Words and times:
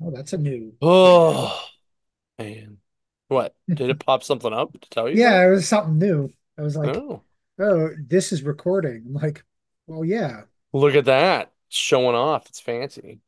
Oh, 0.00 0.10
that's 0.10 0.32
a 0.32 0.38
new. 0.38 0.74
Oh 0.80 1.68
man. 2.38 2.78
What? 3.28 3.54
Did 3.68 3.90
it 3.90 3.98
pop 4.00 4.22
something 4.22 4.52
up 4.52 4.80
to 4.80 4.90
tell 4.90 5.08
you 5.08 5.16
Yeah, 5.16 5.46
it 5.46 5.50
was 5.50 5.68
something 5.68 5.98
new. 5.98 6.30
I 6.58 6.62
was 6.62 6.76
like, 6.76 6.96
Oh, 6.96 7.22
oh, 7.58 7.90
this 7.98 8.32
is 8.32 8.42
recording. 8.42 9.04
I'm 9.06 9.14
like, 9.14 9.44
well, 9.86 10.04
yeah. 10.04 10.42
look 10.72 10.94
at 10.94 11.06
that. 11.06 11.52
Showing 11.68 12.14
off. 12.14 12.46
It's 12.46 12.60
fancy. 12.60 13.20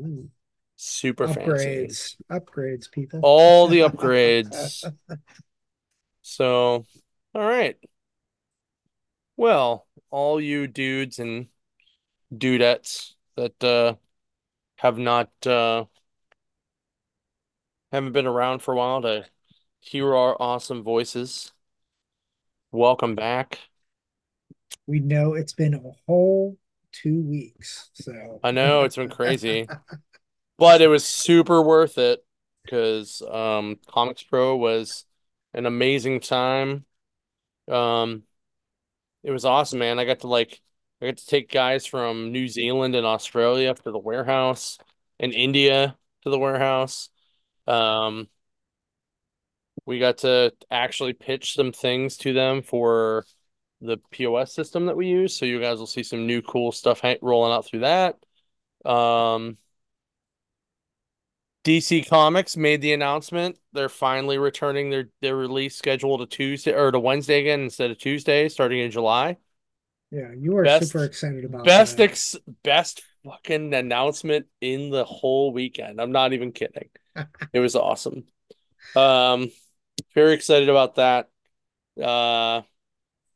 Ooh, 0.00 0.30
Super 0.76 1.26
fancy. 1.28 1.46
upgrades, 1.46 2.16
upgrades, 2.30 2.90
people. 2.90 3.20
All 3.22 3.68
the 3.68 3.80
upgrades. 3.88 4.84
So, 6.22 6.84
all 7.34 7.42
right. 7.42 7.78
Well, 9.36 9.86
all 10.10 10.40
you 10.40 10.66
dudes 10.66 11.18
and 11.18 11.48
dudettes 12.34 13.14
that 13.36 13.62
uh 13.64 13.96
have 14.78 14.98
not 14.98 15.30
uh 15.46 15.86
haven't 17.92 18.12
been 18.12 18.26
around 18.26 18.60
for 18.60 18.74
a 18.74 18.76
while 18.76 19.02
to 19.02 19.24
hear 19.80 20.14
our 20.14 20.36
awesome 20.40 20.82
voices, 20.82 21.52
welcome 22.72 23.14
back. 23.14 23.58
We 24.86 25.00
know 25.00 25.34
it's 25.34 25.52
been 25.52 25.74
a 25.74 25.82
whole 26.06 26.56
two 26.92 27.22
weeks. 27.22 27.90
So, 27.94 28.40
I 28.42 28.50
know 28.50 28.84
it's 28.84 28.96
been 28.96 29.08
crazy, 29.08 29.68
but 30.58 30.80
it 30.80 30.88
was 30.88 31.04
super 31.04 31.62
worth 31.62 31.98
it 31.98 32.24
because 32.64 33.22
um 33.22 33.78
Comics 33.86 34.22
Pro 34.22 34.56
was 34.56 35.04
an 35.54 35.66
amazing 35.66 36.20
time. 36.20 36.84
Um 37.68 38.22
it 39.22 39.30
was 39.30 39.44
awesome, 39.44 39.80
man. 39.80 39.98
I 39.98 40.04
got 40.04 40.20
to 40.20 40.28
like 40.28 40.60
I 41.00 41.06
got 41.06 41.18
to 41.18 41.26
take 41.26 41.50
guys 41.50 41.84
from 41.84 42.32
New 42.32 42.48
Zealand 42.48 42.94
and 42.94 43.06
Australia 43.06 43.74
to 43.74 43.90
the 43.90 43.98
warehouse 43.98 44.78
and 45.18 45.32
India 45.32 45.96
to 46.22 46.30
the 46.30 46.38
warehouse. 46.38 47.10
Um 47.66 48.28
we 49.86 49.98
got 50.00 50.18
to 50.18 50.52
actually 50.70 51.12
pitch 51.12 51.54
some 51.54 51.72
things 51.72 52.16
to 52.18 52.32
them 52.32 52.62
for 52.62 53.24
the 53.80 53.98
POS 54.10 54.52
system 54.52 54.86
that 54.86 54.96
we 54.96 55.06
use. 55.06 55.36
So 55.36 55.46
you 55.46 55.60
guys 55.60 55.78
will 55.78 55.86
see 55.86 56.02
some 56.02 56.26
new 56.26 56.42
cool 56.42 56.72
stuff 56.72 57.02
rolling 57.22 57.52
out 57.52 57.66
through 57.66 57.80
that. 57.80 58.16
Um, 58.84 59.56
DC 61.64 62.04
Comics 62.04 62.56
made 62.56 62.80
the 62.80 62.92
announcement 62.92 63.58
they're 63.72 63.88
finally 63.88 64.38
returning 64.38 64.88
their 64.90 65.08
their 65.20 65.34
release 65.34 65.74
schedule 65.74 66.16
to 66.18 66.26
Tuesday 66.26 66.72
or 66.72 66.92
to 66.92 67.00
Wednesday 67.00 67.40
again 67.40 67.60
instead 67.60 67.90
of 67.90 67.98
Tuesday, 67.98 68.48
starting 68.48 68.78
in 68.78 68.92
July. 68.92 69.36
yeah, 70.12 70.30
you 70.38 70.52
were 70.52 70.68
super 70.80 71.04
excited 71.04 71.44
about 71.44 71.64
best 71.64 71.96
that. 71.96 72.10
ex 72.10 72.36
best 72.62 73.02
fucking 73.24 73.74
announcement 73.74 74.46
in 74.60 74.90
the 74.90 75.04
whole 75.04 75.52
weekend. 75.52 76.00
I'm 76.00 76.12
not 76.12 76.32
even 76.32 76.52
kidding. 76.52 76.88
It 77.52 77.60
was 77.60 77.76
awesome. 77.76 78.24
Um, 78.94 79.50
very 80.14 80.34
excited 80.34 80.68
about 80.68 80.96
that. 80.96 81.30
Uh, 82.02 82.62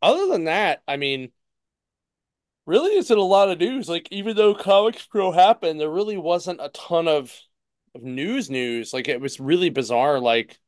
other 0.02 0.28
than 0.28 0.44
that, 0.44 0.82
I 0.88 0.96
mean, 0.96 1.32
really 2.66 2.96
isn't 2.96 3.16
a 3.18 3.22
lot 3.22 3.50
of 3.50 3.58
news. 3.58 3.88
Like 3.88 4.08
even 4.10 4.36
though 4.36 4.54
Comics 4.54 5.06
Pro 5.06 5.32
happened, 5.32 5.80
there 5.80 5.90
really 5.90 6.16
wasn't 6.16 6.60
a 6.62 6.68
ton 6.70 7.08
of 7.08 7.34
of 7.94 8.02
news 8.02 8.50
news. 8.50 8.92
Like 8.92 9.08
it 9.08 9.20
was 9.20 9.40
really 9.40 9.70
bizarre. 9.70 10.20
Like 10.20 10.58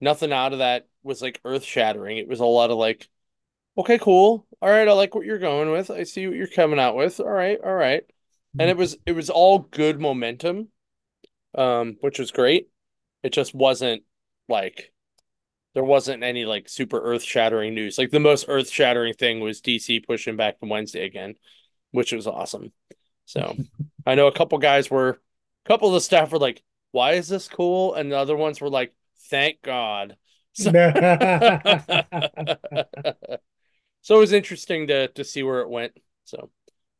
nothing 0.00 0.32
out 0.32 0.52
of 0.52 0.60
that 0.60 0.88
was 1.02 1.22
like 1.22 1.40
earth 1.44 1.64
shattering. 1.64 2.18
It 2.18 2.28
was 2.28 2.40
a 2.40 2.46
lot 2.46 2.70
of 2.70 2.78
like, 2.78 3.08
okay, 3.78 3.98
cool. 3.98 4.46
All 4.62 4.70
right, 4.70 4.88
I 4.88 4.92
like 4.94 5.14
what 5.14 5.26
you're 5.26 5.38
going 5.38 5.72
with. 5.72 5.90
I 5.90 6.04
see 6.04 6.26
what 6.28 6.36
you're 6.36 6.48
coming 6.48 6.80
out 6.80 6.96
with. 6.96 7.20
All 7.20 7.28
right, 7.30 7.58
all 7.64 7.74
right. 7.74 8.04
And 8.58 8.70
it 8.70 8.76
was 8.76 8.98
it 9.06 9.12
was 9.12 9.30
all 9.30 9.60
good 9.60 10.00
momentum, 10.00 10.68
um, 11.54 11.96
which 12.00 12.18
was 12.18 12.30
great. 12.30 12.68
It 13.22 13.32
just 13.32 13.54
wasn't 13.54 14.02
like 14.48 14.92
there 15.74 15.84
wasn't 15.84 16.22
any 16.22 16.44
like 16.44 16.68
super 16.68 17.00
earth 17.00 17.22
shattering 17.22 17.74
news. 17.74 17.98
Like 17.98 18.10
the 18.10 18.20
most 18.20 18.44
earth 18.48 18.70
shattering 18.70 19.14
thing 19.14 19.40
was 19.40 19.60
DC 19.60 20.06
pushing 20.06 20.36
back 20.36 20.60
to 20.60 20.66
Wednesday 20.66 21.04
again, 21.04 21.34
which 21.90 22.12
was 22.12 22.26
awesome. 22.26 22.72
So 23.24 23.56
I 24.06 24.14
know 24.14 24.26
a 24.26 24.32
couple 24.32 24.58
guys 24.58 24.90
were, 24.90 25.10
a 25.10 25.68
couple 25.68 25.88
of 25.88 25.94
the 25.94 26.00
staff 26.00 26.32
were 26.32 26.38
like, 26.38 26.62
"Why 26.90 27.12
is 27.12 27.28
this 27.28 27.48
cool?" 27.48 27.94
And 27.94 28.12
the 28.12 28.18
other 28.18 28.36
ones 28.36 28.60
were 28.60 28.70
like, 28.70 28.92
"Thank 29.30 29.62
God." 29.62 30.16
So, 30.54 30.70
so 34.02 34.16
it 34.16 34.18
was 34.18 34.32
interesting 34.32 34.88
to 34.88 35.08
to 35.08 35.24
see 35.24 35.42
where 35.42 35.60
it 35.60 35.70
went. 35.70 35.92
So, 36.24 36.50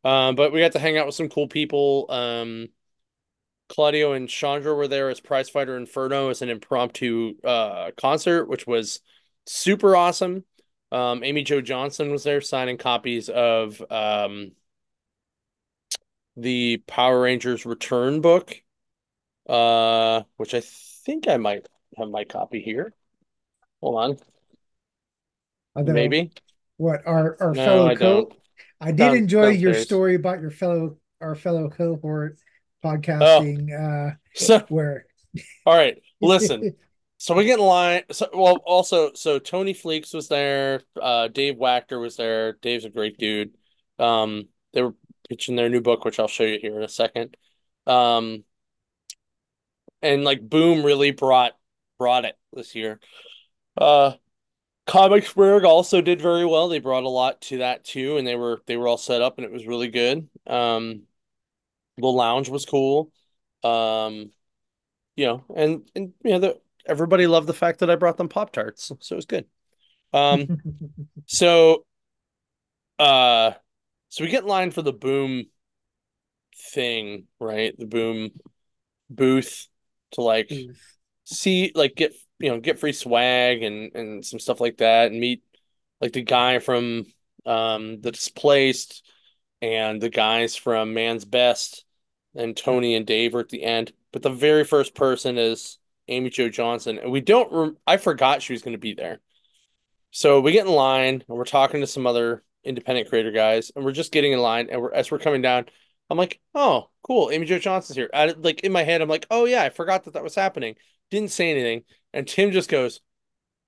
um, 0.04 0.36
but 0.36 0.52
we 0.52 0.60
got 0.60 0.72
to 0.72 0.78
hang 0.78 0.96
out 0.96 1.06
with 1.06 1.14
some 1.14 1.28
cool 1.28 1.48
people. 1.48 2.06
Um, 2.08 2.68
Claudio 3.72 4.12
and 4.12 4.28
Chondra 4.28 4.76
were 4.76 4.86
there 4.86 5.08
as 5.08 5.18
Prizefighter 5.18 5.78
Inferno 5.78 6.28
as 6.28 6.42
an 6.42 6.50
impromptu 6.50 7.36
uh, 7.42 7.90
concert, 7.96 8.46
which 8.46 8.66
was 8.66 9.00
super 9.46 9.96
awesome. 9.96 10.44
Um, 10.90 11.24
Amy 11.24 11.42
Jo 11.42 11.62
Johnson 11.62 12.10
was 12.10 12.22
there 12.22 12.42
signing 12.42 12.76
copies 12.76 13.30
of 13.30 13.82
um, 13.90 14.52
the 16.36 16.82
Power 16.86 17.22
Rangers 17.22 17.64
Return 17.64 18.20
book, 18.20 18.54
uh, 19.48 20.22
which 20.36 20.52
I 20.52 20.60
think 21.06 21.26
I 21.26 21.38
might 21.38 21.66
have 21.96 22.10
my 22.10 22.24
copy 22.24 22.60
here. 22.60 22.92
Hold 23.80 24.18
on, 25.76 25.84
maybe. 25.86 26.30
what 26.76 27.06
our 27.06 27.38
our 27.40 27.54
No, 27.54 27.64
fellow 27.64 27.86
I 27.86 27.94
co, 27.94 28.32
I 28.82 28.92
did 28.92 29.14
enjoy 29.14 29.48
your 29.48 29.72
story 29.72 30.14
about 30.14 30.42
your 30.42 30.50
fellow 30.50 30.98
our 31.22 31.34
fellow 31.34 31.70
cohort 31.70 32.36
Oh, 32.84 32.88
podcasting, 32.88 33.72
uh, 33.72 34.14
so 34.34 34.60
where 34.68 35.06
all 35.66 35.74
right. 35.74 36.00
Listen, 36.20 36.74
So 37.22 37.36
we 37.36 37.44
get 37.44 37.60
in 37.60 37.64
line. 37.64 38.02
So, 38.10 38.28
well, 38.34 38.56
also, 38.66 39.12
so 39.14 39.38
Tony 39.38 39.74
Fleecs 39.74 40.12
was 40.12 40.26
there. 40.26 40.82
Uh, 41.00 41.28
Dave 41.28 41.54
Wachter 41.54 42.00
was 42.00 42.16
there. 42.16 42.54
Dave's 42.54 42.84
a 42.84 42.90
great 42.90 43.16
dude. 43.16 43.52
Um, 44.00 44.48
they 44.72 44.82
were 44.82 44.96
pitching 45.28 45.54
their 45.54 45.68
new 45.68 45.80
book, 45.80 46.04
which 46.04 46.18
I'll 46.18 46.26
show 46.26 46.42
you 46.42 46.58
here 46.60 46.76
in 46.76 46.82
a 46.82 46.88
second. 46.88 47.36
Um, 47.86 48.42
and 50.02 50.24
like 50.24 50.40
Boom 50.40 50.84
really 50.84 51.12
brought 51.12 51.52
brought 51.96 52.24
it 52.24 52.36
this 52.52 52.74
year. 52.74 52.98
Uh, 53.76 54.14
Comicsburg 54.88 55.64
also 55.64 56.00
did 56.00 56.20
very 56.20 56.44
well. 56.44 56.68
They 56.68 56.80
brought 56.80 57.04
a 57.04 57.08
lot 57.08 57.40
to 57.42 57.58
that 57.58 57.84
too, 57.84 58.16
and 58.16 58.26
they 58.26 58.34
were 58.34 58.62
they 58.66 58.76
were 58.76 58.88
all 58.88 58.98
set 58.98 59.22
up, 59.22 59.38
and 59.38 59.44
it 59.44 59.52
was 59.52 59.64
really 59.64 59.90
good. 59.90 60.28
Um, 60.48 61.02
the 62.02 62.08
lounge 62.08 62.50
was 62.50 62.66
cool. 62.66 63.10
Um, 63.64 64.32
you 65.16 65.26
know, 65.26 65.44
and 65.54 65.88
and 65.94 66.12
you 66.24 66.32
know, 66.32 66.38
the, 66.40 66.60
everybody 66.86 67.26
loved 67.26 67.46
the 67.46 67.54
fact 67.54 67.80
that 67.80 67.90
I 67.90 67.96
brought 67.96 68.16
them 68.18 68.28
Pop 68.28 68.52
Tarts, 68.52 68.92
so 69.00 69.14
it 69.14 69.16
was 69.16 69.26
good. 69.26 69.46
Um, 70.12 70.48
So, 71.26 71.84
uh, 72.98 73.52
so 74.08 74.24
we 74.24 74.30
get 74.30 74.42
in 74.42 74.48
line 74.48 74.70
for 74.70 74.82
the 74.82 74.92
boom 74.92 75.46
thing, 76.72 77.26
right? 77.40 77.74
The 77.78 77.86
boom 77.86 78.30
booth 79.10 79.68
to 80.12 80.22
like 80.22 80.50
see, 81.24 81.72
like 81.74 81.94
get 81.94 82.12
you 82.38 82.50
know 82.50 82.60
get 82.60 82.78
free 82.78 82.92
swag 82.92 83.62
and 83.62 83.94
and 83.94 84.24
some 84.24 84.40
stuff 84.40 84.60
like 84.60 84.78
that, 84.78 85.10
and 85.10 85.20
meet 85.20 85.42
like 86.00 86.12
the 86.12 86.22
guy 86.22 86.58
from 86.58 87.06
um 87.46 88.00
the 88.00 88.12
Displaced 88.12 89.04
and 89.60 90.00
the 90.00 90.10
guys 90.10 90.56
from 90.56 90.94
Man's 90.94 91.24
Best, 91.24 91.84
and 92.34 92.56
Tony 92.56 92.94
and 92.94 93.06
Dave 93.06 93.34
are 93.34 93.40
at 93.40 93.48
the 93.48 93.62
end. 93.62 93.92
But 94.12 94.22
the 94.22 94.30
very 94.30 94.64
first 94.64 94.94
person 94.94 95.38
is 95.38 95.78
Amy 96.08 96.30
Jo 96.30 96.48
Johnson, 96.48 96.98
and 96.98 97.10
we 97.10 97.20
don't. 97.20 97.52
Rem 97.52 97.76
I 97.86 97.96
forgot 97.96 98.42
she 98.42 98.52
was 98.52 98.62
going 98.62 98.72
to 98.72 98.78
be 98.78 98.94
there. 98.94 99.20
So 100.10 100.40
we 100.40 100.52
get 100.52 100.66
in 100.66 100.72
line 100.72 101.24
and 101.26 101.38
we're 101.38 101.44
talking 101.44 101.80
to 101.80 101.86
some 101.86 102.06
other 102.06 102.44
independent 102.64 103.08
creator 103.08 103.32
guys, 103.32 103.72
and 103.74 103.84
we're 103.84 103.92
just 103.92 104.12
getting 104.12 104.32
in 104.32 104.40
line. 104.40 104.68
And 104.70 104.80
we're 104.82 104.92
as 104.92 105.10
we're 105.10 105.18
coming 105.18 105.42
down, 105.42 105.66
I'm 106.10 106.18
like, 106.18 106.40
"Oh, 106.54 106.90
cool, 107.02 107.30
Amy 107.30 107.46
Jo 107.46 107.58
Johnson's 107.58 107.96
here." 107.96 108.10
I, 108.12 108.26
like 108.26 108.60
in 108.60 108.72
my 108.72 108.82
head, 108.82 109.00
I'm 109.02 109.08
like, 109.08 109.26
"Oh 109.30 109.44
yeah, 109.46 109.62
I 109.62 109.70
forgot 109.70 110.04
that 110.04 110.14
that 110.14 110.24
was 110.24 110.34
happening." 110.34 110.76
Didn't 111.10 111.30
say 111.30 111.50
anything, 111.50 111.84
and 112.12 112.26
Tim 112.28 112.52
just 112.52 112.68
goes, 112.70 113.00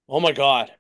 "Oh 0.08 0.20
my 0.20 0.32
god, 0.32 0.70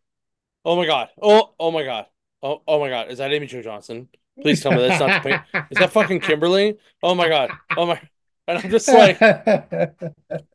oh 0.64 0.76
my 0.76 0.86
god, 0.86 1.10
oh 1.22 1.54
oh 1.58 1.70
my 1.70 1.84
god, 1.84 2.06
oh 2.42 2.62
oh 2.66 2.80
my 2.80 2.88
god, 2.90 3.10
is 3.10 3.18
that 3.18 3.32
Amy 3.32 3.46
Jo 3.46 3.62
Johnson? 3.62 4.08
Please 4.42 4.60
tell 4.62 4.72
me 4.72 4.82
that's 4.82 4.98
not 4.98 5.12
the 5.12 5.20
paint. 5.20 5.42
Is 5.70 5.78
that 5.78 5.92
fucking 5.92 6.20
Kimberly? 6.20 6.76
Oh 7.02 7.14
my 7.14 7.28
god, 7.28 7.52
oh 7.76 7.86
my." 7.86 8.00
And 8.46 8.58
I'm 8.58 8.70
just 8.70 8.92
like, 8.92 9.18
I'm 9.22 9.94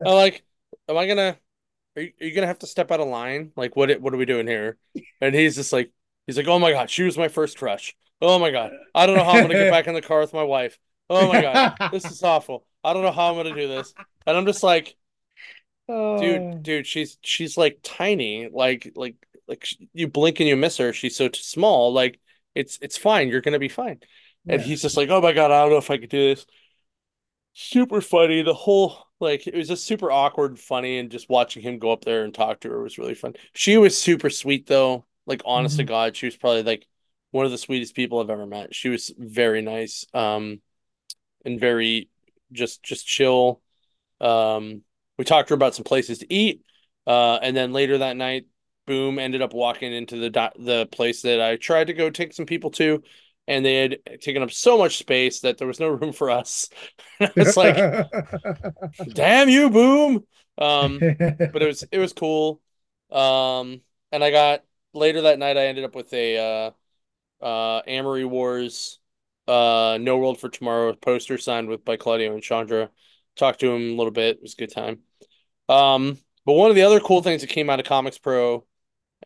like, 0.04 0.44
am 0.88 0.98
I 0.98 1.08
gonna? 1.08 1.38
Are 1.98 2.02
you, 2.04 2.14
are 2.22 2.26
you 2.26 2.36
gonna 2.36 2.48
have 2.48 2.60
to 2.60 2.68
step 2.68 2.92
out 2.92 3.00
of 3.00 3.08
line? 3.08 3.52
Like, 3.56 3.76
what 3.76 4.02
what 4.02 4.14
are 4.14 4.18
we 4.18 4.26
doing 4.26 4.48
here? 4.48 4.78
And 5.22 5.36
he's 5.36 5.56
just 5.56 5.74
like, 5.74 5.92
he's 6.28 6.38
like, 6.38 6.48
oh 6.48 6.60
my 6.60 6.72
God, 6.72 6.90
she 6.90 7.04
was 7.04 7.18
my 7.18 7.30
first 7.30 7.58
crush. 7.58 7.96
Oh 8.22 8.40
my 8.40 8.52
God, 8.52 8.74
I 8.96 9.06
don't 9.08 9.18
know 9.18 9.24
how 9.24 9.34
I'm 9.34 9.44
gonna 9.44 9.56
get 9.56 9.70
back 9.70 9.88
in 9.88 9.94
the 9.96 10.02
car 10.02 10.20
with 10.22 10.34
my 10.34 10.44
wife. 10.44 10.80
Oh 11.10 11.28
my 11.28 11.40
God, 11.40 11.74
this 11.92 12.10
is 12.12 12.24
awful. 12.24 12.66
I 12.84 12.94
don't 12.94 13.04
know 13.04 13.12
how 13.12 13.30
I'm 13.31 13.36
gonna 13.38 13.54
do 13.54 13.68
this. 13.68 13.94
And 14.28 14.38
I'm 14.38 14.46
just 14.46 14.64
like, 14.64 14.96
dude, 16.16 16.46
Oh, 16.48 16.60
dude, 16.62 16.88
she's 16.88 17.18
she's 17.22 17.58
like 17.58 17.80
tiny, 17.84 18.50
like 18.52 18.92
like 18.96 19.16
like 19.48 19.66
you 19.94 20.08
blink 20.08 20.40
and 20.40 20.50
you 20.50 20.56
miss 20.56 20.78
her. 20.78 20.94
She's 20.94 21.16
so 21.16 21.30
small. 21.34 21.94
Like 21.94 22.20
it's 22.56 22.80
it's 22.81 22.98
fine. 22.98 23.30
You're 23.30 23.42
gonna 23.42 23.60
be 23.60 23.69
fine. 23.69 24.00
And 24.48 24.62
he's 24.62 24.81
just 24.81 24.98
like, 24.98 25.10
oh 25.10 25.22
my 25.22 25.34
God, 25.34 25.51
I 25.51 25.62
don't 25.62 25.72
know 25.72 25.78
if 25.78 25.92
I 25.92 25.98
could 25.98 26.10
do 26.10 26.34
this. 26.36 26.46
Super 27.54 28.01
funny. 28.01 28.42
The 28.42 28.54
whole 28.54 29.06
Like 29.19 29.48
it 29.48 29.54
was 29.56 29.68
just 29.68 29.86
super 29.86 30.10
awkward, 30.12 30.57
funny, 30.57 30.98
and 30.98 31.12
just 31.12 31.30
watching 31.30 31.62
him 31.62 31.78
go 31.78 31.92
up 31.92 32.06
there 32.06 32.24
and 32.24 32.34
talk 32.34 32.62
to 32.62 32.69
her 32.69 32.81
was 32.81 32.98
really 32.98 33.16
fun. 33.16 33.34
She 33.54 33.78
was 33.78 33.98
super 33.98 34.30
sweet 34.30 34.66
though. 34.66 35.06
Like 35.25 35.42
honest 35.46 35.78
to 35.78 35.84
Mhm. 35.84 35.88
God, 35.88 36.16
she 36.16 36.25
was 36.28 36.38
probably 36.38 36.63
like 36.63 36.88
one 37.31 37.46
of 37.46 37.51
the 37.51 37.57
sweetest 37.57 37.96
people 37.96 38.19
I've 38.19 38.30
ever 38.30 38.46
met. 38.48 38.74
She 38.74 38.88
was 38.90 39.13
very 39.18 39.62
nice, 39.62 40.06
um, 40.13 40.62
and 41.45 41.60
very 41.60 42.10
just 42.52 42.84
just 42.84 43.07
chill. 43.07 43.62
Um, 44.22 44.84
we 45.18 45.25
talked 45.25 45.50
to 45.50 45.54
her 45.54 45.56
about 45.56 45.75
some 45.75 45.86
places 45.86 46.19
to 46.19 46.34
eat. 46.34 46.63
Uh, 47.07 47.38
and 47.42 47.57
then 47.57 47.74
later 47.74 48.00
that 48.00 48.18
night, 48.18 48.45
boom, 48.90 49.20
ended 49.20 49.44
up 49.44 49.54
walking 49.54 49.94
into 49.94 50.18
the 50.18 50.32
do- 50.32 50.64
the 50.66 50.88
place 50.88 51.22
that 51.22 51.40
I 51.40 51.58
tried 51.58 51.88
to 51.88 51.94
go 51.94 52.10
take 52.10 52.34
some 52.34 52.48
people 52.48 52.72
to, 52.72 53.04
and 53.48 53.64
they 53.64 53.76
had 53.76 54.00
taken 54.20 54.42
up 54.42 54.52
so 54.52 54.80
much 54.80 54.98
space 54.98 55.42
that 55.42 55.60
there 55.60 55.68
was 55.68 55.80
no 55.80 55.88
room 55.90 56.12
for 56.12 56.32
us. 56.32 56.70
it's 57.20 57.56
like, 57.56 57.78
"Damn 59.14 59.48
you, 59.48 59.70
boom!" 59.70 60.26
Um, 60.58 60.98
but 61.00 61.62
it 61.62 61.68
was 61.68 61.84
it 61.92 62.00
was 62.00 62.14
cool. 62.14 62.62
Um, 63.12 63.82
and 64.12 64.24
I 64.24 64.32
got 64.32 64.64
later 64.94 65.22
that 65.22 65.38
night, 65.38 65.56
I 65.56 65.68
ended 65.68 65.86
up 65.86 65.94
with 65.94 66.12
a 66.14 66.72
uh, 67.42 67.46
uh, 67.46 67.82
Amory 67.86 68.26
Wars, 68.26 68.98
uh, 69.48 70.00
No 70.02 70.18
World 70.18 70.40
for 70.40 70.50
Tomorrow 70.50 70.96
poster 70.96 71.38
signed 71.38 71.70
with 71.70 71.86
by 71.86 71.96
Claudio 71.96 72.34
and 72.34 72.42
Chondra. 72.42 72.90
Talked 73.36 73.60
to 73.60 73.72
him 73.72 73.94
a 73.94 73.96
little 73.96 74.12
bit. 74.12 74.38
It 74.38 74.42
was 74.42 74.54
a 74.54 74.58
good 74.58 74.74
time. 74.74 75.00
Um, 75.70 76.18
but 76.46 76.54
one 76.54 76.72
of 76.72 76.76
the 76.76 76.82
other 76.82 77.00
cool 77.00 77.22
things 77.22 77.42
that 77.42 77.52
came 77.52 77.70
out 77.70 77.80
of 77.80 77.86
Comics 77.86 78.18
Pro, 78.18 78.66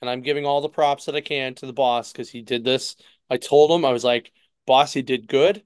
and 0.03 0.09
I'm 0.09 0.21
giving 0.21 0.45
all 0.45 0.59
the 0.59 0.67
props 0.67 1.05
that 1.05 1.15
I 1.15 1.21
can 1.21 1.55
to 1.55 1.65
the 1.65 1.71
boss 1.71 2.11
because 2.11 2.29
he 2.29 2.41
did 2.41 2.65
this. 2.65 2.97
I 3.29 3.37
told 3.37 3.71
him 3.71 3.85
I 3.85 3.93
was 3.93 4.03
like, 4.03 4.33
"Boss, 4.67 4.97
you 4.97 5.01
did 5.01 5.29
good, 5.29 5.63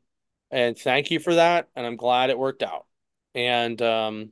and 0.52 0.78
thank 0.78 1.10
you 1.10 1.20
for 1.20 1.34
that, 1.34 1.70
and 1.76 1.88
I'm 1.88 1.96
glad 1.96 2.30
it 2.30 2.38
worked 2.38 2.62
out." 2.62 2.86
And 3.34 3.82
um, 3.82 4.32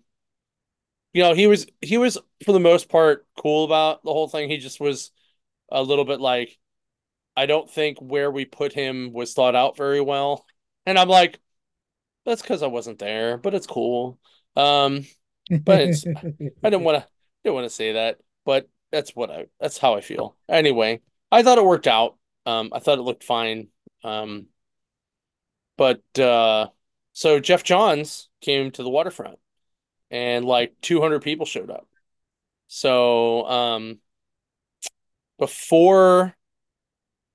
you 1.11 1.23
know, 1.23 1.33
he 1.33 1.47
was 1.47 1.65
he 1.81 1.97
was 1.97 2.19
for 2.45 2.51
the 2.51 2.59
most 2.59 2.87
part 2.87 3.25
cool 3.35 3.65
about 3.65 4.03
the 4.03 4.13
whole 4.13 4.27
thing. 4.27 4.47
He 4.47 4.57
just 4.57 4.79
was 4.79 5.09
a 5.71 5.81
little 5.81 6.05
bit 6.05 6.21
like, 6.21 6.55
I 7.35 7.47
don't 7.47 7.69
think 7.69 7.97
where 7.99 8.29
we 8.29 8.45
put 8.45 8.73
him 8.73 9.11
was 9.11 9.33
thought 9.33 9.55
out 9.55 9.75
very 9.75 10.01
well. 10.01 10.45
And 10.85 10.99
I'm 10.99 11.09
like, 11.09 11.39
that's 12.27 12.43
because 12.43 12.61
I 12.61 12.67
wasn't 12.67 12.99
there, 12.99 13.39
but 13.39 13.55
it's 13.55 13.65
cool. 13.65 14.19
Um, 14.55 15.07
but 15.49 15.81
it's 15.81 16.05
I 16.05 16.69
didn't 16.69 16.83
want 16.83 17.01
to 17.01 17.07
didn't 17.43 17.55
want 17.55 17.65
to 17.65 17.75
say 17.75 17.93
that, 17.93 18.19
but 18.45 18.69
that's 18.95 19.15
what 19.15 19.29
I 19.29 19.47
that's 19.59 19.77
how 19.77 19.95
I 19.95 20.01
feel. 20.01 20.37
Anyway, 20.49 21.01
I 21.31 21.43
thought 21.43 21.57
it 21.57 21.65
worked 21.65 21.87
out. 21.87 22.17
Um, 22.45 22.69
I 22.73 22.79
thought 22.79 22.99
it 22.99 23.03
looked 23.03 23.23
fine. 23.23 23.67
Um, 24.03 24.47
but 25.77 26.01
uh, 26.19 26.69
so 27.13 27.39
Geoff 27.39 27.63
Johns 27.63 28.29
came 28.41 28.71
to 28.71 28.83
the 28.83 28.89
waterfront, 28.89 29.39
and 30.11 30.45
like 30.45 30.75
200 30.81 31.21
people 31.21 31.45
showed 31.45 31.71
up. 31.71 31.87
So 32.67 33.45
um, 33.47 33.99
before 35.37 36.35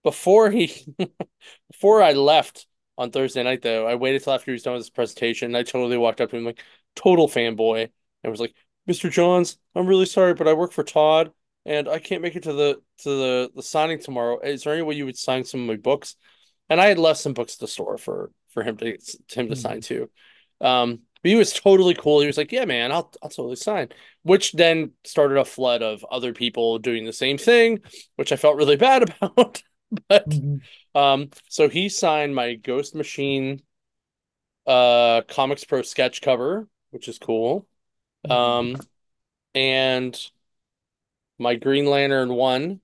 before 0.03 0.51
he 0.51 0.73
before 1.71 2.03
I 2.03 2.13
left 2.13 2.67
on 2.99 3.11
Thursday 3.11 3.43
night 3.43 3.63
though, 3.63 3.87
I 3.87 3.95
waited 3.95 4.23
till 4.23 4.33
after 4.33 4.47
he 4.47 4.53
was 4.53 4.63
done 4.63 4.75
with 4.75 4.83
his 4.83 4.91
presentation. 4.91 5.55
I 5.55 5.63
totally 5.63 5.99
walked 5.99 6.21
up 6.21 6.31
to 6.31 6.37
him 6.37 6.45
like 6.45 6.63
total 6.95 7.29
fanboy 7.29 7.91
and 8.23 8.31
was 8.31 8.41
like, 8.41 8.55
"Mr. 8.87 9.11
Johns, 9.11 9.59
I'm 9.75 9.87
really 9.87 10.07
sorry, 10.07 10.35
but 10.35 10.49
I 10.49 10.55
work 10.55 10.73
for 10.73 10.85
Todd 10.85 11.33
and 11.67 11.89
I 11.89 11.99
can't 11.99 12.23
make 12.23 12.37
it 12.37 12.45
to 12.45 12.53
the 12.53 12.83
to 12.99 13.09
the 13.11 13.51
the 13.55 13.63
signing 13.63 14.01
tomorrow. 14.01 14.41
Is 14.41 14.65
there 14.65 14.75
any 14.75 14.83
way 14.83 14.95
you 14.97 15.07
would 15.07 15.19
sign 15.19 15.45
some 15.45 15.61
of 15.63 15.67
my 15.67 15.77
books?" 15.77 16.17
And 16.69 16.81
I 16.81 16.87
had 16.87 16.99
left 16.99 17.21
some 17.21 17.35
books 17.35 17.55
at 17.55 17.61
the 17.61 17.69
store 17.69 17.99
for 17.99 18.31
for 18.51 18.63
him 18.63 18.77
to 18.79 18.99
him 19.33 19.49
to 19.49 19.57
sign 19.57 19.81
Mhm. 19.81 19.83
too. 19.83 20.11
Um, 20.61 21.01
but 21.23 21.31
he 21.31 21.37
was 21.37 21.53
totally 21.53 21.95
cool. 21.95 22.21
He 22.21 22.27
was 22.27 22.37
like, 22.39 22.53
"Yeah, 22.53 22.65
man, 22.65 22.93
I'll 22.93 23.13
I'll 23.23 23.31
totally 23.31 23.57
sign." 23.57 23.89
Which 24.23 24.53
then 24.53 24.93
started 25.05 25.39
a 25.39 25.45
flood 25.45 25.83
of 25.83 26.05
other 26.11 26.33
people 26.33 26.79
doing 26.79 27.05
the 27.05 27.13
same 27.13 27.39
thing, 27.39 27.81
which 28.17 28.33
I 28.33 28.37
felt 28.37 28.57
really 28.57 28.77
bad 28.89 29.03
about. 29.23 29.63
But 30.09 30.41
Mhm. 30.41 30.61
um, 30.95 31.31
so 31.49 31.69
he 31.69 31.89
signed 31.89 32.35
my 32.35 32.55
Ghost 32.55 32.95
Machine 32.95 33.63
uh 34.67 35.23
Comics 35.29 35.65
Pro 35.65 35.83
sketch 35.83 36.21
cover, 36.21 36.69
which 36.91 37.09
is 37.09 37.19
cool. 37.19 37.67
Mhm. 38.25 38.71
Um, 38.75 38.77
and 39.55 40.19
my 41.41 41.57
Green 41.57 41.87
Lantern 41.87 42.33
one, 42.35 42.81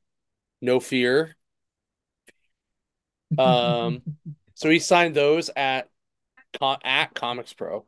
No 0.61 0.81
Fear. 0.81 1.37
Um, 3.39 4.03
so 4.55 4.71
he 4.71 4.79
signed 4.79 5.15
those 5.15 5.51
at 5.55 5.89
at 6.83 7.15
Comics 7.15 7.53
Pro. 7.53 7.85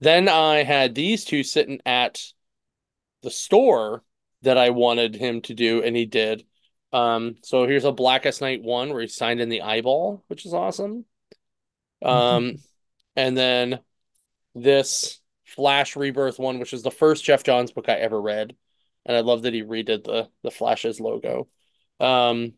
Then 0.00 0.28
I 0.28 0.62
had 0.62 0.94
these 0.94 1.24
two 1.24 1.42
sitting 1.42 1.80
at 1.86 2.22
the 3.22 3.30
store 3.30 4.04
that 4.42 4.58
I 4.58 4.70
wanted 4.70 5.14
him 5.14 5.40
to 5.42 5.54
do, 5.54 5.82
and 5.82 5.96
he 5.96 6.04
did. 6.04 6.44
Um, 6.92 7.36
so 7.42 7.66
here's 7.66 7.84
a 7.84 7.92
Blackest 7.92 8.40
Night 8.40 8.62
one 8.62 8.90
where 8.90 9.00
he 9.00 9.08
signed 9.08 9.40
in 9.40 9.48
the 9.48 9.62
eyeball, 9.62 10.22
which 10.28 10.44
is 10.44 10.52
awesome. 10.52 11.06
Um, 12.02 12.56
and 13.16 13.36
then 13.36 13.80
this 14.54 15.20
Flash 15.44 15.96
Rebirth 15.96 16.38
one, 16.38 16.58
which 16.58 16.74
is 16.74 16.82
the 16.82 16.90
first 16.90 17.24
Geoff 17.24 17.42
Johns 17.42 17.72
book 17.72 17.88
I 17.88 17.94
ever 17.94 18.20
read, 18.20 18.54
and 19.10 19.16
I 19.16 19.22
love 19.22 19.42
that 19.42 19.54
he 19.54 19.64
redid 19.64 20.04
the 20.04 20.28
the 20.44 20.52
Flash's 20.52 21.00
logo. 21.00 21.48
Um, 21.98 22.52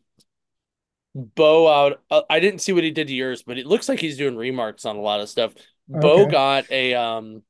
Bo 1.15 1.67
out. 1.67 2.03
Uh, 2.11 2.21
I 2.29 2.39
didn't 2.39 2.61
see 2.61 2.73
what 2.73 2.83
he 2.83 2.91
did 2.91 3.07
to 3.07 3.13
yours, 3.13 3.41
but 3.41 3.57
it 3.57 3.65
looks 3.65 3.89
like 3.89 3.99
he's 3.99 4.17
doing 4.17 4.35
remarks 4.35 4.85
on 4.85 4.95
a 4.95 5.01
lot 5.01 5.19
of 5.19 5.29
stuff. 5.29 5.55
Bo 5.89 6.27
got 6.27 6.69
a 6.69 6.93
um, 6.93 7.41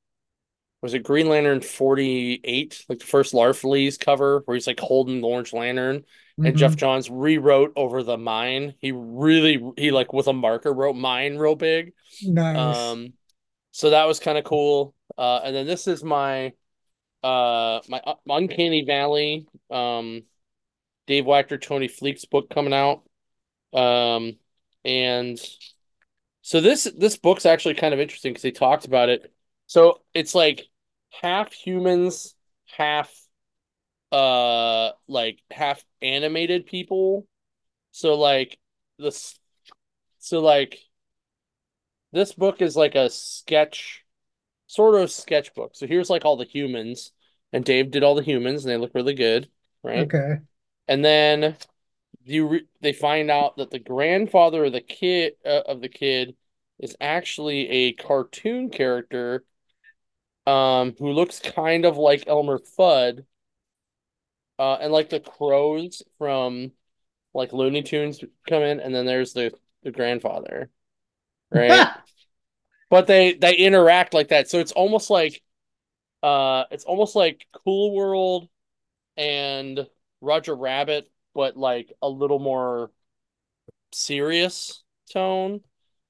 was 0.81 0.93
it 0.93 1.03
Green 1.03 1.27
Lantern 1.27 1.59
48, 1.59 2.85
like 2.87 2.99
the 2.99 3.05
first 3.05 3.33
Larfleeze 3.33 3.99
cover 3.99 4.41
where 4.45 4.55
he's 4.55 4.67
like 4.67 4.79
holding 4.79 5.19
the 5.19 5.27
orange 5.27 5.51
lantern 5.51 6.05
and 6.37 6.57
Geoff 6.57 6.77
Johns 6.77 7.09
rewrote 7.09 7.73
over 7.75 8.03
the 8.03 8.17
mine. 8.17 8.75
He 8.79 8.93
really 8.93 9.61
he 9.77 9.91
like 9.91 10.13
with 10.13 10.27
a 10.27 10.33
marker 10.33 10.73
wrote 10.73 10.95
mine 10.95 11.37
real 11.37 11.55
big. 11.55 11.91
Nice. 12.23 12.77
Um 12.77 13.13
so 13.71 13.89
that 13.89 14.05
was 14.05 14.21
kind 14.21 14.37
of 14.37 14.45
cool. 14.45 14.95
Uh 15.17 15.41
and 15.43 15.53
then 15.53 15.67
this 15.67 15.87
is 15.87 16.05
my 16.05 16.53
uh 17.23 17.79
my 17.87 18.01
uh, 18.05 18.15
Uncanny 18.29 18.83
Valley 18.83 19.47
um 19.71 20.23
Dave 21.07 21.25
Wachter 21.25 21.61
Tony 21.61 21.87
Fleecs' 21.87 22.25
book 22.25 22.49
coming 22.49 22.73
out. 22.73 23.03
Um 23.73 24.37
and 24.85 25.39
so 26.41 26.59
this 26.61 26.83
this 26.97 27.17
book's 27.17 27.45
actually 27.45 27.75
kind 27.75 27.93
of 27.93 27.99
interesting 27.99 28.33
because 28.33 28.43
they 28.43 28.51
talked 28.51 28.85
about 28.85 29.09
it. 29.09 29.33
So 29.67 30.01
it's 30.13 30.35
like 30.35 30.67
half 31.21 31.53
humans, 31.53 32.35
half 32.77 33.11
uh 34.11 34.91
like 35.07 35.39
half 35.49 35.83
animated 36.01 36.65
people. 36.65 37.27
So 37.91 38.15
like 38.15 38.59
this 38.99 39.39
so 40.19 40.39
like 40.39 40.79
this 42.11 42.33
book 42.33 42.61
is 42.61 42.75
like 42.75 42.95
a 42.95 43.09
sketch 43.09 44.03
sort 44.67 45.01
of 45.01 45.11
sketchbook. 45.11 45.75
So 45.75 45.87
here's 45.87 46.09
like 46.09 46.25
all 46.25 46.37
the 46.37 46.45
humans 46.45 47.11
and 47.53 47.63
Dave 47.63 47.91
did 47.91 48.03
all 48.03 48.15
the 48.15 48.23
humans 48.23 48.65
and 48.65 48.71
they 48.71 48.77
look 48.77 48.95
really 48.95 49.13
good, 49.13 49.47
right? 49.83 50.07
Okay. 50.07 50.39
And 50.87 51.05
then 51.05 51.55
you 52.25 52.47
re 52.47 52.67
they 52.81 52.93
find 52.93 53.29
out 53.29 53.57
that 53.57 53.69
the 53.69 53.79
grandfather 53.79 54.65
of 54.65 54.73
the 54.73 54.81
kid 54.81 55.33
uh, 55.45 55.61
of 55.67 55.81
the 55.81 55.89
kid 55.89 56.35
is 56.79 56.95
actually 56.99 57.69
a 57.69 57.93
cartoon 57.93 58.69
character 58.69 59.43
um 60.45 60.93
who 60.99 61.11
looks 61.11 61.39
kind 61.39 61.85
of 61.85 61.97
like 61.97 62.27
Elmer 62.27 62.59
Fudd 62.59 63.25
uh 64.59 64.77
and 64.81 64.91
like 64.91 65.09
the 65.09 65.19
crows 65.19 66.01
from 66.17 66.71
like 67.33 67.53
Looney 67.53 67.81
Tunes 67.81 68.23
come 68.47 68.63
in 68.63 68.79
and 68.79 68.93
then 68.93 69.05
there's 69.05 69.33
the 69.33 69.53
the 69.83 69.91
grandfather 69.91 70.69
right 71.51 71.87
but 72.89 73.07
they 73.07 73.33
they 73.33 73.55
interact 73.55 74.13
like 74.13 74.29
that 74.29 74.49
so 74.49 74.59
it's 74.59 74.71
almost 74.71 75.09
like 75.09 75.42
uh 76.23 76.65
it's 76.71 76.85
almost 76.85 77.15
like 77.15 77.45
Cool 77.65 77.95
World 77.95 78.49
and 79.17 79.87
Roger 80.21 80.55
Rabbit 80.55 81.11
but 81.35 81.57
like 81.57 81.91
a 82.01 82.09
little 82.09 82.39
more 82.39 82.91
serious 83.91 84.83
tone 85.11 85.61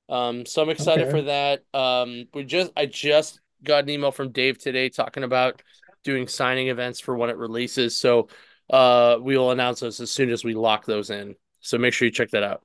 Um, 0.10 0.46
so 0.46 0.62
I'm 0.62 0.70
excited 0.70 1.10
for 1.10 1.24
that. 1.24 1.64
Um, 1.74 2.26
we 2.34 2.44
just 2.46 2.72
I 2.78 2.86
just 2.88 3.40
got 3.64 3.86
an 3.86 3.90
email 3.90 4.12
from 4.12 4.32
Dave 4.32 4.60
today 4.60 4.90
talking 4.90 5.24
about 5.24 5.62
doing 6.04 6.28
signing 6.28 6.68
events 6.70 7.00
for 7.00 7.16
when 7.16 7.30
it 7.32 7.38
releases. 7.38 7.98
So 7.98 8.30
uh 8.70 9.18
we 9.22 9.38
will 9.38 9.52
announce 9.52 9.82
those 9.82 10.00
as 10.02 10.12
soon 10.12 10.30
as 10.32 10.44
we 10.44 10.54
lock 10.54 10.86
those 10.86 11.10
in. 11.10 11.36
So 11.62 11.78
make 11.78 11.94
sure 11.94 12.06
you 12.08 12.12
check 12.12 12.32
that 12.32 12.44
out. 12.44 12.64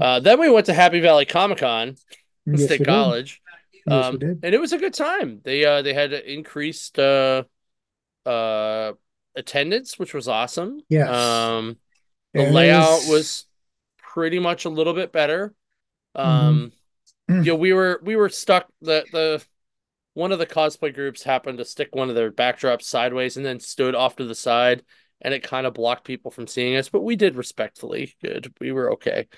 Uh 0.00 0.20
then 0.20 0.40
we 0.40 0.50
went 0.50 0.66
to 0.66 0.74
Happy 0.74 1.00
Valley 1.00 1.26
Comic 1.26 1.58
Con 1.58 1.96
Yes, 2.46 2.64
State. 2.64 2.84
College. 2.86 3.40
Yes, 3.90 4.08
Um, 4.08 4.20
and 4.42 4.54
it 4.54 4.60
was 4.60 4.72
a 4.72 4.78
good 4.78 4.94
time. 4.94 5.40
They 5.44 5.64
uh 5.64 5.82
they 5.82 5.94
had 5.94 6.12
increased 6.12 6.98
uh 6.98 7.44
uh 8.26 8.92
attendance, 9.36 9.98
which 9.98 10.14
was 10.14 10.28
awesome. 10.28 10.82
Yes. 10.88 11.08
Um, 11.08 11.78
the 12.34 12.42
it 12.42 12.50
layout 12.52 13.06
was 13.06 13.06
was 13.06 13.46
pretty 13.98 14.38
much 14.38 14.64
a 14.64 14.70
little 14.70 14.94
bit 14.94 15.12
better. 15.12 15.54
Um, 16.14 16.72
you 17.42 17.52
know, 17.52 17.56
we 17.58 17.72
were 17.72 18.00
we 18.04 18.16
were 18.16 18.28
stuck 18.28 18.68
the 18.82 19.06
the 19.12 19.44
one 20.14 20.32
of 20.32 20.38
the 20.38 20.46
cosplay 20.46 20.92
groups 20.94 21.22
happened 21.22 21.58
to 21.58 21.64
stick 21.64 21.94
one 21.94 22.08
of 22.08 22.14
their 22.14 22.32
backdrops 22.32 22.82
sideways 22.82 23.36
and 23.36 23.46
then 23.46 23.60
stood 23.60 23.94
off 23.94 24.16
to 24.16 24.24
the 24.24 24.34
side 24.34 24.82
and 25.20 25.34
it 25.34 25.42
kind 25.42 25.66
of 25.66 25.74
blocked 25.74 26.04
people 26.04 26.30
from 26.30 26.46
seeing 26.46 26.76
us, 26.76 26.88
but 26.88 27.02
we 27.02 27.16
did 27.16 27.36
respectfully 27.36 28.14
good. 28.22 28.52
We 28.60 28.72
were 28.72 28.92
okay. 28.94 29.28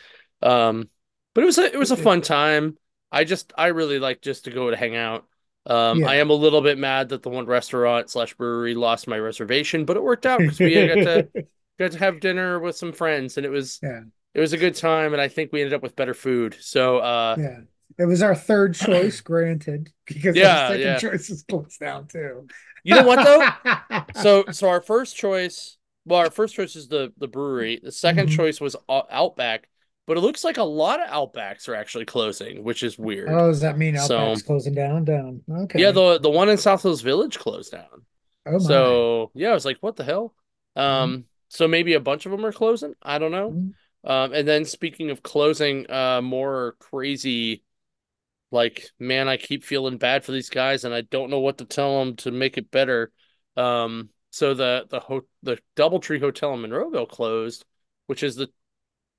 Um, 0.40 0.88
but 1.34 1.42
it 1.42 1.46
was 1.46 1.58
a 1.58 1.64
it 1.64 1.78
was 1.78 1.90
a 1.90 1.96
fun 1.96 2.20
time. 2.22 2.78
I 3.12 3.24
just 3.24 3.52
I 3.58 3.68
really 3.68 3.98
like 4.00 4.22
just 4.22 4.46
to 4.46 4.50
go 4.50 4.70
to 4.70 4.76
hang 4.76 4.96
out. 4.96 5.26
Um, 5.66 6.00
Yeah. 6.00 6.06
I 6.06 6.16
am 6.16 6.30
a 6.30 6.34
little 6.34 6.62
bit 6.62 6.78
mad 6.78 7.10
that 7.10 7.22
the 7.22 7.30
one 7.30 7.46
restaurant 7.46 8.10
slash 8.10 8.34
brewery 8.34 8.74
lost 8.74 9.06
my 9.08 9.18
reservation, 9.18 9.84
but 9.84 9.96
it 9.96 10.02
worked 10.02 10.26
out 10.26 10.44
because 10.44 10.62
we 10.62 10.84
got 10.86 11.02
to 11.02 11.28
got 11.78 11.92
to 11.92 11.98
have 11.98 12.20
dinner 12.20 12.58
with 12.60 12.76
some 12.76 12.92
friends, 12.92 13.36
and 13.36 13.46
it 13.46 13.50
was 13.50 13.80
Yeah. 13.82 14.02
it 14.34 14.40
was 14.40 14.52
a 14.52 14.58
good 14.58 14.74
time, 14.74 15.12
and 15.12 15.22
I 15.22 15.28
think 15.28 15.52
we 15.52 15.60
ended 15.60 15.74
up 15.74 15.82
with 15.82 15.96
better 15.96 16.14
food. 16.14 16.56
So 16.60 16.98
uh, 16.98 17.36
Yeah. 17.38 17.60
It 17.98 18.06
was 18.06 18.22
our 18.22 18.34
third 18.34 18.74
choice, 18.74 19.20
granted, 19.20 19.92
because 20.06 20.36
Yeah, 20.36 20.68
our 20.70 20.78
second 20.78 20.80
yeah. 20.80 20.98
choice 20.98 21.28
is 21.30 21.42
closed 21.42 21.78
down 21.78 22.08
too. 22.08 22.46
you 22.84 22.94
know 22.94 23.06
what 23.06 23.22
though? 23.22 23.48
So 24.14 24.44
so 24.50 24.68
our 24.68 24.80
first 24.80 25.16
choice, 25.16 25.76
well, 26.04 26.20
our 26.20 26.30
first 26.30 26.54
choice 26.54 26.76
is 26.76 26.88
the 26.88 27.12
the 27.18 27.28
brewery. 27.28 27.80
The 27.82 27.92
2nd 27.92 28.26
Mhm. 28.26 28.36
choice 28.36 28.60
was 28.60 28.76
Outback, 28.88 29.68
but 30.06 30.16
it 30.16 30.20
looks 30.20 30.44
like 30.44 30.56
a 30.56 30.62
lot 30.64 31.00
of 31.00 31.08
Outbacks 31.08 31.68
are 31.68 31.74
actually 31.74 32.04
closing, 32.04 32.64
which 32.64 32.82
is 32.82 32.98
weird. 32.98 33.28
Oh, 33.30 33.48
does 33.48 33.60
that 33.60 33.78
mean 33.78 33.96
So- 33.98 34.18
Outback's 34.18 34.42
closing 34.42 34.74
down? 34.74 35.04
Down. 35.04 35.42
Okay. 35.50 35.80
Yeah, 35.80 35.90
the 35.92 36.18
the 36.18 36.30
one 36.30 36.48
in 36.48 36.58
South 36.58 36.82
Hills 36.82 37.02
Village 37.02 37.38
closed 37.38 37.72
down. 37.72 38.06
oh 38.46 38.52
my. 38.52 38.58
So 38.58 39.30
yeah, 39.34 39.50
I 39.50 39.54
was 39.54 39.64
like, 39.64 39.78
what 39.80 39.96
the 39.96 40.04
hell? 40.04 40.34
Um, 40.76 41.24
so 41.48 41.68
maybe 41.68 41.94
a 41.94 42.00
bunch 42.00 42.26
of 42.26 42.32
them 42.32 42.44
are 42.46 42.52
closing. 42.52 42.94
I 43.02 43.18
don't 43.18 43.32
know. 43.32 43.50
Mhm. 43.50 43.74
Um, 44.04 44.32
and 44.32 44.48
then 44.48 44.64
speaking 44.64 45.10
of 45.10 45.22
closing, 45.22 45.88
uh, 45.88 46.20
more 46.22 46.74
crazy, 46.80 47.62
like, 48.50 48.90
man, 48.98 49.28
I 49.28 49.36
keep 49.36 49.62
feeling 49.64 49.96
bad 49.98 50.24
for 50.24 50.32
these 50.32 50.50
guys, 50.50 50.84
and 50.84 50.92
I 50.92 51.02
don't 51.02 51.30
know 51.30 51.38
what 51.38 51.58
to 51.58 51.64
tell 51.64 52.00
them 52.00 52.16
to 52.16 52.30
make 52.32 52.58
it 52.58 52.70
better. 52.70 53.12
Um, 53.56 54.08
so 54.30 54.54
the 54.54 54.86
the 54.90 54.98
ho 54.98 55.20
the 55.42 55.58
DoubleTree 55.76 56.18
Hotel 56.20 56.52
in 56.54 56.60
Monroeville 56.60 57.08
closed, 57.08 57.64
which 58.06 58.22
is 58.22 58.34
the 58.34 58.48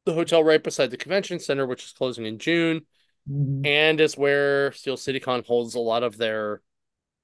the 0.06 0.14
hotel 0.14 0.44
right 0.44 0.62
beside 0.64 0.92
the 0.92 0.98
convention 0.98 1.40
center, 1.40 1.66
which 1.66 1.84
is 1.86 1.92
closing 1.94 2.26
in 2.26 2.40
June, 2.40 2.86
Mhm. 3.30 3.66
and 3.66 4.02
is 4.02 4.18
where 4.18 4.72
Steel 4.74 4.98
City 4.98 5.20
Con 5.20 5.44
holds 5.44 5.76
a 5.76 5.80
lot 5.80 6.04
of 6.04 6.18
their 6.18 6.62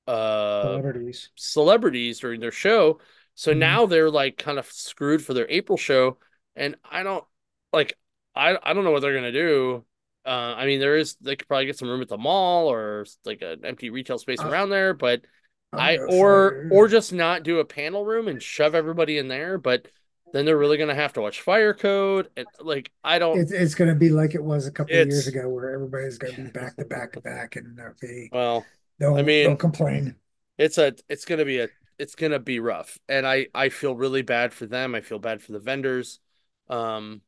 uh 0.08 0.62
Celebrities. 0.64 1.30
celebrities 1.36 2.20
during 2.20 2.40
their 2.40 2.52
show. 2.52 3.00
So 3.36 3.54
Mhm. 3.54 3.58
now 3.58 3.86
they're 3.86 4.10
like 4.10 4.38
kind 4.38 4.58
of 4.58 4.66
screwed 4.72 5.24
for 5.24 5.34
their 5.34 5.46
April 5.50 5.78
show, 5.78 6.18
and 6.56 6.76
I 6.84 7.04
don't 7.04 7.24
like 7.74 7.98
I 8.36 8.58
I 8.62 8.74
don't 8.74 8.84
know 8.84 8.92
what 8.92 9.02
they're 9.02 9.14
gonna 9.14 9.32
do. 9.32 9.86
Uh, 10.26 10.30
I 10.58 10.66
mean, 10.66 10.80
there 10.80 10.96
is 10.98 11.16
they 11.16 11.36
could 11.36 11.48
probably 11.48 11.66
get 11.66 11.78
some 11.78 11.90
room 11.90 12.02
at 12.02 12.08
the 12.08 12.18
mall 12.18 12.68
or 12.72 13.06
like 13.26 13.42
an 13.42 13.66
empty 13.66 13.90
retail 13.90 14.18
space 14.18 14.40
Uh, 14.42 14.48
around 14.50 14.70
there, 14.70 14.94
but 14.94 15.22
I'm 15.74 15.80
I 15.80 15.98
or 15.98 16.68
say- 16.70 16.76
or 16.76 16.88
just 16.88 17.14
not 17.14 17.44
do 17.44 17.60
a 17.60 17.66
panel 17.66 18.06
room 18.06 18.28
and 18.28 18.42
shove 18.42 18.74
everybody 18.76 19.18
in 19.18 19.28
there. 19.28 19.58
But 19.58 19.88
then 20.34 20.46
they're 20.46 20.58
really 20.58 20.78
gonna 20.78 20.96
have 20.96 21.14
to 21.14 21.22
watch 21.22 21.42
Fire 21.42 21.74
Code 21.74 22.30
and 22.38 22.46
like 22.60 22.92
I 23.04 23.20
don't. 23.20 23.40
it's 23.40 23.52
it's 23.52 23.76
going 23.76 23.90
to 23.90 23.96
be 23.96 24.10
like 24.10 24.36
it 24.36 24.44
was 24.44 24.68
a 24.68 24.72
couple 24.72 24.96
of 24.96 25.08
years 25.08 25.28
ago, 25.28 25.50
where 25.50 25.74
everybody's 25.74 26.18
going 26.18 26.36
to 26.36 26.42
be 26.44 26.50
back 26.50 26.76
to 26.78 26.86
back 26.86 27.14
to 27.14 27.22
back, 27.22 27.56
and 27.56 27.78
they'll 27.78 27.94
be 28.02 28.30
Well, 28.32 28.66
they'll 29.00 29.16
I 29.16 29.22
mean- 29.24 29.48
don't 29.48 29.60
complain. 29.60 30.16
it's 30.58 30.78
a 30.78 30.94
it's 31.08 31.26
gonna 31.26 31.46
be 31.46 31.60
a 31.60 31.70
it's 31.98 32.16
gonna 32.16 32.40
be 32.40 32.60
rough 32.60 32.98
and 33.10 33.28
i 33.28 33.48
i 33.54 33.68
feel 33.70 33.94
really 33.96 34.22
bad 34.22 34.54
for 34.54 34.66
them 34.66 34.96
i 34.96 35.02
feel 35.02 35.20
bad 35.20 35.42
for 35.42 35.52
the 35.52 35.60
vendors 35.60 36.20
um 36.70 37.22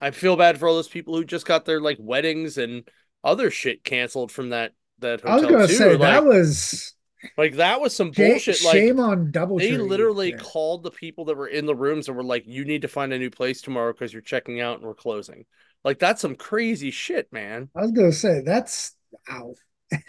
i 0.00 0.10
feel 0.10 0.36
bad 0.36 0.58
for 0.58 0.66
all 0.66 0.74
those 0.74 0.88
people 0.88 1.14
who 1.16 1.24
just 1.24 1.46
got 1.46 1.64
their 1.64 1.80
like 1.80 1.98
weddings 2.00 2.58
and 2.58 2.88
other 3.22 3.50
shit 3.50 3.84
canceled 3.84 4.32
from 4.32 4.50
that 4.50 4.72
that 4.98 5.24
I 5.24 5.34
was 5.34 5.42
hotel 5.42 5.56
going 5.58 5.68
to 5.68 5.72
too 5.72 5.78
say 5.78 5.90
like 5.96 6.00
that 6.00 6.24
was 6.24 6.94
like 7.36 7.54
that 7.56 7.80
was 7.80 7.94
some 7.94 8.10
shame, 8.12 8.32
bullshit 8.32 8.62
like 8.62 8.74
shame 8.74 9.00
on 9.00 9.30
double. 9.30 9.58
they 9.58 9.76
literally 9.76 10.30
Yeah. 10.32 10.38
called 10.38 10.82
the 10.82 10.90
people 10.90 11.26
that 11.26 11.36
were 11.36 11.48
in 11.48 11.66
the 11.66 11.74
rooms 11.74 12.08
and 12.08 12.16
were 12.16 12.24
like 12.24 12.44
you 12.46 12.64
need 12.64 12.82
to 12.82 12.88
find 12.88 13.12
a 13.12 13.18
new 13.18 13.30
place 13.30 13.60
tomorrow 13.62 13.92
because 13.92 14.12
you're 14.12 14.22
checking 14.22 14.60
out 14.60 14.78
and 14.78 14.86
we're 14.86 14.94
closing 14.94 15.44
like 15.84 15.98
that's 15.98 16.20
some 16.20 16.34
crazy 16.36 16.90
shit 16.90 17.32
man 17.32 17.70
I 17.74 17.82
was 17.82 17.92
to 17.92 18.12
say 18.12 18.40
that's 18.40 18.96
ow. 19.30 19.54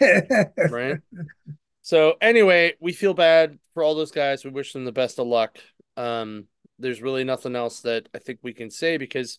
right? 0.68 0.98
So 1.82 2.14
anyway, 2.20 2.74
we 2.80 2.92
feel 2.92 3.14
bad 3.14 3.58
for 3.74 3.82
all 3.82 3.94
those 3.94 4.10
guys. 4.10 4.44
We 4.44 4.50
wish 4.50 4.72
them 4.72 4.84
the 4.84 4.92
best 4.92 5.18
of 5.18 5.26
luck. 5.26 5.58
Um, 5.96 6.46
there's 6.78 7.02
really 7.02 7.24
nothing 7.24 7.56
else 7.56 7.80
that 7.82 8.08
I 8.14 8.18
think 8.18 8.40
we 8.42 8.52
can 8.52 8.70
say 8.70 8.96
because, 8.96 9.38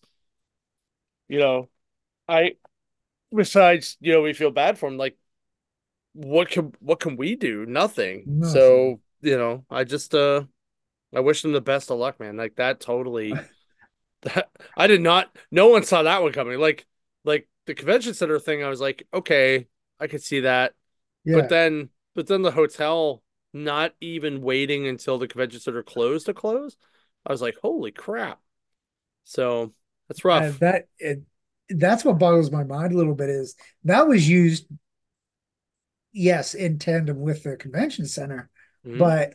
you 1.28 1.38
know, 1.38 1.68
I 2.28 2.52
besides, 3.34 3.96
you 4.00 4.12
know, 4.14 4.22
we 4.22 4.34
feel 4.34 4.50
bad 4.50 4.78
for 4.78 4.88
them. 4.90 4.98
Like, 4.98 5.16
what 6.18 6.50
can 6.50 6.72
what 6.80 7.00
can 7.00 7.16
we 7.16 7.36
do? 7.36 7.64
Nothing. 7.64 8.24
Nothing. 8.26 8.52
So, 8.52 9.00
you 9.20 9.38
know, 9.38 9.64
I 9.70 9.84
just 9.84 10.14
uh 10.14 10.44
I 11.14 11.20
wish 11.20 11.42
them 11.42 11.52
the 11.52 11.60
best 11.60 11.90
of 11.90 11.98
luck, 11.98 12.18
man. 12.18 12.36
Like 12.36 12.56
that 12.56 12.80
totally 12.80 13.32
that 14.22 14.48
I 14.76 14.86
did 14.88 15.00
not 15.00 15.34
no 15.50 15.68
one 15.68 15.84
saw 15.84 16.02
that 16.02 16.22
one 16.22 16.32
coming. 16.32 16.58
Like 16.58 16.86
like 17.24 17.48
the 17.66 17.74
convention 17.74 18.14
center 18.14 18.38
thing, 18.38 18.64
I 18.64 18.68
was 18.68 18.80
like, 18.80 19.06
okay, 19.14 19.66
I 20.00 20.08
could 20.08 20.22
see 20.22 20.40
that. 20.40 20.74
Yeah. 21.24 21.36
But 21.36 21.48
then, 21.50 21.90
but 22.14 22.26
then 22.26 22.42
the 22.42 22.50
hotel 22.50 23.22
not 23.52 23.92
even 24.00 24.42
waiting 24.42 24.86
until 24.86 25.18
the 25.18 25.28
convention 25.28 25.60
center 25.60 25.82
closed 25.82 26.26
to 26.26 26.34
close. 26.34 26.76
I 27.26 27.32
was 27.32 27.42
like, 27.42 27.56
holy 27.62 27.92
crap! 27.92 28.40
So 29.24 29.72
that's 30.08 30.24
rough. 30.24 30.42
Uh, 30.42 30.58
that 30.60 30.88
it, 30.98 31.22
that's 31.68 32.04
what 32.04 32.18
boggles 32.18 32.50
my 32.50 32.64
mind 32.64 32.92
a 32.92 32.96
little 32.96 33.14
bit 33.14 33.28
is 33.28 33.54
that 33.84 34.08
was 34.08 34.28
used, 34.28 34.66
yes, 36.12 36.54
in 36.54 36.78
tandem 36.78 37.20
with 37.20 37.42
the 37.42 37.56
convention 37.56 38.06
center, 38.06 38.50
Mhm. 38.86 38.98
but 38.98 39.34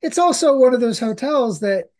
it's 0.00 0.18
also 0.18 0.56
one 0.56 0.74
of 0.74 0.80
those 0.80 0.98
hotels 0.98 1.60
that 1.60 1.90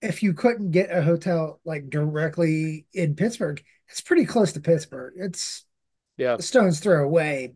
if 0.00 0.22
you 0.22 0.32
couldn't 0.34 0.70
get 0.72 0.90
a 0.90 1.02
hotel 1.02 1.60
like 1.64 1.88
directly 1.90 2.86
in 2.92 3.14
Pittsburgh, 3.14 3.62
it's 3.88 4.00
pretty 4.00 4.24
close 4.24 4.52
to 4.54 4.60
Pittsburgh. 4.60 5.14
It's 5.16 5.64
yeah. 6.16 6.36
a 6.38 6.42
stone's 6.42 6.80
throw 6.80 7.04
away, 7.04 7.54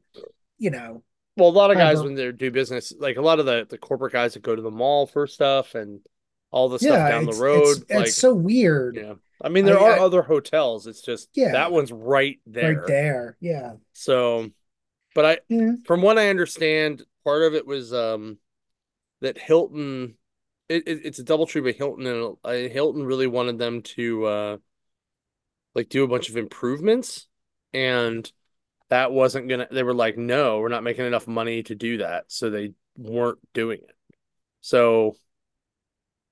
you 0.59 0.71
know. 0.71 1.03
Well, 1.37 1.49
a 1.49 1.51
lot 1.51 1.71
of 1.71 1.77
guys 1.77 2.03
when 2.03 2.15
they 2.15 2.31
do 2.33 2.51
business, 2.51 2.93
like 2.99 3.17
a 3.17 3.23
lot 3.23 3.41
of 3.41 3.47
the 3.47 3.67
the 3.69 3.79
corporate 3.79 4.13
guys 4.13 4.35
that 4.35 4.43
go 4.43 4.55
to 4.57 4.63
the 4.63 4.71
mall 4.71 5.07
for 5.07 5.27
stuff 5.27 5.75
and 5.75 6.01
all 6.51 6.69
the 6.69 6.79
stuff 6.79 6.93
Yeah, 6.93 7.09
down 7.11 7.27
the 7.27 7.33
road, 7.33 7.77
it's, 7.79 7.91
like 7.91 8.07
it's 8.07 8.17
so 8.17 8.33
weird 8.35 8.97
yeah. 8.97 9.15
I 9.43 9.51
mean, 9.51 9.67
there 9.67 9.79
I- 9.79 9.83
are 9.83 9.93
I- 9.97 9.99
other 9.99 10.23
hotels. 10.23 10.87
It's 10.87 11.03
just 11.03 11.29
Yeah. 11.35 11.53
that 11.53 11.73
one's 11.73 11.93
right 11.93 12.39
there. 12.47 12.77
right 12.79 12.87
there. 12.87 13.37
Yeah. 13.41 13.75
So, 13.93 14.51
but 15.17 15.27
I 15.27 15.39
Yeah. 15.49 15.73
from 15.87 16.03
what 16.03 16.19
I 16.19 16.29
understand, 16.31 17.05
part 17.25 17.43
of 17.45 17.55
it 17.55 17.67
was 17.67 17.95
um 17.95 18.39
that 19.21 19.39
Hilton 19.39 20.17
it, 20.69 20.89
it 20.89 21.01
it's 21.07 21.19
a 21.21 21.25
double 21.25 21.47
tree, 21.47 21.63
but 21.63 21.77
Hilton 21.77 22.07
and 22.07 22.37
uh, 22.45 22.53
Hilton 22.73 23.05
really 23.05 23.27
wanted 23.29 23.59
them 23.59 23.83
to 23.83 24.27
uh 24.27 24.59
like 25.75 25.89
do 25.89 26.05
a 26.05 26.09
bunch 26.09 26.29
of 26.31 26.37
improvements, 26.37 27.27
and 27.73 28.31
that 28.89 29.13
wasn't 29.13 29.49
gonna. 29.49 29.69
They 29.71 29.83
were 29.83 29.95
like, 29.95 30.19
no, 30.19 30.61
we're 30.61 30.69
not 30.69 30.85
making 30.85 31.07
enough 31.07 31.27
money 31.27 31.63
to 31.65 31.75
do 31.75 31.99
that, 31.99 32.27
so 32.29 32.51
they 32.51 32.75
weren't 32.97 33.39
doing 33.53 33.81
it. 33.83 33.97
So, 34.61 35.17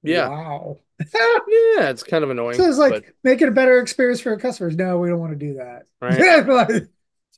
yeah, 0.02 0.28
Wow. 0.28 0.78
yeah, 1.00 1.90
it's 1.90 2.02
kind 2.02 2.24
of 2.24 2.30
annoying. 2.30 2.56
So 2.56 2.68
it's 2.68 2.78
like 2.78 2.94
but, 2.94 3.04
make 3.22 3.42
it 3.42 3.48
a 3.48 3.52
better 3.52 3.80
experience 3.80 4.20
for 4.20 4.30
our 4.32 4.38
customers. 4.38 4.76
No, 4.76 4.98
we 4.98 5.08
don't 5.08 5.18
want 5.20 5.32
to 5.32 5.46
do 5.46 5.54
that. 5.54 5.86
right. 6.00 6.46
Like, 6.46 6.88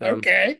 okay. 0.02 0.58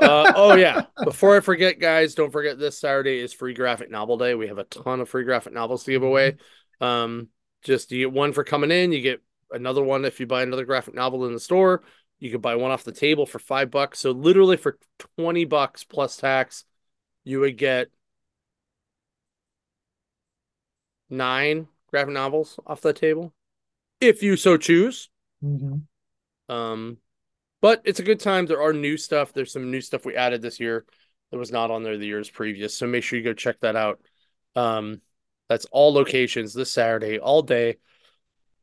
Uh, 0.00 0.32
oh 0.34 0.54
yeah. 0.56 0.86
Before 1.02 1.36
I 1.36 1.40
forget, 1.40 1.78
guys, 1.78 2.14
don't 2.14 2.30
forget 2.32 2.58
this 2.58 2.78
Saturday 2.78 3.18
is 3.18 3.32
free 3.32 3.54
graphic 3.54 3.90
novel 3.90 4.16
day. 4.16 4.34
We 4.34 4.48
have 4.48 4.58
a 4.58 4.64
ton 4.64 5.00
of 5.00 5.08
free 5.08 5.24
graphic 5.24 5.52
novels 5.52 5.84
to 5.84 5.90
give 5.90 6.02
away. 6.02 6.36
Um, 6.80 7.28
just 7.62 7.92
you 7.92 8.06
get 8.06 8.12
one 8.12 8.32
for 8.32 8.44
coming 8.44 8.70
in, 8.70 8.92
you 8.92 9.00
get 9.00 9.22
another 9.50 9.82
one 9.82 10.04
if 10.04 10.20
you 10.20 10.26
buy 10.26 10.42
another 10.42 10.64
graphic 10.64 10.94
novel 10.94 11.26
in 11.26 11.32
the 11.32 11.40
store. 11.40 11.82
You 12.18 12.30
could 12.30 12.42
buy 12.42 12.56
one 12.56 12.70
off 12.70 12.84
the 12.84 12.92
table 12.92 13.26
for 13.26 13.38
five 13.38 13.70
bucks. 13.70 13.98
So 13.98 14.10
literally 14.10 14.56
for 14.56 14.78
twenty 15.16 15.44
bucks 15.44 15.84
plus 15.84 16.16
tax, 16.16 16.64
you 17.22 17.40
would 17.40 17.58
get 17.58 17.88
nine 21.10 21.68
graphic 21.90 22.14
novels 22.14 22.58
off 22.66 22.80
the 22.80 22.92
table, 22.92 23.32
if 24.00 24.22
you 24.22 24.36
so 24.36 24.56
choose. 24.56 25.10
Mhm. 25.42 25.82
Um, 26.48 26.98
but 27.64 27.80
it's 27.84 27.98
a 27.98 28.02
good 28.02 28.20
time. 28.20 28.44
There 28.44 28.60
are 28.60 28.74
new 28.74 28.98
stuff. 28.98 29.32
There's 29.32 29.50
some 29.50 29.70
new 29.70 29.80
stuff 29.80 30.04
we 30.04 30.16
added 30.16 30.42
this 30.42 30.60
year 30.60 30.84
that 31.30 31.38
was 31.38 31.50
not 31.50 31.70
on 31.70 31.82
there 31.82 31.96
the 31.96 32.04
years 32.04 32.28
previous. 32.28 32.76
So 32.76 32.86
make 32.86 33.02
sure 33.02 33.18
you 33.18 33.24
go 33.24 33.32
check 33.32 33.58
that 33.60 33.74
out. 33.74 34.00
Um, 34.54 35.00
that's 35.48 35.64
all 35.72 35.94
locations 35.94 36.52
this 36.52 36.70
Saturday, 36.70 37.18
all 37.18 37.40
day. 37.40 37.78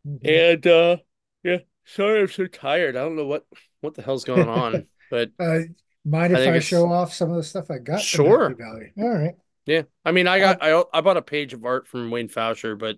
Mhm. 0.07 0.53
And 0.53 0.67
uh 0.67 0.97
yeah, 1.43 1.57
sorry 1.83 2.21
I'm 2.21 2.27
so 2.27 2.45
tired. 2.45 2.95
I 2.95 2.99
don't 2.99 3.15
know 3.15 3.25
what 3.25 3.47
what 3.79 3.95
the 3.95 4.03
hell's 4.03 4.23
going 4.23 4.47
on. 4.47 4.85
But 5.09 5.31
Uh, 5.39 5.61
mind 6.05 6.31
if 6.31 6.39
think 6.39 6.55
I 6.55 6.59
show 6.59 6.85
off 6.85 7.11
some 7.11 7.31
of 7.31 7.37
the 7.37 7.43
stuff 7.43 7.71
I 7.71 7.79
got? 7.79 8.01
Sure. 8.01 8.49
Valley? 8.53 8.93
All 8.99 9.09
right. 9.09 9.35
yeah, 9.65 9.81
I 10.05 10.11
mean 10.11 10.27
I 10.27 10.37
got 10.39 10.59
I 10.61 10.83
I 10.93 11.01
bought 11.01 11.17
a 11.17 11.23
page 11.23 11.53
of 11.53 11.65
art 11.65 11.87
from 11.87 12.11
Wayne 12.11 12.29
Faucher, 12.29 12.77
but 12.77 12.97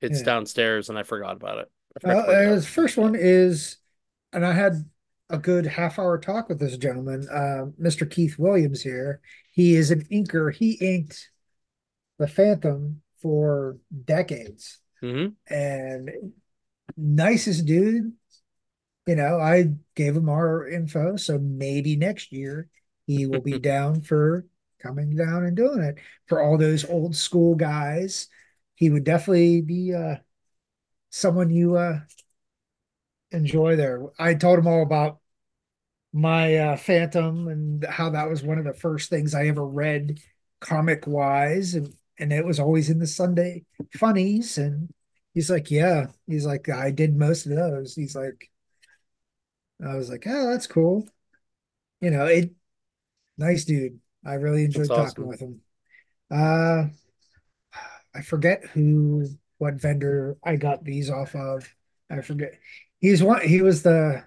it's 0.00 0.20
Yeah. 0.20 0.24
downstairs 0.24 0.88
and 0.88 0.98
I 0.98 1.02
forgot 1.02 1.36
about 1.36 1.58
it. 1.58 1.70
I 1.94 2.00
forgot 2.00 2.16
Uh, 2.16 2.22
to 2.22 2.26
bring 2.26 2.38
it 2.38 2.46
uh, 2.46 2.54
up. 2.54 2.60
the 2.62 2.66
first 2.66 2.96
one 2.96 3.14
is, 3.14 3.76
and 4.32 4.44
I 4.46 4.52
had 4.54 4.84
a 5.32 5.38
good 5.38 5.66
half 5.66 5.98
hour 5.98 6.18
talk 6.18 6.48
with 6.48 6.60
this 6.60 6.76
gentleman, 6.76 7.26
uh, 7.30 7.64
Mr. 7.82 8.08
Keith 8.08 8.38
Williams 8.38 8.82
here. 8.82 9.20
He 9.50 9.74
is 9.74 9.90
an 9.90 10.04
inker. 10.12 10.54
He 10.54 10.72
inked 10.72 11.30
the 12.18 12.28
Phantom 12.28 13.00
for 13.22 13.78
decades. 14.04 14.78
Mm-hmm. 15.02 15.52
And 15.52 16.10
nicest 16.96 17.64
dude. 17.64 18.12
You 19.06 19.16
know, 19.16 19.40
I 19.40 19.72
gave 19.96 20.16
him 20.16 20.28
our 20.28 20.68
info, 20.68 21.16
so 21.16 21.38
maybe 21.38 21.96
next 21.96 22.30
year 22.30 22.68
he 23.06 23.26
will 23.26 23.40
be 23.40 23.58
down 23.58 24.02
for 24.02 24.46
coming 24.80 25.16
down 25.16 25.44
and 25.44 25.56
doing 25.56 25.80
it. 25.80 25.96
For 26.26 26.40
all 26.42 26.58
those 26.58 26.84
old 26.84 27.16
school 27.16 27.54
guys, 27.54 28.28
he 28.74 28.90
would 28.90 29.04
definitely 29.04 29.62
be 29.62 29.94
uh 29.94 30.16
someone 31.10 31.50
you 31.50 31.76
uh 31.76 32.00
enjoy 33.32 33.76
there. 33.76 34.04
I 34.18 34.34
told 34.34 34.58
him 34.58 34.66
all 34.66 34.82
about 34.82 35.18
my 36.12 36.56
uh, 36.56 36.76
Phantom 36.76 37.48
and 37.48 37.84
how 37.84 38.10
that 38.10 38.28
was 38.28 38.42
one 38.42 38.58
of 38.58 38.64
the 38.64 38.74
first 38.74 39.08
things 39.08 39.34
I 39.34 39.46
ever 39.46 39.66
read 39.66 40.20
comic 40.60 41.06
wise, 41.06 41.74
and 41.74 41.92
and 42.18 42.32
it 42.32 42.44
was 42.44 42.60
always 42.60 42.90
in 42.90 42.98
the 42.98 43.06
Sunday 43.06 43.64
funnies. 43.94 44.58
And 44.58 44.92
he's 45.34 45.50
like, 45.50 45.70
yeah, 45.70 46.06
he's 46.26 46.46
like, 46.46 46.68
I 46.68 46.90
did 46.90 47.16
most 47.16 47.46
of 47.46 47.56
those. 47.56 47.94
He's 47.94 48.14
like, 48.14 48.50
I 49.84 49.96
was 49.96 50.10
like, 50.10 50.24
oh, 50.26 50.50
that's 50.50 50.66
cool. 50.66 51.08
You 52.00 52.10
know, 52.10 52.26
it 52.26 52.52
nice 53.38 53.64
dude. 53.64 53.98
I 54.24 54.34
really 54.34 54.64
enjoyed 54.64 54.88
That's 54.88 55.14
talking 55.14 55.24
awesome. 55.24 55.26
with 55.26 55.40
him. 55.40 55.60
Uh, 56.30 56.84
I 58.14 58.22
forget 58.22 58.64
who, 58.66 59.26
what 59.58 59.74
vendor 59.74 60.36
I 60.44 60.56
got 60.56 60.84
these 60.84 61.10
off 61.10 61.34
of. 61.34 61.68
I 62.10 62.20
forget. 62.20 62.52
He's 62.98 63.22
one. 63.22 63.46
He 63.46 63.62
was 63.62 63.82
the 63.82 64.24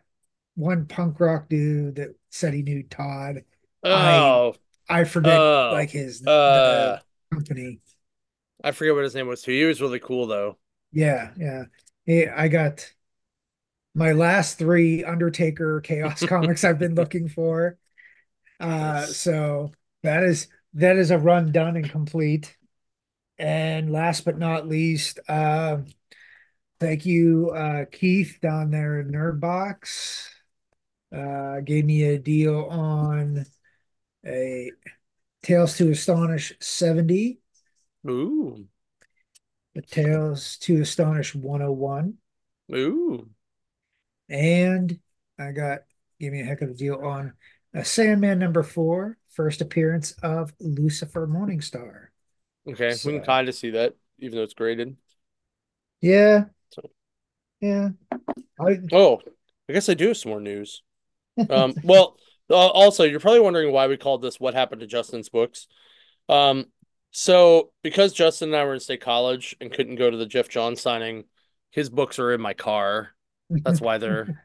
one 0.55 0.85
punk 0.85 1.19
rock 1.19 1.49
dude 1.49 1.95
that 1.95 2.15
said 2.29 2.53
he 2.53 2.61
knew 2.61 2.83
Todd. 2.83 3.43
I 3.83 4.17
Oh, 4.17 4.55
I 4.89 5.03
forget 5.03 5.39
like 5.39 5.89
oh, 5.89 5.97
his 5.97 6.25
uh, 6.25 6.99
company. 7.31 7.79
I 8.63 8.71
forget 8.71 8.95
what 8.95 9.03
his 9.03 9.15
name 9.15 9.27
was 9.27 9.41
too. 9.41 9.51
He 9.51 9.65
was 9.65 9.81
really 9.81 9.99
cool 9.99 10.27
though. 10.27 10.57
Yeah, 10.91 11.31
yeah. 11.37 11.65
He, 12.05 12.27
I 12.27 12.47
got 12.47 12.91
my 13.93 14.11
last 14.11 14.57
three 14.57 15.03
Undertaker 15.03 15.81
Chaos 15.81 16.23
comics 16.25 16.63
I've 16.63 16.79
been 16.79 16.95
looking 16.95 17.27
for. 17.27 17.77
Uh, 18.59 18.67
Nice. 18.67 19.17
so 19.17 19.71
that 20.03 20.23
is 20.23 20.47
that 20.75 20.97
is 20.97 21.11
a 21.11 21.17
run 21.17 21.51
done 21.51 21.75
and 21.75 21.89
complete. 21.89 22.55
And 23.37 23.91
last 23.91 24.23
but 24.23 24.37
not 24.37 24.67
least, 24.67 25.19
uh, 25.27 25.79
thank 26.79 27.05
you, 27.05 27.51
uh, 27.51 27.85
Keith 27.91 28.37
down 28.41 28.71
there 28.71 29.01
in 29.01 29.11
Nerdbox. 29.11 30.29
Uh, 31.11 31.61
gave 31.61 31.85
me 31.85 32.03
a 32.03 32.19
deal 32.19 32.65
on 32.65 33.45
a 34.25 34.71
Tales 35.43 35.77
to 35.77 35.91
Astonish 35.91 36.53
70, 36.61 37.39
Ooh, 38.07 38.67
the 39.75 39.81
Tales 39.83 40.57
to 40.57 40.81
Astonish 40.81 41.35
101, 41.35 42.17
ooh. 42.73 43.29
and 44.29 44.99
I 45.39 45.51
got 45.51 45.79
gave 46.19 46.31
me 46.31 46.41
a 46.41 46.45
heck 46.45 46.61
of 46.61 46.69
a 46.69 46.73
deal 46.73 46.95
on 47.05 47.33
a 47.73 47.83
Sandman 47.83 48.39
number 48.39 48.63
four, 48.63 49.17
first 49.29 49.61
appearance 49.61 50.13
of 50.23 50.53
Lucifer 50.59 51.27
Morningstar. 51.27 52.07
Okay, 52.67 52.99
we 53.03 53.13
can 53.13 53.21
So 53.21 53.21
kind 53.21 53.47
of 53.47 53.55
see 53.55 53.71
that, 53.71 53.95
even 54.19 54.37
though 54.37 54.43
it's 54.43 54.53
graded. 54.53 54.97
yeah, 56.01 56.45
So, 56.71 56.81
yeah. 57.61 57.89
I 58.59 58.79
oh, 58.91 59.21
I 59.69 59.73
guess 59.73 59.89
I 59.89 59.93
do 59.93 60.07
have 60.09 60.17
some 60.17 60.31
more 60.31 60.41
news. 60.41 60.83
Um, 61.49 61.73
well, 61.83 62.17
also, 62.49 63.03
you're 63.03 63.19
probably 63.19 63.39
wondering 63.39 63.71
why 63.71 63.87
we 63.87 63.97
called 63.97 64.21
this 64.21 64.39
"What 64.39 64.53
Happened 64.53 64.81
to 64.81 64.87
Justin's 64.87 65.29
Books." 65.29 65.67
Um, 66.29 66.65
so 67.11 67.71
because 67.81 68.13
Justin 68.13 68.49
and 68.49 68.57
I 68.57 68.65
were 68.65 68.73
in 68.73 68.79
state 68.79 69.01
college 69.01 69.55
and 69.61 69.71
couldn't 69.71 69.95
go 69.95 70.09
to 70.09 70.17
the 70.17 70.25
Geoff 70.25 70.49
John 70.49 70.75
signing, 70.75 71.23
his 71.71 71.89
books 71.89 72.19
are 72.19 72.33
in 72.33 72.41
my 72.41 72.53
car. 72.53 73.11
That's 73.49 73.79
why 73.79 73.97
they're. 73.97 74.43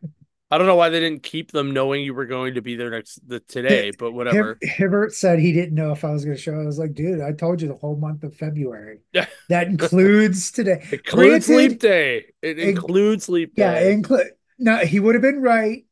I 0.52 0.58
don't 0.58 0.66
know 0.66 0.76
why 0.76 0.88
they 0.88 0.98
didn't 0.98 1.22
keep 1.22 1.52
them 1.52 1.72
knowing 1.72 2.02
you 2.02 2.12
were 2.12 2.26
going 2.26 2.54
to 2.54 2.62
be 2.62 2.74
there 2.74 2.90
next 2.90 3.20
the 3.26 3.38
today, 3.40 3.92
but 3.96 4.12
whatever. 4.12 4.58
Hibbert 4.62 5.12
said 5.12 5.38
he 5.38 5.52
didn't 5.52 5.76
know 5.76 5.92
if 5.92 6.04
I 6.04 6.10
was 6.10 6.24
going 6.24 6.36
to 6.36 6.42
show. 6.42 6.60
I 6.60 6.64
was 6.64 6.78
like, 6.78 6.94
dude, 6.94 7.20
I 7.20 7.32
told 7.32 7.62
you 7.62 7.68
the 7.68 7.74
whole 7.74 7.96
month 7.96 8.24
of 8.24 8.34
February. 8.36 8.98
That 9.48 9.68
includes 9.68 10.50
today. 10.50 10.80
It 10.90 10.92
includes 11.06 11.48
leap 11.48 11.78
day. 11.78 12.26
It 12.42 12.58
it, 12.58 12.68
includes 12.68 13.28
leap 13.28 13.54
day. 13.54 13.62
yeah, 13.62 13.90
include. 13.92 14.26
No, 14.58 14.78
he 14.78 14.98
would 14.98 15.14
have 15.14 15.22
been 15.22 15.40
right 15.40 15.84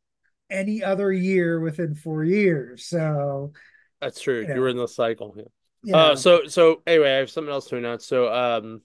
any 0.50 0.82
other 0.82 1.12
year 1.12 1.60
within 1.60 1.94
four 1.94 2.24
years. 2.24 2.84
So, 2.86 3.52
That's 4.00 4.20
true. 4.20 4.46
you 4.46 4.54
You 4.54 4.60
were 4.60 4.68
in 4.68 4.76
the 4.76 4.88
cycle. 4.88 5.34
Yeah. 5.36 5.44
you 5.82 5.94
Uh, 5.94 6.16
so 6.16 6.46
so 6.46 6.82
anyway, 6.86 7.12
I 7.12 7.18
have 7.18 7.30
something 7.30 7.52
else 7.52 7.68
to 7.68 7.76
announce. 7.76 8.06
So 8.06 8.32
um, 8.32 8.82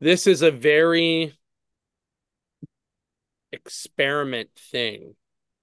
this 0.00 0.26
is 0.26 0.42
a 0.42 0.50
very 0.50 1.34
experiment 3.52 4.50
thing 4.70 5.14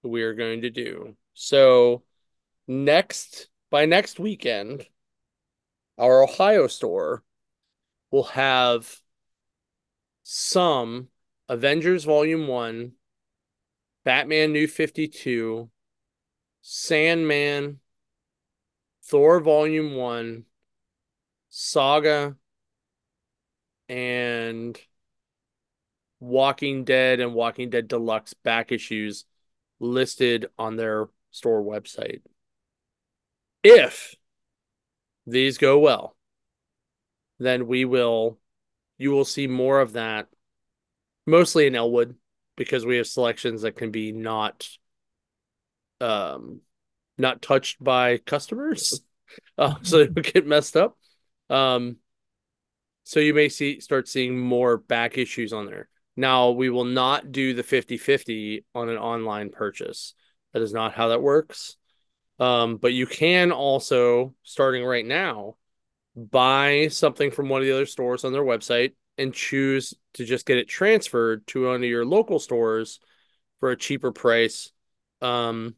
we 0.03 0.23
are 0.23 0.33
going 0.33 0.61
to 0.61 0.69
do. 0.69 1.15
So 1.33 2.03
next 2.67 3.49
by 3.69 3.85
next 3.85 4.19
weekend, 4.19 4.85
our 5.97 6.23
Ohio 6.23 6.67
store 6.67 7.23
will 8.11 8.23
have 8.23 8.99
some 10.23 11.09
Avengers 11.49 12.03
Volume 12.03 12.47
1, 12.47 12.91
Batman 14.03 14.51
New 14.51 14.67
52, 14.67 15.69
Sandman, 16.61 17.79
Thor 19.05 19.39
Volume 19.39 19.95
1, 19.95 20.43
Saga, 21.49 22.35
and 23.87 24.79
Walking 26.19 26.83
Dead 26.83 27.19
and 27.19 27.33
Walking 27.33 27.69
Dead 27.69 27.87
Deluxe 27.87 28.33
back 28.33 28.71
issues 28.71 29.25
listed 29.79 30.47
on 30.57 30.75
their 30.75 31.09
store 31.31 31.63
website. 31.63 32.21
If 33.63 34.15
these 35.25 35.57
go 35.57 35.79
well, 35.79 36.15
then 37.39 37.67
we 37.67 37.85
will 37.85 38.39
you 38.97 39.11
will 39.11 39.25
see 39.25 39.47
more 39.47 39.81
of 39.81 39.93
that 39.93 40.27
mostly 41.25 41.67
in 41.67 41.75
Ellwood 41.75 42.15
because 42.55 42.85
we 42.85 42.97
have 42.97 43.07
selections 43.07 43.61
that 43.63 43.75
can 43.75 43.91
be 43.91 44.11
not 44.11 44.67
um 46.01 46.61
not 47.17 47.41
touched 47.41 47.83
by 47.83 48.17
customers. 48.17 49.01
Uh, 49.57 49.73
so 49.81 49.97
they 49.97 50.05
don't 50.05 50.25
get 50.33 50.45
messed 50.45 50.77
up. 50.77 50.95
Um 51.49 51.97
so 53.03 53.19
you 53.19 53.33
may 53.33 53.49
see 53.49 53.79
start 53.79 54.07
seeing 54.07 54.37
more 54.37 54.77
back 54.77 55.17
issues 55.17 55.53
on 55.53 55.65
there. 55.65 55.89
Now 56.15 56.51
we 56.51 56.69
will 56.69 56.85
not 56.85 57.31
do 57.31 57.55
the 57.55 57.63
50-50 57.63 58.63
on 58.75 58.89
an 58.89 58.97
online 58.97 59.49
purchase. 59.49 60.13
That 60.53 60.61
is 60.61 60.71
not 60.71 60.93
how 60.93 61.07
that 61.07 61.21
works. 61.23 61.77
Um, 62.39 62.77
but 62.77 62.93
you 62.93 63.05
can 63.05 63.51
also, 63.51 64.33
starting 64.43 64.83
right 64.83 65.05
now, 65.05 65.55
buy 66.15 66.87
something 66.89 67.31
from 67.31 67.49
one 67.49 67.61
of 67.61 67.67
the 67.67 67.73
other 67.73 67.85
stores 67.85 68.23
on 68.23 68.33
their 68.33 68.43
website 68.43 68.93
and 69.17 69.33
choose 69.33 69.93
to 70.13 70.25
just 70.25 70.45
get 70.45 70.57
it 70.57 70.67
transferred 70.67 71.45
to 71.47 71.67
one 71.67 71.75
of 71.75 71.83
your 71.83 72.05
local 72.05 72.39
stores 72.39 72.99
for 73.59 73.71
a 73.71 73.77
cheaper 73.77 74.11
price. 74.11 74.71
Um, 75.21 75.75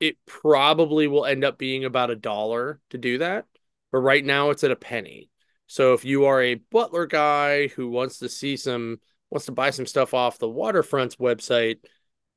it 0.00 0.16
probably 0.26 1.06
will 1.06 1.26
end 1.26 1.44
up 1.44 1.58
being 1.58 1.84
about 1.84 2.10
a 2.10 2.16
dollar 2.16 2.80
to 2.90 2.98
do 2.98 3.18
that, 3.18 3.46
but 3.90 3.98
right 3.98 4.24
now 4.24 4.50
it's 4.50 4.64
at 4.64 4.70
a 4.70 4.76
penny. 4.76 5.30
So 5.66 5.92
if 5.92 6.04
you 6.04 6.24
are 6.26 6.42
a 6.42 6.54
Butler 6.54 7.06
guy 7.06 7.68
who 7.68 7.90
wants 7.90 8.18
to 8.18 8.28
see 8.28 8.56
some, 8.56 9.00
wants 9.30 9.46
to 9.46 9.52
buy 9.52 9.70
some 9.70 9.86
stuff 9.86 10.14
off 10.14 10.38
the 10.38 10.48
Waterfront's 10.48 11.16
website, 11.16 11.78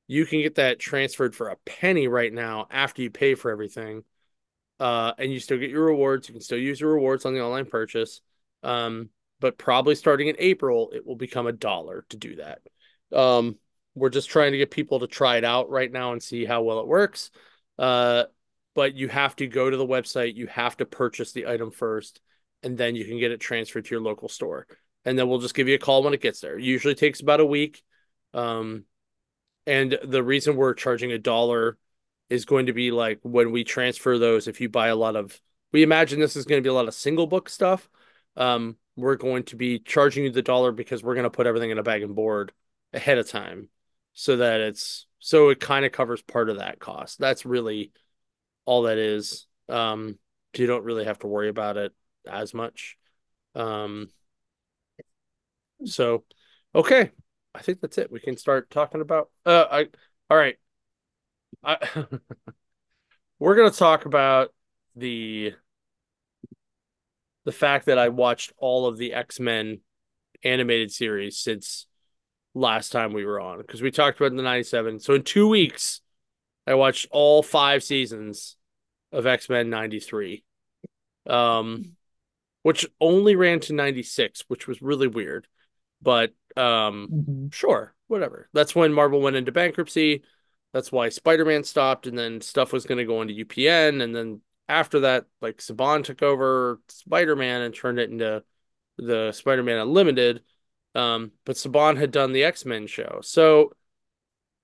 you 0.08 0.26
can 0.26 0.42
get 0.42 0.56
that 0.56 0.80
transferred 0.80 1.34
for 1.34 1.48
a 1.48 1.56
penny 1.66 2.08
right 2.08 2.34
now 2.34 2.68
after 2.70 3.02
you 3.02 3.10
pay 3.10 3.36
for 3.36 3.50
everything. 3.50 4.04
Uh, 4.80 5.14
and 5.18 5.32
you 5.32 5.40
still 5.40 5.60
get 5.60 5.70
your 5.70 5.86
rewards. 5.86 6.28
You 6.28 6.34
can 6.34 6.42
still 6.42 6.58
use 6.58 6.82
your 6.82 6.94
rewards 6.94 7.26
on 7.26 7.34
the 7.34 7.42
online 7.42 7.68
purchase. 7.68 8.20
Um, 8.64 9.10
but 9.40 9.58
probably 9.58 9.96
starting 9.96 10.28
in 10.28 10.36
April, 10.40 10.92
it 10.94 11.06
will 11.06 11.16
become 11.16 11.48
a 11.48 11.52
dollar 11.52 12.06
to 12.10 12.18
do 12.18 12.36
that. 12.36 12.60
Um, 13.12 13.58
we're 13.96 14.10
just 14.10 14.30
trying 14.30 14.52
to 14.54 14.58
get 14.58 14.72
people 14.72 15.00
to 15.00 15.08
try 15.08 15.38
it 15.38 15.44
out 15.44 15.70
right 15.70 15.92
now 15.92 16.14
and 16.14 16.22
see 16.22 16.46
how 16.46 16.62
well 16.62 16.80
it 16.80 16.88
works. 16.88 17.32
Uh, 17.78 18.26
but 18.74 18.96
you 18.96 19.08
have 19.10 19.36
to 19.38 19.48
go 19.48 19.70
to 19.70 19.76
the 19.76 19.86
website, 19.86 20.36
you 20.36 20.48
have 20.48 20.78
to 20.78 20.86
purchase 20.86 21.34
the 21.34 21.48
item 21.48 21.72
first, 21.72 22.22
and 22.64 22.78
then 22.78 22.96
you 22.96 23.04
can 23.04 23.20
get 23.20 23.32
it 23.32 23.40
transferred 23.40 23.86
to 23.86 23.92
your 23.92 24.02
local 24.02 24.30
store. 24.30 24.68
And 25.04 25.18
then 25.18 25.28
we'll 25.28 25.40
just 25.40 25.56
give 25.56 25.68
you 25.68 25.76
a 25.76 25.80
call 25.80 26.04
when 26.04 26.14
it 26.14 26.22
gets 26.22 26.40
there. 26.40 26.58
It 26.58 26.64
usually 26.64 26.96
takes 26.96 27.20
about 27.20 27.40
a 27.40 27.46
week. 27.46 27.84
Um, 28.34 28.86
and 29.66 29.98
the 30.04 30.24
reason 30.24 30.56
we're 30.56 30.74
charging 30.74 31.12
a 31.12 31.18
dollar 31.18 31.78
is 32.30 32.46
going 32.46 32.68
to 32.68 32.74
be 32.74 32.92
like 32.92 33.20
when 33.24 33.52
we 33.52 33.64
transfer 33.64 34.18
those, 34.18 34.48
if 34.48 34.62
you 34.62 34.70
buy 34.70 34.88
a 34.88 34.96
lot 34.96 35.16
of, 35.16 35.40
we 35.72 35.84
imagine 35.84 36.20
this 36.20 36.36
is 36.36 36.46
going 36.46 36.62
to 36.62 36.66
be 36.66 36.70
a 36.70 36.74
lot 36.74 36.88
of 36.88 36.94
single 36.94 37.28
book 37.28 37.50
stuff. 37.50 37.90
Um, 38.38 38.78
we're 38.96 39.16
going 39.16 39.44
to 39.44 39.56
be 39.56 39.80
charging 39.80 40.24
you 40.26 40.32
the 40.32 40.42
dollar 40.42 40.72
because 40.72 41.04
we're 41.04 41.16
going 41.16 41.24
to 41.24 41.30
put 41.30 41.48
everything 41.48 41.72
in 41.72 41.78
a 41.78 41.84
bag 41.84 42.04
and 42.04 42.16
board 42.16 42.52
ahead 42.94 43.18
of 43.18 43.30
time. 43.30 43.70
so 44.14 44.38
that 44.38 44.60
it's 44.62 45.08
so 45.20 45.50
it 45.50 45.60
kind 45.60 45.86
of 45.86 45.92
covers 45.92 46.22
part 46.22 46.50
of 46.50 46.58
that 46.58 46.80
cost. 46.80 47.20
That's 47.20 47.46
really 47.46 47.92
all 48.66 48.84
that 48.84 48.98
is. 48.98 49.48
Um, 49.70 50.18
you 50.58 50.68
don't 50.68 50.84
really 50.84 51.06
have 51.06 51.20
to 51.20 51.28
worry 51.28 51.50
about 51.50 51.78
it 51.78 51.94
as 52.30 52.54
much. 52.54 52.98
Um, 53.56 54.10
so 55.86 56.24
okay, 56.76 57.12
I 57.56 57.62
think 57.62 57.82
that's 57.82 57.98
it. 57.98 58.12
We 58.12 58.20
can 58.20 58.38
start 58.38 58.70
talking 58.70 59.02
about. 59.02 59.30
Uh, 59.46 59.66
I 59.72 59.88
all 60.30 60.38
right. 60.38 60.58
I 61.64 61.78
we're 63.40 63.56
gonna 63.56 63.72
talk 63.72 64.06
about 64.06 64.54
the 64.96 65.54
the 67.46 67.52
fact 67.52 67.88
that 67.88 67.98
I 67.98 68.10
watched 68.10 68.54
all 68.58 68.86
of 68.86 68.98
the 68.98 69.14
X 69.14 69.40
Men 69.40 69.80
animated 70.44 70.92
series 70.92 71.38
since 71.38 71.88
last 72.54 72.92
time 72.92 73.14
we 73.14 73.26
were 73.26 73.40
on 73.40 73.60
because 73.60 73.82
we 73.82 73.92
talked 73.92 74.20
about 74.20 74.36
the 74.36 74.44
97. 74.44 75.00
So 75.00 75.14
in 75.16 75.24
two 75.24 75.48
weeks, 75.48 76.02
I 76.68 76.76
watched 76.76 77.08
all 77.12 77.44
five 77.44 77.84
seasons 77.84 78.56
of 79.12 79.26
X 79.26 79.50
Men 79.50 79.70
93, 79.70 80.44
um, 81.28 81.96
which 82.64 82.86
only 83.00 83.36
ran 83.36 83.60
to 83.62 83.74
96, 83.74 84.46
which 84.48 84.68
was 84.68 84.82
really 84.82 85.08
weird. 85.08 85.48
But 86.02 86.32
um, 86.58 87.08
mm-hmm. 87.12 87.48
sure, 87.52 87.94
whatever. 88.08 88.50
That's 88.54 88.76
when 88.76 88.94
Marvel 88.94 89.22
went 89.22 89.36
into 89.36 89.52
bankruptcy. 89.52 90.24
That's 90.74 90.92
why 90.92 91.10
Spider 91.10 91.46
Man 91.46 91.64
stopped, 91.64 92.08
and 92.08 92.18
then 92.18 92.42
stuff 92.42 92.72
was 92.72 92.86
going 92.86 92.98
to 92.98 93.06
go 93.06 93.22
into 93.22 93.46
UPN, 93.46 94.02
and 94.02 94.16
then 94.16 94.42
after 94.72 95.02
that, 95.02 95.26
like 95.42 95.58
Saban 95.58 96.04
took 96.04 96.24
over 96.24 96.80
Spider 96.88 97.36
Man 97.36 97.62
and 97.62 97.76
turned 97.76 98.00
it 98.00 98.10
into 98.10 98.44
the 98.98 99.34
Spider 99.34 99.64
Man 99.64 99.80
Unlimited. 99.80 100.42
Um, 100.96 101.32
but 101.46 101.58
Saban 101.58 101.98
had 101.98 102.12
done 102.12 102.32
the 102.32 102.46
X 102.46 102.66
Men 102.66 102.88
show. 102.88 103.20
So 103.22 103.74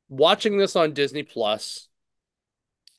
watching 0.07 0.57
this 0.57 0.75
on 0.75 0.93
Disney 0.93 1.23
Plus 1.23 1.89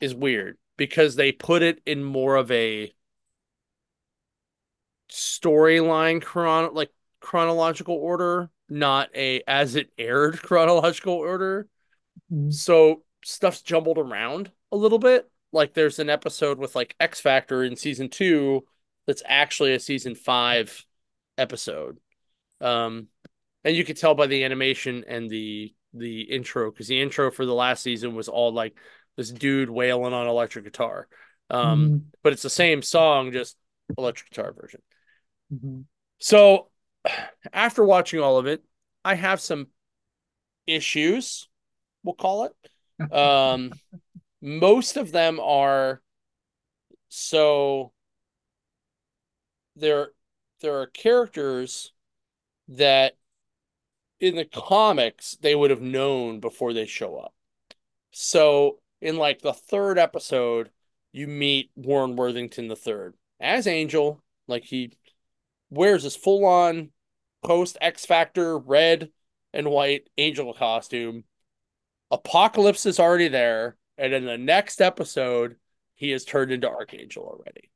is 0.00 0.14
weird 0.14 0.58
because 0.76 1.16
they 1.16 1.32
put 1.32 1.62
it 1.62 1.80
in 1.86 2.04
more 2.04 2.36
of 2.36 2.50
a 2.50 2.92
storyline 5.10 6.22
chron 6.22 6.74
like 6.74 6.90
chronological 7.20 7.94
order, 7.94 8.50
not 8.68 9.08
a 9.14 9.42
as 9.48 9.76
it 9.76 9.90
aired 9.96 10.42
chronological 10.42 11.14
order. 11.14 11.68
Mm-hmm. 12.30 12.50
So 12.50 13.02
stuff's 13.24 13.62
jumbled 13.62 13.98
around 13.98 14.50
a 14.70 14.76
little 14.76 14.98
bit. 14.98 15.28
Like 15.52 15.74
there's 15.74 15.98
an 15.98 16.10
episode 16.10 16.58
with 16.58 16.74
like 16.76 16.94
X 17.00 17.20
Factor 17.20 17.64
in 17.64 17.76
season 17.76 18.08
two 18.08 18.64
that's 19.06 19.22
actually 19.26 19.74
a 19.74 19.80
season 19.80 20.14
five 20.14 20.84
episode. 21.36 21.98
Um, 22.60 23.08
and 23.64 23.74
you 23.76 23.84
could 23.84 23.96
tell 23.96 24.14
by 24.14 24.26
the 24.26 24.44
animation 24.44 25.04
and 25.08 25.28
the 25.30 25.74
the 25.94 26.20
intro 26.22 26.70
because 26.70 26.88
the 26.88 27.00
intro 27.00 27.30
for 27.30 27.46
the 27.46 27.54
last 27.54 27.82
season 27.82 28.14
was 28.14 28.28
all 28.28 28.52
like 28.52 28.76
this 29.16 29.30
dude 29.30 29.70
wailing 29.70 30.12
on 30.12 30.26
electric 30.26 30.64
guitar. 30.64 31.08
Um, 31.50 31.84
mm-hmm. 31.84 31.96
but 32.22 32.32
it's 32.32 32.42
the 32.42 32.50
same 32.50 32.82
song, 32.82 33.32
just 33.32 33.56
electric 33.96 34.30
guitar 34.30 34.52
version. 34.52 34.82
Mm-hmm. 35.52 35.80
So 36.18 36.68
after 37.52 37.84
watching 37.84 38.20
all 38.20 38.38
of 38.38 38.46
it, 38.46 38.62
I 39.04 39.14
have 39.14 39.40
some 39.40 39.68
issues, 40.66 41.48
we'll 42.02 42.14
call 42.14 42.44
it. 42.44 42.52
Um, 43.12 43.70
most 44.40 44.96
of 44.96 45.12
them 45.12 45.40
are 45.40 46.02
so 47.08 47.92
there 49.76 50.10
there 50.60 50.80
are 50.80 50.86
characters 50.86 51.92
that 52.68 53.16
in 54.20 54.36
the 54.36 54.44
comics 54.44 55.36
they 55.40 55.54
would 55.54 55.70
have 55.70 55.80
known 55.80 56.40
before 56.40 56.72
they 56.72 56.86
show 56.86 57.16
up. 57.16 57.32
So 58.10 58.80
in 59.00 59.16
like 59.16 59.40
the 59.40 59.52
third 59.52 59.98
episode, 59.98 60.70
you 61.12 61.26
meet 61.26 61.70
Warren 61.76 62.16
Worthington 62.16 62.68
the 62.68 62.76
third 62.76 63.14
as 63.40 63.66
Angel, 63.66 64.22
like 64.46 64.64
he 64.64 64.96
wears 65.70 66.02
his 66.02 66.16
full 66.16 66.44
on 66.44 66.90
post 67.44 67.78
X 67.80 68.04
Factor 68.04 68.58
red 68.58 69.10
and 69.52 69.70
white 69.70 70.08
Angel 70.18 70.52
costume. 70.52 71.24
Apocalypse 72.10 72.86
is 72.86 72.98
already 72.98 73.28
there, 73.28 73.76
and 73.98 74.14
in 74.14 74.24
the 74.24 74.38
next 74.38 74.80
episode, 74.80 75.56
he 75.94 76.12
is 76.12 76.24
turned 76.24 76.52
into 76.52 76.70
Archangel 76.70 77.24
already. 77.24 77.70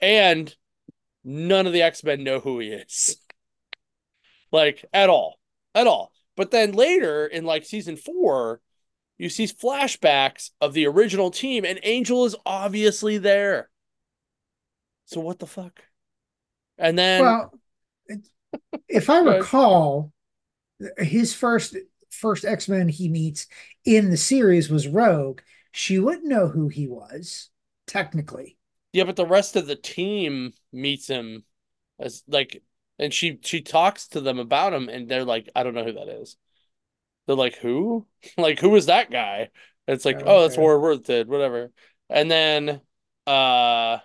And 0.00 0.54
none 1.24 1.66
of 1.66 1.72
the 1.72 1.82
X 1.82 2.04
Men 2.04 2.22
know 2.22 2.38
who 2.38 2.60
he 2.60 2.68
is. 2.68 3.18
like, 4.52 4.84
at 4.92 5.10
all. 5.10 5.38
At 5.74 5.88
all. 5.88 6.12
But 6.36 6.52
then 6.52 6.72
later 6.72 7.26
in 7.26 7.44
like 7.44 7.64
season 7.64 7.96
four, 7.96 8.60
you 9.18 9.28
see 9.28 9.46
flashbacks 9.46 10.50
of 10.60 10.74
the 10.74 10.86
original 10.86 11.30
team, 11.30 11.64
and 11.64 11.80
Angel 11.82 12.26
is 12.26 12.36
obviously 12.44 13.18
there. 13.18 13.70
So 15.06 15.20
what 15.20 15.38
the 15.38 15.46
fuck? 15.46 15.82
And 16.76 16.98
then, 16.98 17.22
well, 17.22 17.52
if 18.88 19.08
I 19.08 19.20
recall, 19.36 20.12
his 20.98 21.32
first 21.32 21.74
first 22.16 22.44
X 22.44 22.68
Men 22.68 22.88
he 22.88 23.08
meets 23.08 23.46
in 23.84 24.10
the 24.10 24.16
series 24.16 24.70
was 24.70 24.88
Rogue. 24.88 25.40
She 25.72 25.98
wouldn't 25.98 26.26
know 26.26 26.48
who 26.48 26.68
he 26.68 26.86
was 26.86 27.50
technically. 27.86 28.56
Yeah, 28.92 29.04
but 29.04 29.16
the 29.16 29.26
rest 29.26 29.56
of 29.56 29.66
the 29.66 29.76
team 29.76 30.52
meets 30.72 31.06
him 31.06 31.44
as 31.98 32.22
like, 32.26 32.62
and 32.98 33.12
she 33.12 33.38
she 33.42 33.60
talks 33.60 34.08
to 34.08 34.20
them 34.20 34.38
about 34.38 34.72
him, 34.72 34.88
and 34.88 35.08
they're 35.08 35.24
like, 35.24 35.48
I 35.54 35.62
don't 35.62 35.74
know 35.74 35.84
who 35.84 35.92
that 35.92 36.08
is. 36.08 36.36
They're 37.26 37.36
like, 37.36 37.56
who? 37.56 38.06
like, 38.38 38.58
who 38.58 38.74
is 38.76 38.86
that 38.86 39.10
guy? 39.10 39.50
And 39.86 39.94
it's 39.94 40.04
like, 40.04 40.16
oh, 40.16 40.20
okay. 40.20 40.30
oh, 40.30 40.42
that's 40.42 40.56
Warren 40.56 40.80
Worthington, 40.80 41.28
whatever. 41.28 41.70
And 42.08 42.30
then, 42.30 42.80
uh, 43.26 43.98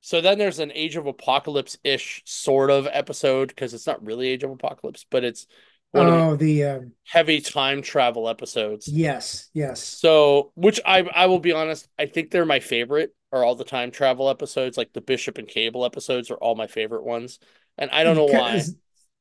so 0.00 0.20
then 0.20 0.38
there's 0.38 0.58
an 0.58 0.72
Age 0.74 0.96
of 0.96 1.06
Apocalypse 1.06 1.78
ish 1.84 2.22
sort 2.26 2.70
of 2.70 2.88
episode 2.90 3.48
because 3.48 3.72
it's 3.72 3.86
not 3.86 4.04
really 4.04 4.28
Age 4.28 4.42
of 4.42 4.50
Apocalypse, 4.50 5.06
but 5.08 5.24
it's 5.24 5.46
one 5.92 6.06
oh, 6.06 6.36
the, 6.36 6.60
the 6.60 6.64
um... 6.64 6.92
heavy 7.04 7.40
time 7.40 7.82
travel 7.82 8.28
episodes. 8.28 8.88
Yes, 8.88 9.48
yes. 9.52 9.82
So, 9.82 10.50
which 10.54 10.80
I 10.84 11.00
I 11.14 11.26
will 11.26 11.38
be 11.38 11.52
honest, 11.52 11.86
I 11.98 12.06
think 12.06 12.30
they're 12.30 12.46
my 12.46 12.60
favorite. 12.60 13.14
Are 13.30 13.44
all 13.44 13.54
the 13.54 13.64
time 13.64 13.90
travel 13.90 14.28
episodes 14.28 14.76
like 14.76 14.92
the 14.92 15.00
Bishop 15.00 15.38
and 15.38 15.48
Cable 15.48 15.86
episodes 15.86 16.30
are 16.30 16.36
all 16.36 16.54
my 16.54 16.66
favorite 16.66 17.04
ones, 17.04 17.38
and 17.78 17.90
I 17.90 18.04
don't 18.04 18.16
know 18.16 18.24
why. 18.24 18.62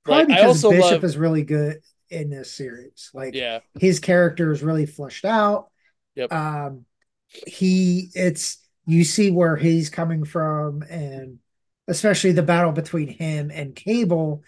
Probably 0.04 0.20
like, 0.20 0.28
because 0.28 0.44
I 0.44 0.48
also 0.48 0.72
Bishop 0.72 0.92
love... 0.92 1.04
is 1.04 1.18
really 1.18 1.44
good 1.44 1.78
in 2.10 2.30
this 2.30 2.52
series. 2.52 3.12
Like, 3.14 3.36
yeah, 3.36 3.60
his 3.80 4.00
character 4.00 4.52
is 4.52 4.64
really 4.64 4.86
fleshed 4.86 5.26
out. 5.26 5.70
Yep. 6.16 6.34
Um, 6.34 6.86
he 7.28 8.10
it's 8.14 8.58
you 8.86 9.04
see 9.04 9.30
where 9.30 9.56
he's 9.56 9.90
coming 9.90 10.26
from, 10.26 10.84
and 10.90 11.40
especially 11.88 12.32
the 12.32 12.44
battle 12.44 12.72
between 12.72 13.10
him 13.10 13.52
and 13.54 13.76
Cable. 13.76 14.44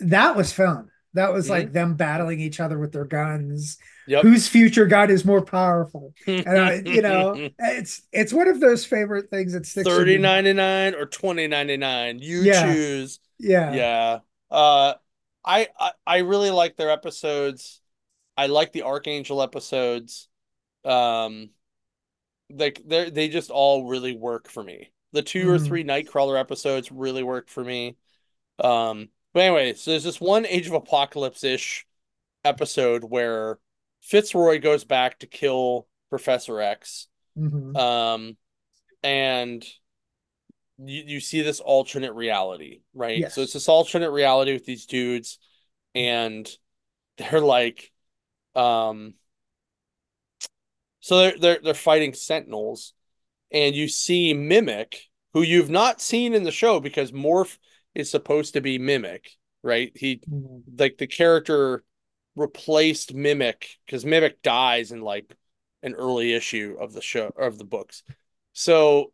That 0.00 0.36
was 0.36 0.52
fun 0.52 0.90
that 1.14 1.32
was 1.32 1.44
mm-hmm. 1.44 1.52
like 1.52 1.72
them 1.72 1.94
battling 1.94 2.40
each 2.40 2.60
other 2.60 2.78
with 2.78 2.92
their 2.92 3.04
guns. 3.04 3.78
Yep. 4.06 4.22
Whose 4.22 4.46
future 4.46 4.86
gun 4.86 5.10
is 5.10 5.24
more 5.24 5.42
powerful? 5.42 6.12
And 6.26 6.46
I, 6.46 6.82
you 6.84 7.00
know, 7.00 7.48
it's 7.58 8.02
it's 8.12 8.32
one 8.32 8.48
of 8.48 8.60
those 8.60 8.84
favorite 8.84 9.30
things 9.30 9.54
that 9.54 9.64
sticks. 9.64 9.88
Thirty 9.88 10.18
ninety 10.18 10.52
nine 10.52 10.94
or 10.94 11.06
twenty 11.06 11.46
ninety 11.46 11.76
nine. 11.76 12.18
You 12.18 12.42
yeah. 12.42 12.72
choose. 12.72 13.20
Yeah. 13.38 13.72
Yeah. 13.72 14.18
Uh, 14.50 14.94
I, 15.44 15.68
I 15.78 15.92
I 16.06 16.18
really 16.18 16.50
like 16.50 16.76
their 16.76 16.90
episodes. 16.90 17.80
I 18.36 18.46
like 18.46 18.72
the 18.72 18.82
Archangel 18.82 19.42
episodes. 19.42 20.28
Um, 20.84 21.50
like 22.50 22.82
they 22.84 23.10
they 23.10 23.28
just 23.28 23.50
all 23.50 23.86
really 23.86 24.16
work 24.16 24.50
for 24.50 24.62
me. 24.62 24.90
The 25.12 25.22
2 25.22 25.46
mm. 25.46 25.48
or 25.48 25.58
three 25.60 25.84
Nightcrawler 25.84 26.38
episodes 26.38 26.90
really 26.90 27.22
work 27.22 27.48
for 27.48 27.62
me. 27.62 27.96
Um, 28.58 29.10
but 29.34 29.42
anyway, 29.42 29.74
so 29.74 29.90
there's 29.90 30.04
this 30.04 30.20
one 30.20 30.46
Age 30.46 30.68
of 30.68 30.72
Apocalypse 30.72 31.44
ish 31.44 31.86
episode 32.44 33.04
where 33.04 33.58
Fitzroy 34.00 34.60
goes 34.60 34.84
back 34.84 35.18
to 35.18 35.26
kill 35.26 35.88
Professor 36.08 36.60
X. 36.60 37.08
Mm-hmm. 37.36 37.76
Um, 37.76 38.36
and 39.02 39.66
you, 40.78 41.02
you 41.06 41.20
see 41.20 41.42
this 41.42 41.58
alternate 41.58 42.12
reality, 42.12 42.80
right? 42.94 43.18
Yes. 43.18 43.34
So 43.34 43.42
it's 43.42 43.54
this 43.54 43.68
alternate 43.68 44.12
reality 44.12 44.52
with 44.52 44.64
these 44.64 44.86
dudes, 44.86 45.38
and 45.94 46.48
they're 47.18 47.40
like, 47.40 47.92
um, 48.54 49.14
so 51.00 51.18
they're 51.18 51.38
they're 51.38 51.58
they're 51.62 51.74
fighting 51.74 52.14
Sentinels, 52.14 52.92
and 53.50 53.74
you 53.74 53.88
see 53.88 54.32
Mimic, 54.32 55.10
who 55.32 55.42
you've 55.42 55.70
not 55.70 56.00
seen 56.00 56.34
in 56.34 56.44
the 56.44 56.52
show 56.52 56.78
because 56.78 57.12
Morph 57.12 57.58
is 57.94 58.10
supposed 58.10 58.54
to 58.54 58.60
be 58.60 58.78
Mimic, 58.78 59.30
right? 59.62 59.92
He 59.94 60.16
mm-hmm. 60.16 60.76
like 60.78 60.98
the 60.98 61.06
character 61.06 61.84
replaced 62.36 63.14
Mimic 63.14 63.76
because 63.86 64.04
Mimic 64.04 64.42
dies 64.42 64.92
in 64.92 65.00
like 65.00 65.34
an 65.82 65.94
early 65.94 66.32
issue 66.32 66.76
of 66.80 66.92
the 66.92 67.02
show 67.02 67.30
of 67.38 67.58
the 67.58 67.64
books. 67.64 68.02
So 68.52 69.12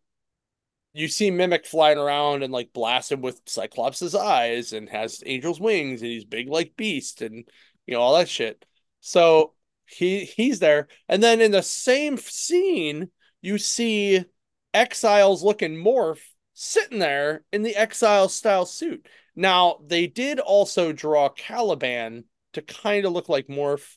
you 0.92 1.08
see 1.08 1.30
Mimic 1.30 1.66
flying 1.66 1.98
around 1.98 2.42
and 2.42 2.52
like 2.52 2.72
blasted 2.72 3.22
with 3.22 3.40
Cyclops' 3.46 4.14
eyes 4.14 4.72
and 4.72 4.88
has 4.88 5.22
Angel's 5.24 5.60
wings 5.60 6.02
and 6.02 6.10
he's 6.10 6.24
big 6.24 6.48
like 6.48 6.76
Beast 6.76 7.22
and 7.22 7.44
you 7.86 7.94
know 7.94 8.00
all 8.00 8.16
that 8.16 8.28
shit. 8.28 8.64
So 9.00 9.54
he 9.86 10.24
he's 10.24 10.60
there, 10.60 10.88
and 11.08 11.22
then 11.22 11.40
in 11.40 11.50
the 11.50 11.62
same 11.62 12.16
scene 12.16 13.10
you 13.42 13.58
see 13.58 14.24
Exiles 14.72 15.42
looking 15.42 15.74
morph 15.74 16.20
sitting 16.62 16.98
there 16.98 17.42
in 17.52 17.62
the 17.62 17.74
Exile 17.74 18.28
style 18.28 18.66
suit. 18.66 19.06
Now 19.34 19.78
they 19.86 20.06
did 20.06 20.38
also 20.38 20.92
draw 20.92 21.30
Caliban 21.30 22.24
to 22.52 22.60
kind 22.60 23.06
of 23.06 23.12
look 23.12 23.28
like 23.30 23.46
morph, 23.46 23.96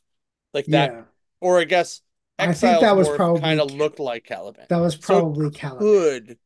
like 0.53 0.65
that, 0.67 0.91
Yeah. 0.91 1.01
or 1.41 1.59
I 1.59 1.65
guess 1.65 1.99
I 2.39 2.53
think 2.53 2.79
that 2.81 2.95
was 2.95 3.09
probably 3.09 3.41
kind 3.41 3.59
of 3.59 3.71
looked 3.71 3.99
like 3.99 4.23
Caliban. 4.23 4.65
That 4.69 4.77
was 4.79 4.93
So 4.93 4.99
probably 5.01 5.51
Caliban. 5.51 5.79
could 5.79 6.37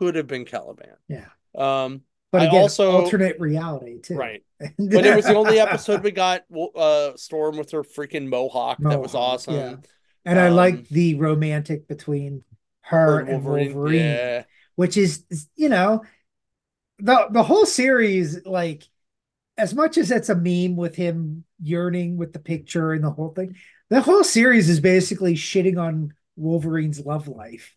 could 0.00 0.14
have 0.16 0.26
been 0.26 0.44
Caliban. 0.44 0.96
Yeah. 1.08 1.26
Um, 1.54 2.02
But 2.32 2.42
I 2.42 2.44
again, 2.46 2.60
also- 2.62 2.90
alternate 2.90 3.38
reality 3.38 4.00
too. 4.00 4.16
right. 4.16 4.42
But 4.78 5.06
it 5.06 5.14
was 5.14 5.26
the 5.26 5.36
only 5.36 5.60
episode 5.60 6.02
we 6.02 6.10
got 6.10 6.42
uh 6.74 7.16
Storm 7.16 7.56
with 7.56 7.70
her 7.70 7.84
freaking 7.84 8.26
mohawk. 8.26 8.78
that 8.80 9.00
was 9.00 9.14
awesome. 9.14 9.54
yeah. 9.54 9.76
And 10.24 10.38
I 10.40 10.48
Um, 10.48 10.54
like 10.56 10.88
the 10.88 11.14
romantic 11.16 11.86
between 11.86 12.42
her 12.80 13.20
and 13.20 13.44
Wolverine, 13.44 14.00
Yeah. 14.00 14.44
Which 14.82 14.96
is, 14.96 15.24
you 15.54 15.68
know, 15.68 16.02
the 16.98 17.28
the 17.30 17.44
whole 17.44 17.64
series, 17.66 18.44
like, 18.44 18.82
as 19.56 19.74
much 19.74 19.96
as 19.96 20.10
it's 20.10 20.28
a 20.28 20.34
meme 20.34 20.74
with 20.76 20.96
him 20.96 21.44
yearning 21.62 22.16
with 22.16 22.32
the 22.32 22.40
picture 22.40 22.92
and 22.92 23.04
the 23.04 23.10
whole 23.10 23.28
thing, 23.30 23.54
the 23.90 24.00
whole 24.00 24.24
series 24.24 24.68
is 24.68 24.80
basically 24.80 25.34
shitting 25.36 25.78
on 25.78 26.14
Wolverine's 26.34 26.98
love 26.98 27.28
life. 27.28 27.76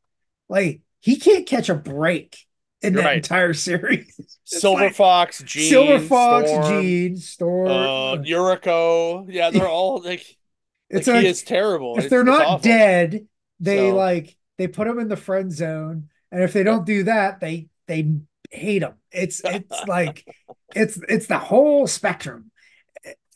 Like, 0.49 0.81
he 0.99 1.17
can't 1.17 1.45
catch 1.45 1.69
a 1.69 1.75
break 1.75 2.37
in 2.81 2.93
You're 2.93 3.03
that 3.03 3.07
right. 3.09 3.17
entire 3.17 3.53
series. 3.53 4.15
It's 4.19 4.61
Silver 4.61 4.85
like 4.85 4.95
Fox, 4.95 5.43
Jean, 5.43 5.69
Silver 5.69 5.99
Fox, 5.99 6.49
Storm, 6.49 6.81
Jean, 6.81 7.17
Storm. 7.17 7.67
uh, 7.67 8.15
Yuriko. 8.23 9.25
Yeah, 9.29 9.51
they're 9.51 9.67
all 9.77 10.01
like, 10.01 10.25
it's 10.89 11.07
like 11.07 11.15
like 11.15 11.23
he 11.23 11.29
is 11.29 11.43
terrible. 11.43 11.93
if 11.93 12.05
It's- 12.05 12.09
they're 12.09 12.23
not 12.23 12.41
awful. 12.45 12.59
dead, 12.63 13.27
they 13.59 13.89
So- 13.89 13.95
like 13.95 14.35
they 14.57 14.67
put 14.67 14.87
them 14.87 14.99
in 14.99 15.07
the 15.09 15.17
friend 15.17 15.51
zone, 15.51 16.09
and 16.35 16.43
if 16.43 16.51
they 16.51 16.63
don't 16.63 16.85
do 16.85 17.03
that, 17.03 17.39
they 17.39 17.69
they 17.87 18.13
hate 18.51 18.79
them. 18.79 18.95
It's 19.09 19.39
it's 19.45 19.83
like 19.87 20.27
it's 20.75 20.99
it's 21.07 21.27
the 21.27 21.39
whole 21.39 21.87
spectrum, 21.87 22.51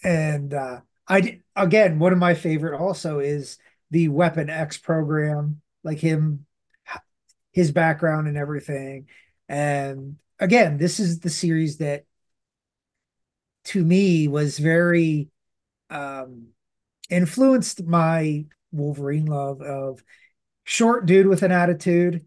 and 0.04 0.54
uh, 0.54 0.82
I 1.08 1.40
again 1.56 1.98
one 2.00 2.12
of 2.12 2.20
my 2.20 2.34
favorite 2.34 2.78
also 2.78 3.20
is 3.20 3.58
the 3.90 4.10
Weapon 4.10 4.50
X 4.50 4.78
program, 4.78 5.62
like 5.82 6.00
him, 6.00 6.46
his 7.54 7.72
background 7.72 8.28
and 8.28 8.36
everything, 8.36 9.08
and 9.48 10.18
again 10.38 10.78
this 10.78 11.00
is 11.00 11.22
the 11.22 11.30
series 11.30 11.78
that 11.78 12.04
to 13.64 13.82
me 13.82 14.28
was 14.28 14.60
very 14.60 15.30
um 15.90 16.48
influenced 17.10 17.82
my 17.86 18.44
Wolverine 18.74 19.26
love 19.26 19.62
of 19.62 20.04
short 20.66 21.06
dude 21.06 21.28
with 21.28 21.44
an 21.44 21.54
attitude. 21.54 22.26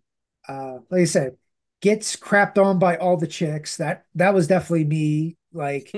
Uh, 0.52 0.78
like 0.90 1.02
I 1.02 1.04
said, 1.04 1.36
gets 1.80 2.16
crapped 2.16 2.62
on 2.62 2.78
by 2.78 2.96
all 2.96 3.16
the 3.16 3.26
chicks. 3.26 3.76
That 3.76 4.04
that 4.14 4.34
was 4.34 4.46
definitely 4.46 4.84
me. 4.84 5.36
Like, 5.52 5.92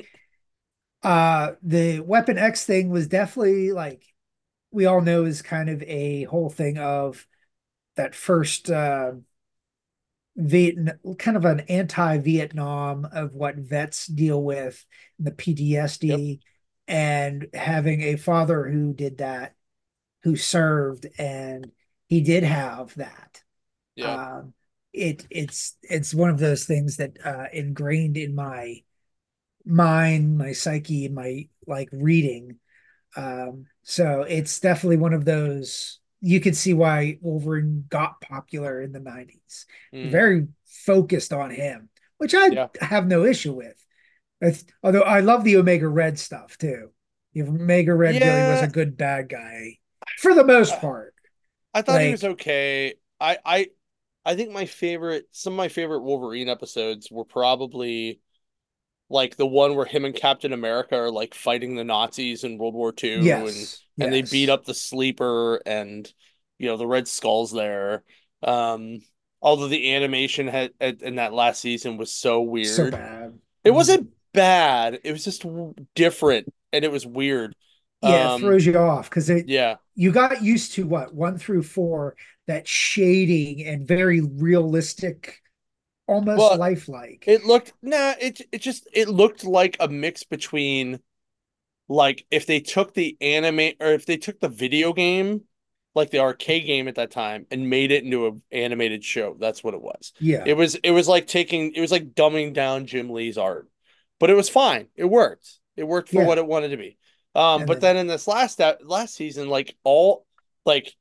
uh, 1.02 1.52
the 1.62 2.00
Weapon 2.00 2.38
X 2.38 2.64
thing 2.64 2.90
was 2.90 3.08
definitely 3.08 3.72
like 3.72 4.04
we 4.70 4.86
all 4.86 5.00
know 5.00 5.24
is 5.24 5.42
kind 5.42 5.70
of 5.70 5.82
a 5.82 6.24
whole 6.24 6.50
thing 6.50 6.78
of 6.78 7.26
that 7.96 8.14
first 8.14 8.70
uh, 8.70 9.12
Vietnam, 10.36 10.98
kind 11.16 11.36
of 11.36 11.44
an 11.44 11.60
anti-Vietnam 11.60 13.06
of 13.12 13.34
what 13.34 13.54
vets 13.56 14.06
deal 14.06 14.42
with, 14.42 14.84
the 15.18 15.30
PTSD, 15.30 16.40
and 16.88 17.46
having 17.54 18.02
a 18.02 18.16
father 18.16 18.68
who 18.68 18.92
did 18.92 19.18
that, 19.18 19.54
who 20.24 20.34
served, 20.34 21.06
and 21.18 21.70
he 22.08 22.20
did 22.20 22.42
have 22.42 22.94
that. 22.96 23.43
Yeah. 23.96 24.38
Um, 24.38 24.54
it 24.92 25.26
it's 25.30 25.76
it's 25.82 26.14
one 26.14 26.30
of 26.30 26.38
those 26.38 26.64
things 26.64 26.98
that 26.98 27.18
uh, 27.24 27.46
ingrained 27.52 28.16
in 28.16 28.34
my 28.34 28.82
mind, 29.64 30.38
my 30.38 30.52
psyche, 30.52 31.08
my 31.08 31.48
like 31.66 31.88
reading. 31.92 32.58
Um, 33.16 33.66
so 33.82 34.22
it's 34.22 34.60
definitely 34.60 34.98
one 34.98 35.14
of 35.14 35.24
those. 35.24 36.00
You 36.20 36.40
could 36.40 36.56
see 36.56 36.74
why 36.74 37.18
Wolverine 37.20 37.84
got 37.88 38.20
popular 38.20 38.80
in 38.80 38.92
the 38.92 39.00
'90s. 39.00 39.66
Mm. 39.92 40.10
Very 40.10 40.48
focused 40.66 41.32
on 41.32 41.50
him, 41.50 41.88
which 42.18 42.34
I 42.34 42.48
Yeah. 42.48 42.68
have 42.80 43.06
no 43.06 43.24
issue 43.24 43.52
with. 43.52 43.84
Although 44.82 45.02
I 45.02 45.20
love 45.20 45.44
the 45.44 45.56
Omega 45.56 45.88
Red 45.88 46.18
stuff 46.18 46.58
too. 46.58 46.90
The 47.32 47.42
Omega 47.42 47.94
Red 47.94 48.14
really 48.14 48.42
was 48.50 48.62
a 48.62 48.68
good 48.68 48.96
bad 48.96 49.28
guy 49.28 49.78
for 50.18 50.34
the 50.34 50.44
most 50.44 50.78
part. 50.80 51.14
I 51.72 51.82
thought 51.82 52.00
he 52.02 52.12
was 52.12 52.24
okay. 52.24 52.94
I 53.20 53.38
I 53.44 53.70
I 54.24 54.34
think 54.36 54.50
my 54.52 54.66
favorite 54.66 55.26
some 55.32 55.52
of 55.54 55.56
my 55.56 55.68
favorite 55.68 56.00
Wolverine 56.02 56.48
episodes 56.48 57.08
were 57.10 57.24
probably 57.24 58.20
like 59.10 59.36
the 59.36 59.46
one 59.46 59.74
where 59.76 59.86
him 59.86 60.04
and 60.04 60.14
Captain 60.14 60.52
America 60.52 60.96
are 60.96 61.10
like 61.10 61.34
fighting 61.34 61.76
the 61.76 61.84
Nazis 61.84 62.44
in 62.44 62.58
World 62.58 62.74
War 62.74 62.92
II 62.92 63.14
and 63.14 63.26
Yes, 63.26 63.80
and 64.00 64.12
they 64.12 64.22
beat 64.22 64.48
up 64.48 64.64
the 64.64 64.74
sleeper 64.74 65.60
and 65.66 66.10
you 66.58 66.68
know 66.68 66.76
the 66.76 66.86
Red 66.86 67.08
Skull's 67.08 67.52
there. 67.52 68.02
Um 68.42 69.00
although 69.42 69.68
the 69.68 69.94
animation 69.94 70.48
had 70.48 70.72
in 70.80 71.16
that 71.16 71.34
last 71.34 71.60
season 71.60 71.96
was 71.98 72.10
so 72.12 72.40
weird. 72.40 72.66
so 72.68 72.90
bad. 72.90 73.38
It 73.62 73.72
wasn't 73.72 74.10
bad. 74.32 75.00
It 75.04 75.12
was 75.12 75.24
just 75.24 75.42
w- 75.42 75.74
different 75.94 76.52
and 76.72 76.84
it 76.84 76.90
was 76.92 77.06
weird. 77.06 77.54
Yeah, 78.02 78.32
Um, 78.32 78.40
it 78.40 78.44
throws 78.44 78.66
you 78.66 78.76
off 78.78 79.08
because 79.10 79.30
it 79.30 79.48
Yeah. 79.48 79.76
you 79.94 80.12
got 80.12 80.42
used 80.42 80.72
to 80.74 80.86
what 80.86 81.14
one 81.14 81.38
through 81.38 81.62
four 81.62 82.16
that 82.46 82.68
shading 82.68 83.66
and 83.66 83.86
very 83.86 84.20
realistic, 84.20 85.40
almost 86.06 86.38
Well, 86.38 86.56
lifelike. 86.58 87.24
It 87.26 87.44
looked 87.44 87.72
nah, 87.82 88.14
it 88.20 88.40
it 88.52 88.60
just 88.60 88.88
it 88.92 89.08
looked 89.08 89.44
like 89.44 89.76
a 89.80 89.88
mix 89.88 90.24
between 90.24 91.00
like 91.88 92.26
if 92.30 92.46
they 92.46 92.60
took 92.60 92.94
the 92.94 93.16
anime 93.20 93.72
or 93.80 93.88
if 93.92 94.06
they 94.06 94.16
took 94.16 94.40
the 94.40 94.48
video 94.48 94.92
game, 94.92 95.42
like 95.94 96.10
the 96.10 96.18
arcade 96.20 96.66
game 96.66 96.88
at 96.88 96.96
that 96.96 97.10
time, 97.10 97.46
and 97.50 97.68
made 97.70 97.90
it 97.92 98.04
into 98.04 98.26
an 98.26 98.42
animated 98.50 99.04
show. 99.04 99.36
That's 99.38 99.62
what 99.62 99.74
it 99.74 99.82
was. 99.82 100.12
yeah, 100.20 100.42
It 100.46 100.54
was 100.54 100.74
it 100.76 100.90
was 100.90 101.08
like 101.08 101.26
taking 101.26 101.72
it 101.74 101.80
was 101.80 101.92
like 101.92 102.14
dumbing 102.14 102.52
down 102.54 102.86
Jim 102.86 103.10
Lee's 103.10 103.38
art. 103.38 103.68
But 104.20 104.30
it 104.30 104.34
was 104.34 104.48
fine. 104.48 104.88
It 104.94 105.04
worked. 105.04 105.58
It 105.76 105.84
worked 105.84 106.08
for 106.08 106.20
Yeah. 106.22 106.26
what 106.26 106.38
it 106.38 106.46
wanted 106.46 106.68
to 106.68 106.76
be. 106.76 106.96
Um, 107.34 107.62
And 107.62 107.66
but 107.66 107.80
then- 107.80 107.96
then 107.96 108.02
in 108.02 108.06
this 108.06 108.28
last 108.28 108.60
last 108.82 109.14
season, 109.14 109.48
like 109.48 109.76
all 109.84 110.24
like 110.64 110.94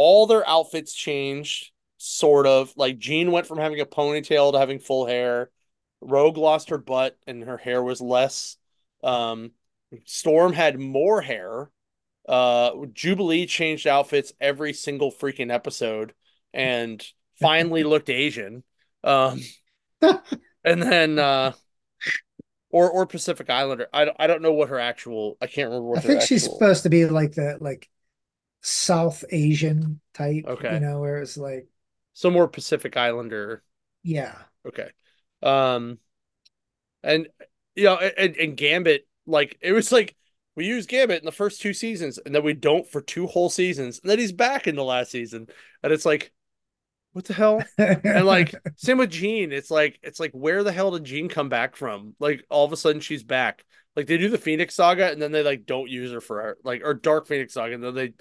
all 0.00 0.28
their 0.28 0.48
outfits 0.48 0.94
changed, 0.94 1.72
sort 1.96 2.46
of. 2.46 2.72
Like 2.76 2.98
Jean 2.98 3.32
went 3.32 3.48
from 3.48 3.58
having 3.58 3.80
a 3.80 3.84
ponytail 3.84 4.52
to 4.52 4.58
having 4.60 4.78
full 4.78 5.06
hair. 5.06 5.50
Rogue 6.00 6.36
lost 6.36 6.70
her 6.70 6.78
butt 6.78 7.18
and 7.26 7.42
her 7.42 7.56
hair 7.56 7.82
was 7.82 8.00
less. 8.00 8.56
Um, 9.02 9.50
Storm 10.04 10.52
had 10.52 10.78
more 10.78 11.20
hair. 11.20 11.72
Uh, 12.28 12.70
Jubilee 12.92 13.46
changed 13.46 13.88
outfits 13.88 14.32
every 14.40 14.72
single 14.72 15.10
freaking 15.10 15.52
episode 15.52 16.14
and 16.54 17.04
finally 17.40 17.82
looked 17.82 18.08
Asian. 18.08 18.62
Um, 19.02 19.40
and 20.00 20.80
then 20.80 21.18
uh, 21.18 21.54
or 22.70 22.88
or 22.88 23.04
Pacific 23.04 23.50
Islander. 23.50 23.88
I 23.92 24.04
don't, 24.04 24.16
I 24.20 24.28
don't 24.28 24.42
know 24.42 24.52
what 24.52 24.68
her 24.68 24.78
actual. 24.78 25.36
I 25.40 25.48
can't 25.48 25.70
remember 25.70 25.88
what 25.88 25.98
I 25.98 26.02
think 26.02 26.22
she's 26.22 26.44
supposed 26.44 26.84
to 26.84 26.88
be 26.88 27.04
like 27.06 27.32
the 27.32 27.58
like 27.60 27.88
South 28.60 29.24
Asian 29.30 30.00
type. 30.14 30.44
Okay. 30.46 30.74
you 30.74 30.80
know, 30.80 31.00
where 31.00 31.18
it's 31.18 31.36
like, 31.36 31.68
some 32.12 32.32
more 32.32 32.48
Pacific 32.48 32.96
Islander. 32.96 33.62
yeah, 34.02 34.34
Okay. 34.66 34.90
Um, 35.42 35.98
and 37.02 37.28
you 37.74 37.84
know, 37.84 37.96
and, 37.96 38.36
and 38.36 38.56
Gambit, 38.56 39.06
like 39.26 39.56
it 39.60 39.72
was 39.72 39.92
like 39.92 40.16
we 40.56 40.66
use 40.66 40.86
Gambit 40.86 41.20
in 41.20 41.24
the 41.24 41.32
first 41.32 41.60
two 41.60 41.72
seasons, 41.72 42.18
and 42.18 42.34
then 42.34 42.42
we 42.42 42.54
don't 42.54 42.86
for 42.90 43.00
two 43.00 43.26
whole 43.26 43.50
seasons, 43.50 44.00
and 44.02 44.10
then 44.10 44.18
he's 44.18 44.32
back 44.32 44.66
in 44.66 44.74
the 44.74 44.84
last 44.84 45.12
season, 45.12 45.46
and 45.82 45.92
it's 45.92 46.04
like, 46.04 46.32
what 47.12 47.24
the 47.24 47.34
hell? 47.34 47.62
And 47.78 48.26
like 48.26 48.54
same 48.76 48.98
with 48.98 49.10
Jean, 49.10 49.52
it's 49.52 49.70
like 49.70 49.98
it's 50.02 50.18
like 50.18 50.32
where 50.32 50.64
the 50.64 50.72
hell 50.72 50.90
did 50.90 51.04
Jean 51.04 51.28
come 51.28 51.48
back 51.48 51.76
from? 51.76 52.14
Like 52.18 52.44
all 52.50 52.64
of 52.64 52.72
a 52.72 52.76
sudden 52.76 53.00
she's 53.00 53.22
back. 53.22 53.64
Like 53.94 54.06
they 54.06 54.18
do 54.18 54.28
the 54.28 54.38
Phoenix 54.38 54.74
Saga, 54.74 55.10
and 55.12 55.22
then 55.22 55.32
they 55.32 55.42
like 55.42 55.66
don't 55.66 55.88
use 55.88 56.12
her 56.12 56.20
for 56.20 56.58
like 56.64 56.82
or 56.84 56.94
Dark 56.94 57.28
Phoenix 57.28 57.54
Saga, 57.54 57.74
and 57.74 57.84
then 57.84 57.94
they 57.94 58.12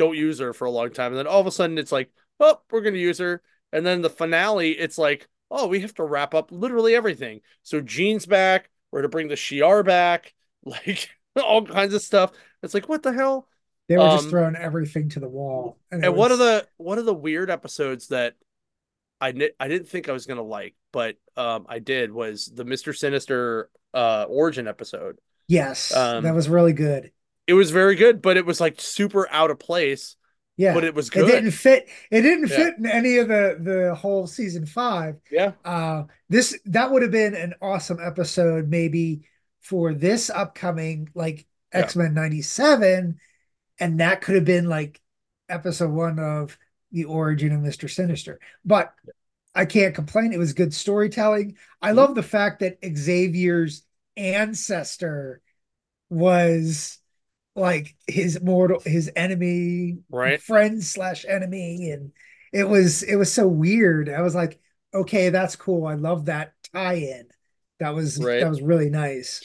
don't 0.00 0.16
use 0.16 0.38
her 0.40 0.52
for 0.52 0.66
a 0.66 0.70
long 0.70 0.90
time, 0.92 1.12
and 1.12 1.18
then 1.18 1.26
all 1.26 1.40
of 1.40 1.46
a 1.46 1.52
sudden 1.52 1.78
it's 1.78 1.92
like, 1.92 2.10
oh, 2.40 2.60
we're 2.70 2.80
gonna 2.82 2.98
use 2.98 3.18
her, 3.18 3.42
and 3.72 3.84
then 3.86 4.02
the 4.02 4.10
finale, 4.10 4.72
it's 4.72 4.98
like, 4.98 5.28
oh, 5.50 5.66
we 5.68 5.80
have 5.80 5.94
to 5.94 6.04
wrap 6.04 6.34
up 6.34 6.50
literally 6.52 6.94
everything. 6.94 7.40
So 7.62 7.80
Jean's 7.80 8.26
back. 8.26 8.70
We're 8.92 9.02
to 9.02 9.08
bring 9.08 9.28
the 9.28 9.36
Shi'ar 9.36 9.84
back, 9.84 10.34
like 10.64 11.10
all 11.36 11.64
kinds 11.64 11.94
of 11.94 12.02
stuff. 12.02 12.32
It's 12.62 12.74
like 12.74 12.88
what 12.88 13.02
the 13.02 13.12
hell? 13.12 13.48
they 13.88 13.98
were 13.98 14.08
just 14.08 14.24
um, 14.24 14.30
throwing 14.30 14.56
everything 14.56 15.08
to 15.10 15.20
the 15.20 15.28
wall. 15.28 15.78
it 16.04 16.04
And 16.04 16.14
one 16.14 16.32
of 16.32 16.38
the 16.38 16.66
one 16.76 16.98
of 16.98 17.04
the 17.04 17.14
weird 17.14 17.50
episodes 17.50 18.08
that 18.08 18.36
I 19.20 19.32
didn't 19.32 19.54
I 19.60 19.68
didn't 19.68 19.88
think 19.88 20.08
I 20.08 20.12
was 20.12 20.26
gonna 20.26 20.42
like, 20.42 20.74
but 20.92 21.16
um, 21.36 21.66
I 21.68 21.78
did 21.78 22.12
was 22.12 22.46
the 22.46 22.64
Mister 22.64 22.92
Sinister 22.92 23.70
uh 23.92 24.26
origin 24.28 24.68
episode. 24.68 25.18
Yes, 25.48 25.90
that 26.20 26.34
Um, 26.34 26.34
was 26.34 26.48
really 26.48 26.72
good. 26.72 27.12
It 27.50 27.54
was 27.54 27.72
very 27.72 27.96
good, 27.96 28.22
but 28.22 28.38
it 28.38 28.46
was 28.46 28.60
like 28.60 28.80
super 28.80 29.28
out 29.30 29.50
of 29.52 29.58
place, 29.60 30.16
Yeah, 30.56 30.74
but 30.74 30.84
it 30.84 30.94
was 30.94 31.10
good. 31.10 31.22
It 31.22 31.26
didn't 31.32 31.50
fit 31.52 31.88
it 32.10 32.22
didn't 32.22 32.48
Yeah, 32.48 32.56
fit 32.56 32.74
in 32.78 32.86
any 32.86 33.16
of 33.16 33.28
the 33.28 33.56
the 33.60 33.94
whole 33.94 34.26
season 34.26 34.66
five. 34.66 35.16
yeah, 35.30 35.52
Uh 35.64 36.04
this 36.28 36.58
that 36.66 36.90
would 36.90 37.02
have 37.02 37.10
been 37.10 37.34
an 37.34 37.54
awesome 37.62 37.98
episode 38.02 38.68
maybe 38.68 39.22
for 39.62 39.94
this 39.94 40.30
upcoming 40.30 41.08
like 41.14 41.46
yeah. 41.74 41.92
X-Men 41.92 42.14
97 42.14 43.18
and 43.78 44.00
that 44.00 44.20
could 44.20 44.34
have 44.34 44.44
been 44.44 44.68
like 44.68 45.00
episode 45.48 45.90
one 45.90 46.18
of 46.18 46.58
the 46.92 47.04
origin 47.04 47.52
of 47.52 47.60
Mr. 47.60 47.88
Sinister. 47.88 48.38
But 48.64 48.92
I 49.54 49.66
can't 49.66 49.94
complain. 49.94 50.32
It 50.32 50.38
was 50.38 50.52
good 50.52 50.74
storytelling. 50.74 51.56
I 51.82 51.92
Mhm. 51.92 51.92
love 51.92 52.14
the 52.14 52.22
fact 52.22 52.60
that 52.60 52.78
Xavier's 52.96 53.82
ancestor 54.16 55.42
was 56.10 56.99
like 57.54 57.96
his 58.06 58.40
mortal 58.40 58.80
his 58.84 59.10
enemy 59.16 59.98
Right, 60.10 60.40
friend 60.40 60.82
slash 60.82 61.24
enemy 61.28 61.90
and 61.90 62.12
it 62.52 62.64
was 62.64 63.02
it 63.02 63.16
was 63.16 63.32
so 63.32 63.46
weird. 63.48 64.08
I 64.08 64.22
was 64.22 64.34
like 64.34 64.60
okay 64.94 65.30
that's 65.30 65.56
cool. 65.56 65.86
I 65.86 65.94
love 65.94 66.26
that 66.26 66.54
tie-in. 66.72 67.28
That 67.78 67.94
was 67.94 68.18
that 68.38 68.48
was 68.48 68.62
really 68.62 68.90
nice. 68.90 69.42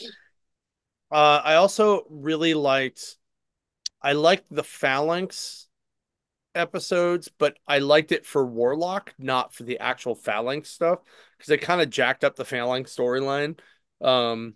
Uh, 1.11 1.41
I 1.43 1.55
also 1.55 2.05
really 2.09 2.53
liked 2.53 3.17
I 4.01 4.13
liked 4.13 4.45
the 4.51 4.63
Phalanx 4.63 5.67
episodes, 6.53 7.29
but 7.37 7.57
I 7.67 7.79
liked 7.79 8.11
it 8.11 8.25
for 8.25 8.45
Warlock, 8.45 9.13
not 9.17 9.53
for 9.53 9.63
the 9.63 9.79
actual 9.79 10.15
Phalanx 10.15 10.69
stuff, 10.69 10.99
because 11.37 11.49
they 11.49 11.57
kind 11.57 11.81
of 11.81 11.89
jacked 11.89 12.23
up 12.23 12.35
the 12.35 12.45
Phalanx 12.45 12.95
storyline. 12.95 13.59
Um, 14.01 14.55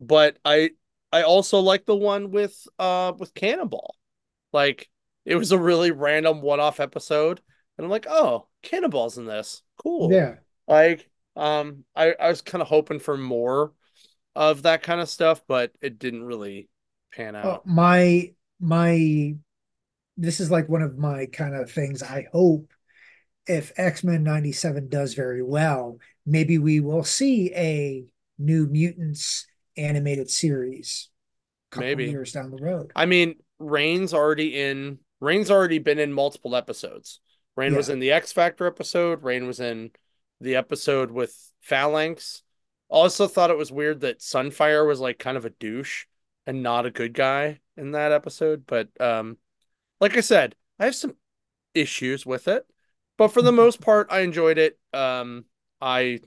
but 0.00 0.38
I 0.44 0.70
I 1.12 1.22
also 1.22 1.60
like 1.60 1.86
the 1.86 1.96
one 1.96 2.30
with 2.30 2.66
uh 2.78 3.12
with 3.18 3.34
Cannonball. 3.34 3.94
Like 4.52 4.88
it 5.24 5.36
was 5.36 5.52
a 5.52 5.58
really 5.58 5.90
random 5.90 6.40
one-off 6.40 6.80
episode, 6.80 7.40
and 7.76 7.84
I'm 7.84 7.90
like, 7.90 8.06
oh, 8.08 8.46
Cannonball's 8.62 9.18
in 9.18 9.26
this. 9.26 9.62
Cool. 9.82 10.12
yeah 10.12 10.36
Like, 10.66 11.08
um, 11.36 11.84
I 11.94 12.14
I 12.18 12.28
was 12.28 12.40
kind 12.42 12.62
of 12.62 12.68
hoping 12.68 12.98
for 12.98 13.16
more 13.16 13.72
of 14.34 14.62
that 14.62 14.82
kind 14.82 15.00
of 15.00 15.08
stuff, 15.08 15.42
but 15.46 15.72
it 15.80 15.98
didn't 15.98 16.24
really 16.24 16.68
pan 17.12 17.34
out. 17.34 17.66
my 17.66 18.32
my 18.60 19.34
this 20.16 20.40
is 20.40 20.50
like 20.50 20.68
one 20.68 20.82
of 20.82 20.98
my 20.98 21.26
kind 21.26 21.54
of 21.54 21.70
things 21.70 22.02
i 22.02 22.26
hope 22.32 22.70
if 23.46 23.72
x-men 23.76 24.22
97 24.22 24.88
does 24.88 25.14
very 25.14 25.42
well 25.42 25.96
maybe 26.26 26.58
we 26.58 26.80
will 26.80 27.04
see 27.04 27.52
a 27.54 28.04
new 28.38 28.66
mutants 28.66 29.46
animated 29.78 30.30
series 30.30 31.08
a 31.70 31.76
couple 31.76 31.88
Maybe. 31.88 32.04
years 32.06 32.32
down 32.32 32.50
the 32.50 32.62
road 32.62 32.92
I 32.96 33.06
mean, 33.06 33.36
Rahne's 33.60 34.14
already 34.14 34.60
in. 34.60 34.98
Rahne's 35.22 35.50
already 35.50 35.78
been 35.78 35.98
in 35.98 36.12
multiple 36.12 36.54
episodes. 36.54 37.20
Rahne 37.58 37.76
was 37.76 37.88
in 37.88 37.98
the 37.98 38.12
X 38.12 38.32
Factor 38.32 38.66
episode. 38.66 39.22
Rahne 39.22 39.46
was 39.46 39.58
in 39.58 39.90
the 40.40 40.56
episode 40.56 41.10
with 41.10 41.34
Phalanx. 41.60 42.42
Also 42.88 43.26
thought 43.26 43.50
it 43.50 43.58
was 43.58 43.72
weird 43.72 44.00
that 44.00 44.20
Sunfire 44.20 44.86
was 44.86 45.00
like 45.00 45.18
kind 45.18 45.36
of 45.36 45.44
a 45.44 45.50
douche 45.50 46.06
and 46.46 46.62
not 46.62 46.86
a 46.86 46.90
good 46.90 47.12
guy 47.12 47.60
in 47.76 47.90
that 47.92 48.12
episode. 48.12 48.64
But 48.66 48.88
um, 49.00 49.38
like 50.00 50.16
I 50.16 50.20
said, 50.20 50.54
I 50.78 50.84
have 50.84 50.94
some 50.94 51.16
issues 51.74 52.24
with 52.24 52.48
it, 52.48 52.64
but 53.16 53.28
for 53.28 53.42
the 53.42 53.52
most 53.52 53.80
part, 53.80 54.06
I 54.10 54.20
enjoyed 54.20 54.58
it. 54.58 54.78
Um, 54.94 55.44
I 55.80 56.20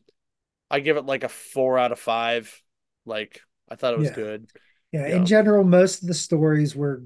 I 0.70 0.82
give 0.82 0.98
it 0.98 1.06
like 1.06 1.24
a 1.24 1.30
four 1.30 1.80
out 1.80 1.92
of 1.92 2.00
five. 2.00 2.62
Like 3.06 3.42
I 3.70 3.76
thought 3.76 3.94
it 3.94 3.98
was 4.00 4.12
yeah 4.12 4.12
good. 4.12 4.48
Yeah, 4.94 5.08
in 5.08 5.26
general, 5.26 5.64
most 5.66 6.02
of 6.04 6.08
the 6.10 6.14
stories 6.16 6.76
were 6.76 7.04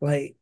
like 0.00 0.36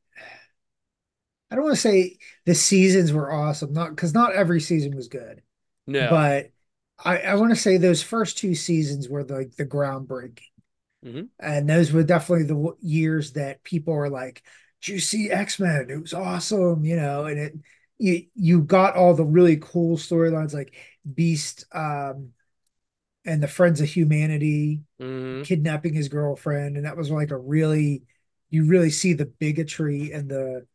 I 1.51 1.55
don't 1.55 1.65
want 1.65 1.77
to 1.77 1.81
say 1.81 2.19
the 2.45 2.55
seasons 2.55 3.13
were 3.13 3.31
awesome, 3.33 3.73
not 3.73 3.91
because 3.91 4.15
not 4.15 4.35
every 4.35 4.61
season 4.61 4.97
was 4.97 5.09
good, 5.09 5.43
no. 5.87 6.27
but 6.29 6.51
I, 7.05 7.19
I 7.21 7.35
want 7.37 7.51
to 7.53 7.57
say 7.57 7.79
those 7.79 8.03
first 8.03 8.39
two 8.39 8.55
seasons 8.55 9.09
were 9.09 9.25
like 9.25 9.57
the 9.57 9.67
groundbreaking, 9.67 10.41
hmm 11.03 11.27
and 11.41 11.69
those 11.69 11.93
were 11.93 12.05
definitely 12.05 12.47
the 12.47 12.77
years 12.83 13.33
that 13.35 13.65
people 13.65 13.95
were 13.95 14.11
like, 14.11 14.43
"Did 14.83 14.93
you 14.95 15.01
see 15.01 15.31
X-Men? 15.31 15.91
It 15.91 16.01
was 16.01 16.15
awesome," 16.15 16.85
you 16.85 16.97
know, 16.97 17.27
and 17.27 17.39
it 17.39 17.55
you 17.99 18.27
you 18.35 18.63
got 18.63 18.97
all 18.97 19.15
the 19.15 19.25
really 19.25 19.59
cool 19.59 19.97
storylines 19.99 20.55
like 20.55 20.75
Beast 21.15 21.67
um 21.73 22.33
and 23.27 23.43
the 23.43 23.49
Friends 23.49 23.81
of 23.81 23.89
Humanity 23.89 24.83
hmm 24.99 25.45
kidnapping 25.45 25.95
his 25.95 26.09
girlfriend, 26.09 26.77
and 26.77 26.87
that 26.87 26.97
was 26.97 27.11
like 27.11 27.31
a 27.31 27.39
really 27.39 28.03
you 28.51 28.67
really 28.67 28.91
see 28.91 29.13
the 29.15 29.27
bigotry 29.27 30.13
and 30.13 30.31
the 30.31 30.67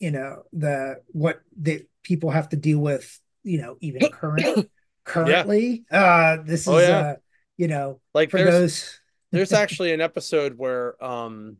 you 0.00 0.10
know 0.10 0.44
the 0.52 1.02
what 1.08 1.40
that 1.62 1.86
people 2.02 2.30
have 2.30 2.48
to 2.50 2.56
deal 2.56 2.78
with 2.80 3.20
you 3.42 3.60
know 3.60 3.76
even 3.80 4.06
current 4.10 4.52
Yeah. 5.22 5.46
currently 5.46 5.84
uh 5.90 6.38
this 6.44 6.66
Oh 6.66 6.78
is 6.78 6.78
yeah. 6.78 6.90
uh 6.90 7.14
you 7.56 7.68
know 7.68 8.00
Like 8.14 8.32
for 8.32 8.42
there's 8.42 8.42
those 8.42 9.00
there's 9.32 9.52
actually 9.52 9.92
an 9.92 10.00
episode 10.00 10.56
where 10.58 11.02
um 11.04 11.58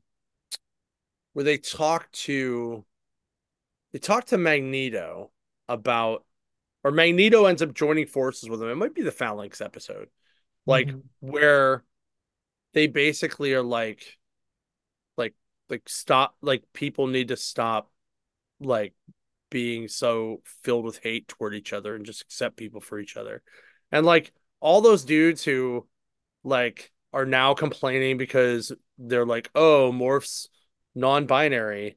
where 1.33 1.45
they 1.45 1.59
talk 1.59 2.11
to 2.13 2.85
they 3.93 3.99
talk 3.99 4.27
to 4.27 4.39
Magneto 4.39 5.31
about 5.69 6.25
or 6.85 6.91
Magneto 6.91 7.47
ends 7.47 7.63
up 7.63 7.75
joining 7.75 8.07
forces 8.07 8.49
with 8.49 8.63
him. 8.63 8.69
It 8.69 8.77
might 8.77 8.95
be 8.95 9.03
the 9.03 9.11
Phalanx 9.13 9.61
episode. 9.61 10.09
Like 10.67 10.89
Mhm. 10.89 11.03
where 11.21 11.85
they 12.75 12.87
basically 12.87 13.55
are 13.55 13.63
like 13.63 14.19
like 15.17 15.35
like 15.69 15.89
stop 15.89 16.37
like 16.41 16.65
people 16.73 17.07
need 17.07 17.29
to 17.29 17.37
stop 17.37 17.91
like 18.61 18.95
being 19.51 19.89
so 19.89 20.43
filled 20.63 20.85
with 20.85 20.99
hate 20.99 21.27
toward 21.29 21.55
each 21.55 21.73
other 21.73 21.95
and 21.95 22.05
just 22.05 22.23
accept 22.23 22.57
people 22.57 22.81
for 22.81 22.99
each 22.99 23.17
other. 23.17 23.43
And 23.91 24.05
like 24.05 24.33
all 24.61 24.81
those 24.81 25.05
dudes 25.05 25.43
who 25.43 25.87
like 26.45 26.93
are 27.13 27.25
now 27.25 27.55
complaining 27.55 28.19
because 28.19 28.73
they're 28.99 29.25
like, 29.27 29.51
"Oh, 29.55 29.93
Morph's 29.93 30.49
non-binary." 30.95 31.97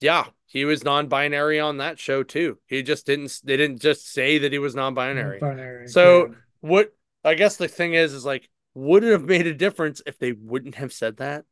Yeah, 0.00 0.24
he 0.46 0.64
was 0.64 0.84
non-binary 0.84 1.60
on 1.60 1.78
that 1.78 1.98
show 1.98 2.22
too. 2.22 2.58
He 2.66 2.82
just 2.82 3.06
didn't 3.06 3.40
they 3.44 3.56
didn't 3.56 3.80
just 3.80 4.10
say 4.12 4.38
that 4.38 4.52
he 4.52 4.58
was 4.58 4.74
non-binary. 4.74 5.40
binary 5.40 5.84
yeah 5.86 5.92
So 5.92 6.34
what 6.60 6.94
I 7.24 7.34
guess 7.34 7.56
the 7.56 7.68
thing 7.68 7.94
is 7.94 8.12
is 8.12 8.24
like 8.24 8.48
would 8.74 9.04
it 9.04 9.12
have 9.12 9.24
made 9.24 9.46
a 9.46 9.54
difference 9.54 10.00
if 10.06 10.18
they 10.18 10.32
wouldn't 10.32 10.76
have 10.76 10.92
said 10.92 11.18
that? 11.18 11.44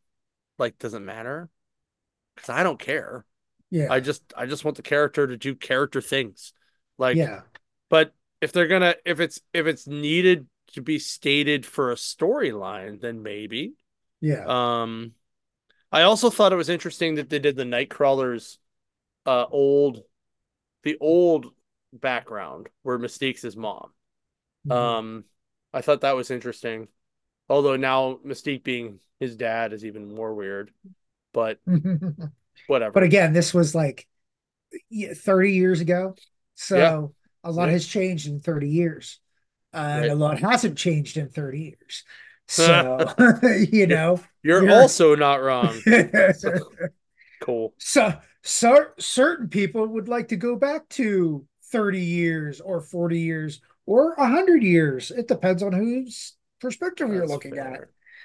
Like 0.59 0.79
doesn't 0.79 1.05
matter 1.05 1.49
because 2.35 2.51
I 2.51 2.63
don't 2.63 2.79
care. 2.79 3.25
Yeah. 3.71 3.89
I 3.91 4.01
just 4.01 4.23
I 4.37 4.47
just 4.47 4.65
want 4.65 4.77
the 4.77 4.83
character 4.83 5.27
to 5.27 5.37
do 5.37 5.55
character 5.55 6.01
things. 6.01 6.53
Like, 6.99 7.17
yeah 7.17 7.41
but 7.89 8.15
if 8.41 8.53
they're 8.53 8.69
gonna 8.69 8.95
if 9.05 9.21
it's 9.21 9.41
if 9.53 9.67
it's 9.67 9.87
needed 9.87 10.47
to 10.73 10.81
be 10.81 10.99
stated 10.99 11.65
for 11.65 11.93
a 11.93 11.97
storyline, 11.97 13.01
then 13.01 13.23
maybe. 13.23 13.75
yeah 14.21 14.45
Um 14.47 15.13
I 15.97 16.03
also 16.03 16.29
thought 16.29 16.53
it 16.53 16.57
was 16.57 16.69
interesting 16.69 17.15
that 17.15 17.31
they 17.31 17.39
did 17.39 17.57
the 17.57 17.65
Nightcrawler's 17.65 18.59
uh 19.25 19.47
old 19.51 20.03
the 20.83 20.99
old 21.01 21.47
background 21.93 22.69
where 22.83 22.99
Mystique's 22.99 23.43
his 23.43 23.57
mom. 23.57 23.93
Mhm. 24.67 24.77
Um 24.77 25.25
I 25.73 25.81
thought 25.81 26.03
that 26.03 26.17
was 26.17 26.31
interesting. 26.31 26.89
Although 27.49 27.77
now 27.77 28.21
Mystique 28.27 28.63
being 28.63 29.01
his 29.21 29.37
dad 29.37 29.73
is 29.73 29.87
even 29.87 30.15
more 30.15 30.35
weird, 30.35 30.71
but 31.33 31.61
whatever. 32.67 32.93
but 32.93 33.03
again 33.03 33.33
this 33.33 33.55
was 33.55 33.75
like 33.75 34.07
30 35.15 35.53
years 35.53 35.81
ago 35.81 36.15
Yeah, 36.71 36.93
so 36.95 37.15
a 37.45 37.51
lot 37.51 37.69
yeah, 37.69 37.73
has 37.73 37.87
changed 37.87 38.27
in 38.29 38.41
30 38.41 38.69
years 38.69 39.21
and 39.73 40.07
a 40.07 40.15
lot 40.15 40.39
hasn't 40.41 40.79
changed 40.79 41.17
in 41.17 41.29
30 41.29 41.61
years 41.61 42.05
so 42.49 43.13
you 43.73 43.87
know 43.87 44.21
You're 44.43 44.65
you're 44.65 44.73
also 44.73 45.15
not 45.15 45.43
wrong. 45.43 45.85
So 46.33 46.51
cool. 47.41 47.75
so, 47.79 48.15
so 48.43 48.87
certain 48.99 49.49
people 49.49 49.87
would 49.89 50.09
like 50.09 50.29
to 50.29 50.37
go 50.37 50.57
back 50.57 50.89
to 50.91 51.47
30 51.73 52.01
years 52.01 52.61
or 52.61 52.81
40 52.81 53.21
years 53.21 53.61
or 53.87 54.15
100 54.17 54.63
years. 54.63 55.11
It 55.11 55.29
depends 55.29 55.63
on 55.63 55.73
whose 55.73 56.37
perspective 56.61 57.13
you're 57.13 57.27
looking 57.27 57.59
at. 57.59 57.85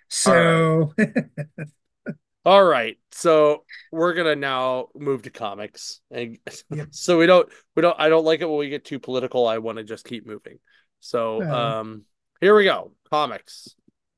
fair. 0.09 0.25
All 0.25 0.33
right. 0.33 0.57
So, 0.87 0.93
All 2.45 2.63
right. 2.63 2.97
So 3.11 3.65
we're 3.91 4.13
gonna 4.13 4.35
now 4.35 4.87
move 4.95 5.23
to 5.23 5.29
comics. 5.29 6.01
And 6.09 6.39
yep. 6.71 6.87
so 6.91 7.17
we 7.17 7.25
don't 7.25 7.47
we 7.75 7.81
don't 7.81 7.99
I 7.99 8.09
don't 8.09 8.25
like 8.25 8.41
it 8.41 8.49
when 8.49 8.57
we 8.57 8.69
get 8.69 8.85
too 8.85 8.99
political. 8.99 9.47
I 9.47 9.59
want 9.59 9.77
to 9.77 9.83
just 9.83 10.05
keep 10.05 10.25
moving. 10.25 10.59
So 10.99 11.41
Uh, 11.41 11.79
um 11.81 12.05
here 12.39 12.55
we 12.55 12.63
go. 12.63 12.93
Comics. 13.09 13.75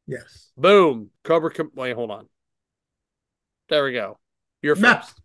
Yes. 0.08 0.52
Boom. 0.58 1.10
Cobra 1.24 1.52
Com- 1.52 1.72
wait, 1.76 1.94
hold 1.94 2.12
on. 2.12 2.28
There 3.70 3.84
we 3.84 3.94
go. 3.94 4.20
You're 4.62 4.76
No. 4.76 4.96
first. 4.96 5.20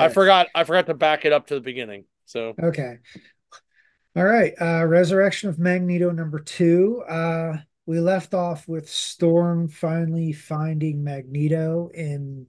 I 0.00 0.08
forgot 0.08 0.48
I 0.54 0.64
forgot 0.64 0.86
to 0.86 0.94
back 0.94 1.24
it 1.24 1.32
up 1.32 1.48
to 1.48 1.54
the 1.54 1.60
beginning. 1.60 2.04
So 2.26 2.54
Okay. 2.62 2.98
All 4.16 4.24
right, 4.24 4.52
uh, 4.60 4.86
Resurrection 4.86 5.48
of 5.48 5.58
Magneto 5.58 6.12
number 6.12 6.38
two. 6.38 7.02
Uh, 7.08 7.56
we 7.84 7.98
left 7.98 8.32
off 8.32 8.68
with 8.68 8.88
Storm 8.88 9.66
finally 9.66 10.32
finding 10.32 11.02
Magneto 11.02 11.90
in, 11.92 12.46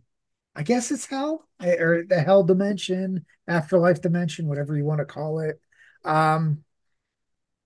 I 0.55 0.61
guess 0.61 0.91
it's 0.91 1.07
hell 1.07 1.47
eh, 1.59 1.75
or 1.81 2.03
the 2.07 2.21
hell 2.21 2.43
dimension, 2.43 3.25
afterlife 3.47 3.99
dimension, 3.99 4.47
whatever 4.47 4.77
you 4.77 4.85
want 4.85 4.99
to 4.99 5.05
call 5.05 5.39
it. 5.39 5.59
Um, 6.03 6.63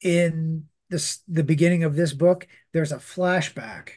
in 0.01 0.67
this 0.89 1.19
the 1.27 1.43
beginning 1.43 1.83
of 1.83 1.95
this 1.97 2.13
book, 2.13 2.47
there's 2.71 2.93
a 2.93 2.97
flashback, 2.97 3.89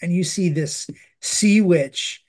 and 0.00 0.12
you 0.12 0.24
see 0.24 0.48
this 0.48 0.88
sea 1.20 1.60
witch, 1.60 2.24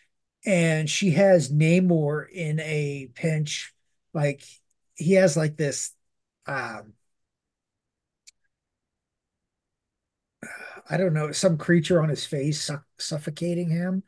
and 0.46 0.90
she 0.90 1.12
has 1.12 1.52
Namor 1.52 2.30
in 2.30 2.60
a 2.60 3.10
pinch, 3.14 3.74
like 4.14 4.44
he 4.96 5.14
has 5.14 5.38
like 5.38 5.56
this 5.58 5.92
um 6.46 6.94
I 10.90 10.98
don't 10.98 11.14
know, 11.14 11.32
some 11.32 11.58
creature 11.58 12.02
on 12.02 12.10
his 12.10 12.26
face 12.26 12.62
su 12.62 12.78
suffocating 12.98 13.70
him. 13.70 14.04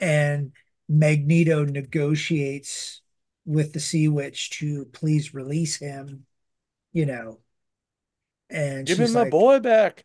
And 0.00 0.52
Magneto 0.88 1.64
negotiates 1.64 3.02
with 3.46 3.72
the 3.72 3.80
Sea 3.80 4.08
Witch 4.08 4.50
to 4.58 4.86
please 4.86 5.32
release 5.32 5.76
him, 5.76 6.26
you 6.92 7.06
know. 7.06 7.38
And 8.50 8.86
Give 8.86 8.98
me 8.98 9.04
she's 9.04 9.14
my 9.14 9.22
like, 9.22 9.30
boy 9.30 9.60
back. 9.60 10.04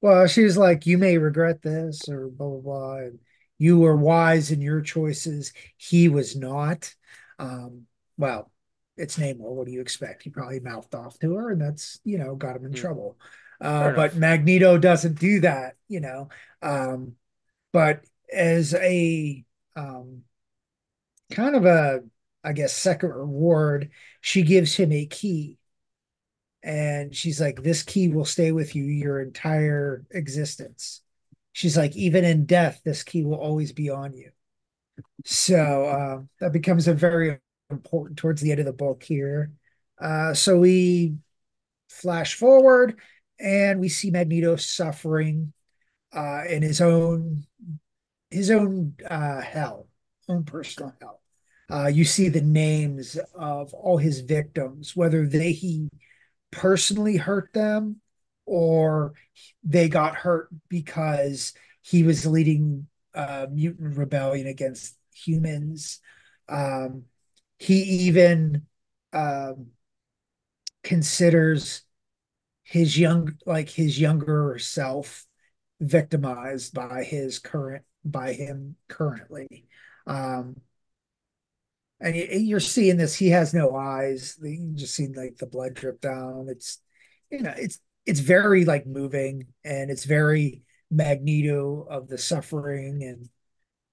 Well, 0.00 0.26
she 0.26 0.42
was 0.42 0.56
like, 0.56 0.86
you 0.86 0.98
may 0.98 1.18
regret 1.18 1.62
this, 1.62 2.08
or 2.08 2.28
blah, 2.28 2.48
blah, 2.48 2.60
blah. 2.60 2.96
And 2.96 3.18
you 3.58 3.78
were 3.78 3.96
wise 3.96 4.50
in 4.50 4.60
your 4.60 4.80
choices. 4.80 5.52
He 5.76 6.08
was 6.08 6.36
not. 6.36 6.94
Um, 7.38 7.86
well, 8.16 8.50
it's 8.96 9.18
Namor. 9.18 9.38
What 9.38 9.66
do 9.66 9.72
you 9.72 9.80
expect? 9.80 10.22
He 10.22 10.30
probably 10.30 10.60
mouthed 10.60 10.94
off 10.94 11.18
to 11.20 11.34
her, 11.34 11.50
and 11.50 11.60
that's, 11.60 12.00
you 12.04 12.18
know, 12.18 12.34
got 12.34 12.56
him 12.56 12.64
in 12.64 12.72
Hmm, 12.72 12.76
trouble. 12.76 13.16
Uh, 13.60 13.92
but. 13.92 14.16
Magneto 14.16 14.78
doesn't 14.78 15.18
do 15.18 15.40
that, 15.40 15.76
you 15.88 16.00
know. 16.00 16.28
Um, 16.62 17.16
but 17.72 18.02
as 18.32 18.74
a 18.74 19.44
um, 19.76 20.22
kind 21.30 21.56
of 21.56 21.64
a, 21.64 22.02
I 22.42 22.52
guess, 22.52 22.72
second 22.72 23.10
reward, 23.10 23.90
she 24.20 24.42
gives 24.42 24.74
him 24.74 24.92
a 24.92 25.06
key. 25.06 25.58
And 26.62 27.14
she's 27.14 27.40
like, 27.40 27.62
this 27.62 27.82
key 27.82 28.08
will 28.08 28.24
stay 28.24 28.52
with 28.52 28.74
you 28.74 28.84
your 28.84 29.20
entire 29.20 30.04
existence. 30.10 31.00
She's 31.52 31.76
like, 31.76 31.96
even 31.96 32.24
in 32.24 32.46
death, 32.46 32.80
this 32.84 33.02
key 33.02 33.24
will 33.24 33.40
always 33.40 33.72
be 33.72 33.90
on 33.90 34.12
you. 34.12 34.30
So 35.24 35.84
uh, 35.84 36.22
that 36.40 36.52
becomes 36.52 36.86
a 36.86 36.94
very 36.94 37.38
important 37.70 38.18
towards 38.18 38.40
the 38.40 38.50
end 38.50 38.60
of 38.60 38.66
the 38.66 38.72
book 38.72 39.02
here. 39.02 39.52
Uh, 40.00 40.34
so 40.34 40.58
we 40.58 41.16
flash 41.88 42.34
forward 42.34 42.98
and 43.38 43.80
we 43.80 43.88
see 43.88 44.10
Magneto 44.10 44.56
suffering 44.56 45.52
uh, 46.12 46.42
in 46.48 46.62
his 46.62 46.80
own 46.80 47.44
his 48.30 48.50
own 48.50 48.94
uh, 49.08 49.40
hell, 49.40 49.88
own 50.28 50.44
personal 50.44 50.94
hell. 51.00 51.20
Uh, 51.70 51.86
you 51.86 52.04
see 52.04 52.28
the 52.28 52.40
names 52.40 53.18
of 53.34 53.72
all 53.74 53.96
his 53.96 54.20
victims, 54.20 54.94
whether 54.96 55.26
they 55.26 55.52
he 55.52 55.88
personally 56.50 57.16
hurt 57.16 57.52
them 57.52 58.00
or 58.46 59.14
they 59.62 59.88
got 59.88 60.14
hurt 60.16 60.48
because 60.68 61.52
he 61.82 62.02
was 62.02 62.26
leading 62.26 62.86
a 63.14 63.48
mutant 63.50 63.96
rebellion 63.96 64.46
against 64.46 64.96
humans. 65.14 66.00
Um, 66.48 67.04
he 67.58 67.82
even 68.06 68.66
um, 69.12 69.68
considers 70.82 71.82
his 72.64 72.98
young, 72.98 73.36
like 73.46 73.68
his 73.68 74.00
younger 74.00 74.58
self, 74.58 75.26
victimized 75.80 76.74
by 76.74 77.04
his 77.04 77.38
current, 77.38 77.84
by 78.04 78.32
him 78.32 78.76
currently. 78.88 79.66
Um, 80.06 80.56
and 82.00 82.16
you're 82.46 82.60
seeing 82.60 82.96
this. 82.96 83.14
He 83.14 83.28
has 83.30 83.52
no 83.52 83.76
eyes. 83.76 84.38
You 84.42 84.72
just 84.74 84.94
see 84.94 85.08
like 85.08 85.36
the 85.36 85.46
blood 85.46 85.74
drip 85.74 86.00
down. 86.00 86.46
It's, 86.48 86.78
you 87.30 87.40
know, 87.40 87.54
it's 87.56 87.78
it's 88.06 88.20
very 88.20 88.64
like 88.64 88.86
moving, 88.86 89.46
and 89.64 89.90
it's 89.90 90.04
very 90.04 90.62
Magneto 90.90 91.86
of 91.88 92.08
the 92.08 92.18
suffering 92.18 93.02
and 93.02 93.28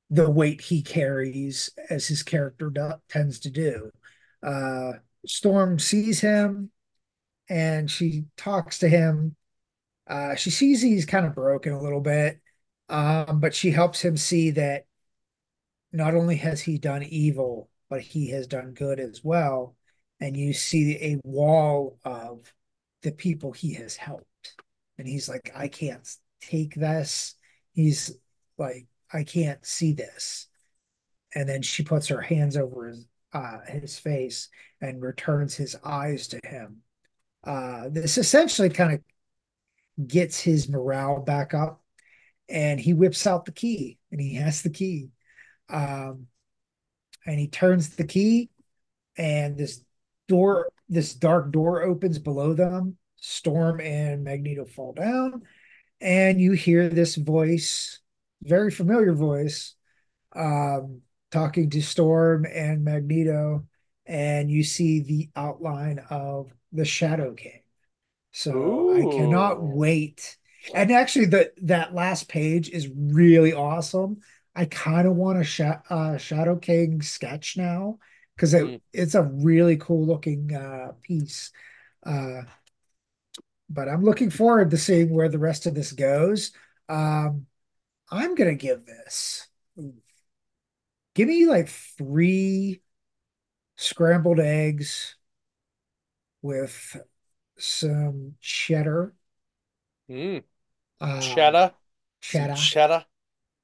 the 0.10 0.30
weight 0.30 0.62
he 0.62 0.82
carries, 0.82 1.70
as 1.90 2.08
his 2.08 2.24
character 2.24 2.70
do, 2.70 2.94
tends 3.10 3.42
to 3.42 3.50
do. 3.50 3.92
Uh, 4.42 4.94
Storm 5.26 5.80
sees 5.80 6.22
him, 6.22 6.72
and 7.50 7.92
she 7.92 8.26
talks 8.38 8.80
to 8.80 8.90
him. 8.90 9.36
Uh, 10.08 10.36
she 10.36 10.50
sees 10.50 10.82
he's 10.82 11.06
kind 11.06 11.26
of 11.26 11.36
broken 11.36 11.74
a 11.74 11.82
little 11.82 12.00
bit, 12.00 12.40
um, 12.88 13.42
but 13.42 13.54
she 13.54 13.72
helps 13.72 14.00
him 14.02 14.16
see 14.16 14.52
that 14.52 14.86
not 15.92 16.16
only 16.16 16.38
has 16.38 16.62
he 16.62 16.78
done 16.78 17.04
evil, 17.04 17.70
but 17.90 18.02
he 18.02 18.30
has 18.32 18.48
done 18.48 18.74
good 18.74 19.00
as 19.00 19.22
well. 19.24 19.76
And 20.20 20.36
you 20.36 20.54
see 20.54 20.96
a 20.96 21.22
wall 21.24 22.00
of 22.04 22.52
the 23.04 23.12
people 23.12 23.52
he 23.52 23.74
has 23.76 23.96
helped. 23.96 24.26
And 24.98 25.08
he's 25.08 25.30
like, 25.30 25.52
I 25.56 25.68
can't 25.68 26.08
take 26.42 26.76
this. 26.76 27.36
He's 27.74 28.18
like, 28.58 28.88
I 29.14 29.24
can't 29.24 29.64
see 29.66 29.94
this. 29.94 30.48
And 31.36 31.48
then 31.48 31.62
she 31.62 31.84
puts 31.84 32.08
her 32.08 32.22
hands 32.22 32.58
over 32.58 32.88
his 32.88 33.06
uh, 33.34 33.60
his 33.68 34.00
face 34.00 34.50
and 34.82 35.02
returns 35.02 35.56
his 35.56 35.76
eyes 35.84 36.28
to 36.30 36.40
him. 36.44 36.78
Uh, 37.44 37.90
this 37.90 38.18
essentially 38.18 38.70
kind 38.70 38.94
of 38.94 40.08
gets 40.08 40.40
his 40.40 40.70
morale 40.70 41.20
back 41.22 41.54
up, 41.54 41.82
and 42.50 42.80
he 42.80 42.94
whips 42.94 43.28
out 43.28 43.46
the 43.46 43.52
key, 43.52 44.00
and 44.12 44.20
he 44.20 44.36
has 44.36 44.62
the 44.62 44.70
key. 44.70 45.10
Um, 45.70 46.28
and 47.28 47.40
he 47.40 47.48
turns 47.48 47.90
the 47.90 48.04
key 48.04 48.50
and 49.18 49.58
this 49.58 49.84
door 50.28 50.70
this 50.90 51.14
dark 51.14 51.52
door 51.52 51.84
opens 51.84 52.18
below 52.18 52.54
them 52.54 52.98
storm 53.18 53.80
and 53.82 54.24
magneto 54.24 54.66
fall 54.66 54.94
down 54.94 55.44
and 56.02 56.40
you 56.40 56.54
hear 56.54 56.90
this 56.90 57.16
voice 57.16 58.00
very 58.44 58.72
familiar 58.72 59.14
voice 59.14 59.76
um, 60.36 61.02
talking 61.32 61.70
to 61.70 61.82
storm 61.82 62.46
and 62.46 62.84
magneto 62.84 63.66
and 64.06 64.50
you 64.50 64.64
see 64.64 65.02
the 65.02 65.30
outline 65.36 66.00
of 66.10 66.52
the 66.72 66.86
shadow 66.86 67.34
king 67.34 67.62
so 68.38 68.96
I 68.96 69.02
cannot 69.06 69.64
wait. 69.64 70.38
And 70.76 70.92
actually, 70.92 71.26
the 71.26 71.52
that 71.64 71.96
last 71.96 72.30
page 72.30 72.70
is 72.70 72.88
really 72.96 73.52
awesome. 73.52 74.18
I 74.58 74.66
kind 74.66 75.08
of 75.08 75.16
want 75.16 75.38
a 75.40 75.84
uh, 75.92 76.18
Shadow 76.18 76.56
King 76.56 77.04
sketch 77.04 77.58
now 77.58 78.00
because 78.36 78.56
it, 78.56 78.66
Hmm, 78.66 78.78
it's 78.92 79.14
a 79.14 79.22
really 79.22 79.78
cool 79.78 80.06
looking 80.06 80.54
uh, 80.56 80.94
piece. 81.04 81.52
Uh, 82.04 82.42
but 83.70 83.88
I'm 83.88 84.04
looking 84.04 84.32
forward 84.32 84.72
to 84.72 84.78
seeing 84.78 85.12
where 85.14 85.30
the 85.30 85.38
rest 85.38 85.68
of 85.68 85.76
this 85.76 85.92
goes. 85.92 86.52
Um, 86.90 87.46
I'm 88.10 88.36
gonna 88.36 88.56
give 88.56 88.86
this. 88.86 89.48
Give 91.14 91.28
me 91.28 91.46
like 91.46 91.70
three 91.70 92.82
scrambled 93.76 94.40
eggs 94.40 95.16
with 96.42 96.98
some 97.58 98.36
cheddar, 98.42 99.14
hmm. 100.08 100.40
uh, 101.02 101.20
Cheddar. 101.20 101.74
Some 102.22 102.54
cheddar 102.54 102.56
cheddar. 102.56 103.06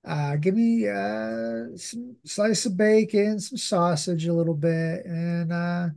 Uh, 0.05 0.35
give 0.35 0.55
me 0.55 0.87
uh, 0.87 1.77
some 1.77 2.15
slice 2.25 2.65
of 2.65 2.75
bacon, 2.75 3.39
some 3.39 3.57
sausage 3.57 4.27
a 4.27 4.33
little 4.33 4.53
bit, 4.53 5.05
and 5.05 5.51
uh, 5.51 5.87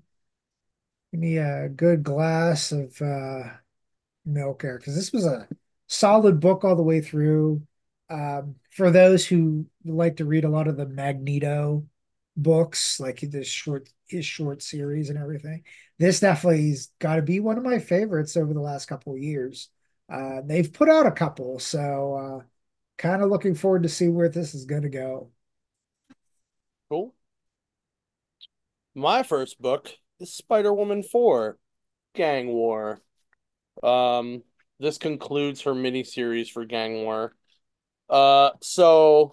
give 1.10 1.20
me 1.20 1.38
a 1.38 1.68
good 1.68 2.02
glass 2.02 2.72
of 2.72 3.00
uh, 3.02 3.42
milk 4.24 4.62
there 4.62 4.78
because 4.78 4.94
this 4.94 5.12
was 5.12 5.26
a 5.26 5.48
solid 5.88 6.40
book 6.40 6.64
all 6.64 6.76
the 6.76 6.82
way 6.82 7.00
through. 7.00 7.62
Um, 8.08 8.56
for 8.70 8.90
those 8.90 9.26
who 9.26 9.66
like 9.84 10.16
to 10.18 10.24
read 10.24 10.44
a 10.44 10.48
lot 10.48 10.68
of 10.68 10.76
the 10.76 10.86
Magneto 10.86 11.84
books, 12.36 13.00
like 13.00 13.20
this 13.20 13.48
short 13.48 13.88
his 14.08 14.24
short 14.24 14.62
series 14.62 15.10
and 15.10 15.18
everything, 15.18 15.64
this 15.98 16.20
definitely's 16.20 16.90
got 17.00 17.16
to 17.16 17.22
be 17.22 17.40
one 17.40 17.58
of 17.58 17.64
my 17.64 17.80
favorites 17.80 18.36
over 18.36 18.54
the 18.54 18.60
last 18.60 18.86
couple 18.86 19.14
of 19.14 19.18
years. 19.18 19.68
Uh, 20.08 20.40
they've 20.44 20.72
put 20.72 20.88
out 20.88 21.06
a 21.06 21.10
couple, 21.10 21.58
so 21.58 22.40
uh, 22.40 22.44
kind 22.98 23.22
of 23.22 23.30
looking 23.30 23.54
forward 23.54 23.82
to 23.82 23.88
see 23.88 24.08
where 24.08 24.28
this 24.28 24.54
is 24.54 24.64
going 24.64 24.82
to 24.82 24.88
go. 24.88 25.30
Cool. 26.88 27.14
My 28.94 29.22
first 29.22 29.60
book 29.60 29.90
is 30.20 30.32
Spider-Woman 30.32 31.02
4, 31.02 31.58
Gang 32.14 32.48
War. 32.48 33.00
Um, 33.82 34.42
this 34.80 34.98
concludes 34.98 35.62
her 35.62 35.74
mini 35.74 36.04
series 36.04 36.48
for 36.48 36.64
Gang 36.64 37.04
War. 37.04 37.34
Uh, 38.08 38.50
so 38.62 39.32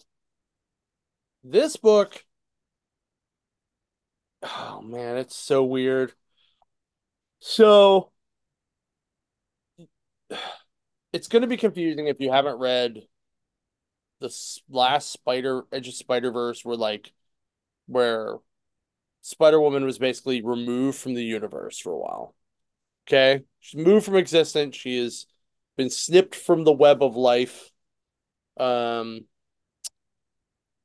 this 1.44 1.76
book, 1.76 2.24
oh 4.42 4.82
man, 4.82 5.18
it's 5.18 5.36
so 5.36 5.64
weird. 5.64 6.14
So 7.40 8.12
it's 11.14 11.28
going 11.28 11.42
to 11.44 11.48
be 11.48 11.58
confusing 11.58 12.08
if 12.08 12.20
you 12.20 12.32
haven't 12.32 12.58
read 12.58 13.02
the 14.24 14.34
last 14.70 15.12
Spider 15.12 15.64
Edge 15.72 15.90
of 15.90 15.94
Spider 15.94 16.32
Verse, 16.32 16.64
where 16.64 16.78
like 16.78 17.12
where 17.88 18.38
Spider 19.22 19.60
Woman 19.60 19.84
was 19.84 20.00
basically 20.00 20.42
removed 20.42 20.98
from 20.98 21.14
the 21.14 21.24
universe 21.24 21.78
for 21.78 21.92
a 21.92 21.98
while. 21.98 22.36
Okay, 23.06 23.44
she's 23.60 23.86
moved 23.86 24.06
from 24.06 24.16
existence. 24.16 24.76
She 24.76 24.98
has 24.98 25.28
been 25.76 25.90
snipped 25.90 26.36
from 26.36 26.64
the 26.64 26.72
web 26.72 27.04
of 27.04 27.16
life. 27.16 27.70
Um. 28.58 29.26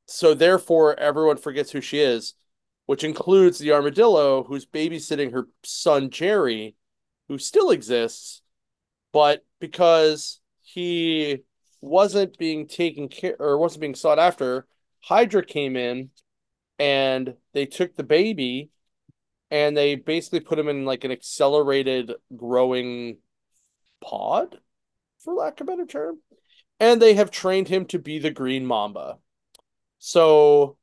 So 0.06 0.34
therefore, 0.34 0.98
everyone 0.98 1.36
forgets 1.36 1.70
who 1.70 1.80
she 1.80 2.00
is, 2.00 2.34
which 2.86 3.04
includes 3.04 3.58
the 3.58 3.72
armadillo 3.72 4.42
who's 4.42 4.66
babysitting 4.66 5.32
her 5.32 5.46
son 5.62 6.10
Jerry, 6.10 6.74
who 7.28 7.38
still 7.38 7.70
exists, 7.70 8.42
but 9.12 9.44
because 9.60 10.40
he 10.62 11.44
wasn't 11.80 12.38
being 12.38 12.66
taken 12.66 13.08
care 13.08 13.36
or 13.38 13.58
wasn't 13.58 13.80
being 13.80 13.94
sought 13.94 14.18
after, 14.18 14.66
Hydra 15.00 15.44
came 15.44 15.76
in 15.76 16.10
and 16.78 17.34
they 17.52 17.66
took 17.66 17.94
the 17.94 18.02
baby 18.02 18.70
and 19.50 19.76
they 19.76 19.94
basically 19.94 20.40
put 20.40 20.58
him 20.58 20.68
in 20.68 20.84
like 20.84 21.04
an 21.04 21.10
accelerated 21.10 22.12
growing 22.36 23.18
pod, 24.00 24.58
for 25.18 25.34
lack 25.34 25.60
of 25.60 25.68
a 25.68 25.70
better 25.70 25.86
term. 25.86 26.18
And 26.80 27.02
they 27.02 27.14
have 27.14 27.30
trained 27.30 27.68
him 27.68 27.86
to 27.86 27.98
be 27.98 28.18
the 28.18 28.30
Green 28.30 28.64
Mamba. 28.64 29.18
So 29.98 30.76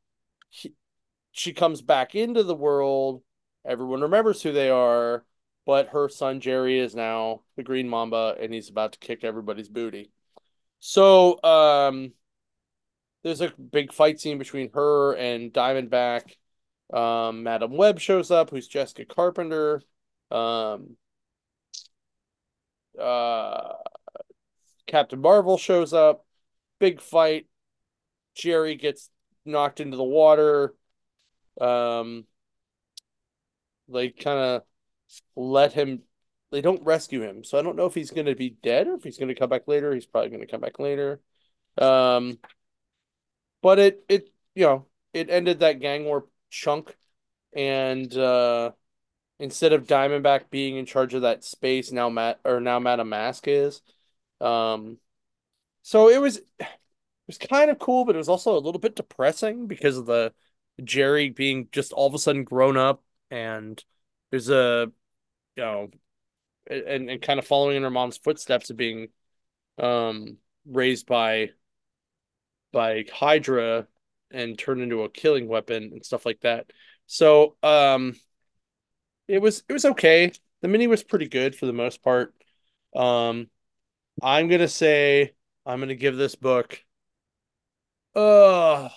he, 0.50 0.74
she 1.32 1.54
comes 1.54 1.82
back 1.82 2.16
into 2.16 2.44
the 2.44 2.56
world. 2.56 3.22
Everyone 3.66 4.02
remembers 4.02 4.42
who 4.42 4.52
they 4.52 4.70
are, 4.70 5.24
but 5.66 5.90
her 5.90 6.10
son 6.10 6.42
Jerry 6.42 6.80
is 6.80 6.96
now 6.96 7.42
the 7.56 7.64
Green 7.64 7.88
Mamba 7.88 8.36
and 8.40 8.54
he's 8.54 8.70
about 8.70 8.94
to 8.94 9.00
kick 9.00 9.24
everybody's 9.24 9.70
booty. 9.70 10.12
So, 10.80 11.42
um, 11.44 12.14
there's 13.24 13.42
a 13.42 13.50
big 13.50 13.92
fight 13.92 14.20
scene 14.20 14.38
between 14.38 14.72
her 14.74 15.14
and 15.16 15.52
Diamondback. 15.52 16.36
Um, 16.94 17.44
Madame 17.44 17.76
Web 17.76 18.00
shows 18.00 18.30
up, 18.30 18.52
who's 18.52 18.68
Jessica 18.68 19.06
Carpenter. 19.06 19.82
Um, 20.30 20.98
uh, 23.02 23.74
Captain 24.86 25.20
Marvel 25.20 25.58
shows 25.58 25.94
up. 25.94 26.26
Big 26.80 27.02
fight. 27.02 27.48
Jerry 28.36 28.76
gets 28.76 29.10
knocked 29.46 29.80
into 29.80 29.98
the 29.98 30.04
water. 30.04 30.76
Um, 31.60 32.26
they 33.88 34.10
kind 34.10 34.40
of 34.40 34.62
let 35.36 35.74
him. 35.74 36.04
They 36.52 36.62
don't 36.62 36.84
rescue 36.84 37.22
him, 37.22 37.44
so 37.44 37.58
I 37.58 37.62
don't 37.62 37.76
know 37.76 37.86
if 37.86 37.96
he's 37.96 38.12
going 38.12 38.28
to 38.28 38.36
be 38.36 38.52
dead 38.52 38.88
or 38.88 38.96
if 38.96 39.04
he's 39.04 39.18
going 39.18 39.30
to 39.30 39.36
come 39.36 39.50
back 39.50 39.68
later. 39.68 39.94
He's 39.94 40.06
probably 40.06 40.30
going 40.30 40.42
to 40.42 40.48
come 40.48 40.62
back 40.62 40.80
later. 40.80 41.20
Um, 41.78 42.40
but 43.62 43.80
it 43.80 44.06
it 44.10 44.30
you 44.54 44.66
know 44.66 44.86
it 45.14 45.30
ended 45.30 45.60
that 45.60 45.80
gang 45.80 46.06
war 46.06 46.26
chunk, 46.50 46.96
and 47.56 48.16
uh, 48.18 48.72
instead 49.40 49.74
of 49.74 49.88
Diamondback 49.88 50.50
being 50.50 50.78
in 50.78 50.86
charge 50.86 51.14
of 51.14 51.24
that 51.24 51.44
space, 51.44 51.92
now 51.92 52.10
Matt 52.10 52.40
or 52.46 52.60
now 52.60 52.80
Madame 52.80 53.10
Masque 53.10 53.48
is. 53.48 53.82
Um, 54.42 55.00
so 55.84 56.10
it 56.10 56.22
was 56.22 56.38
it 56.38 56.68
was 57.28 57.38
kind 57.38 57.72
of 57.72 57.80
cool, 57.80 58.06
but 58.06 58.16
it 58.16 58.20
was 58.20 58.30
also 58.30 58.58
a 58.58 58.60
little 58.60 58.80
bit 58.80 58.96
depressing 58.96 59.68
because 59.68 59.98
of 59.98 60.06
the 60.06 60.34
Jerry 60.84 61.30
being 61.30 61.70
just 61.72 61.94
all 61.94 62.08
of 62.08 62.14
a 62.14 62.20
sudden 62.20 62.44
grown 62.44 62.78
up 62.78 63.04
and 63.32 63.84
there's 64.32 64.50
a 64.50 64.92
you 65.56 65.64
know 65.64 65.90
and, 66.68 67.10
and 67.10 67.22
kind 67.22 67.40
of 67.40 67.48
following 67.48 67.78
in 67.78 67.84
her 67.84 67.90
mom's 67.90 68.18
footsteps 68.18 68.70
of 68.70 68.78
being 68.78 69.10
um 69.78 70.38
raised 70.66 71.06
by 71.06 71.50
by 72.72 73.06
Hydra 73.14 73.88
and 74.32 74.58
turned 74.58 74.82
into 74.82 75.04
a 75.04 75.10
killing 75.10 75.48
weapon 75.48 75.92
and 75.94 76.06
stuff 76.06 76.26
like 76.26 76.42
that. 76.42 76.72
So 77.08 77.56
um 77.64 78.16
it 79.28 79.42
was 79.42 79.64
it 79.68 79.74
was 79.74 79.86
okay. 79.86 80.32
The 80.62 80.68
mini 80.68 80.88
was 80.88 81.04
pretty 81.04 81.28
good 81.28 81.56
for 81.56 81.66
the 81.66 81.74
most 81.74 82.04
part. 82.04 82.34
Um 82.96 83.50
I'm 84.22 84.48
gonna 84.48 84.68
say 84.68 85.34
I'm 85.66 85.80
gonna 85.80 85.96
give 85.96 86.16
this 86.18 86.36
book 86.36 86.84
uh 88.16 88.90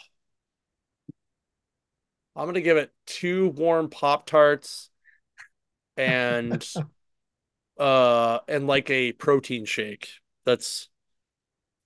I'm 2.37 2.47
gonna 2.47 2.61
give 2.61 2.77
it 2.77 2.93
two 3.07 3.49
warm 3.51 3.91
Pop 3.91 4.27
Tarts 4.27 4.91
and 5.97 6.67
uh 7.79 8.41
and 8.49 8.67
like 8.67 8.91
a 8.91 9.13
protein 9.13 9.65
shake. 9.65 10.09
That's 10.45 10.89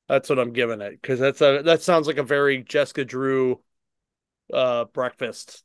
that's 0.09 0.29
what 0.29 0.39
I'm 0.39 0.53
giving 0.53 0.81
it 0.81 1.01
because 1.01 1.19
that's 1.19 1.41
a 1.41 1.63
that 1.65 1.83
sounds 1.83 2.07
like 2.07 2.19
a 2.19 2.23
very 2.23 2.63
Jessica 2.63 3.05
Drew 3.05 3.61
uh 4.53 4.85
breakfast. 4.87 5.65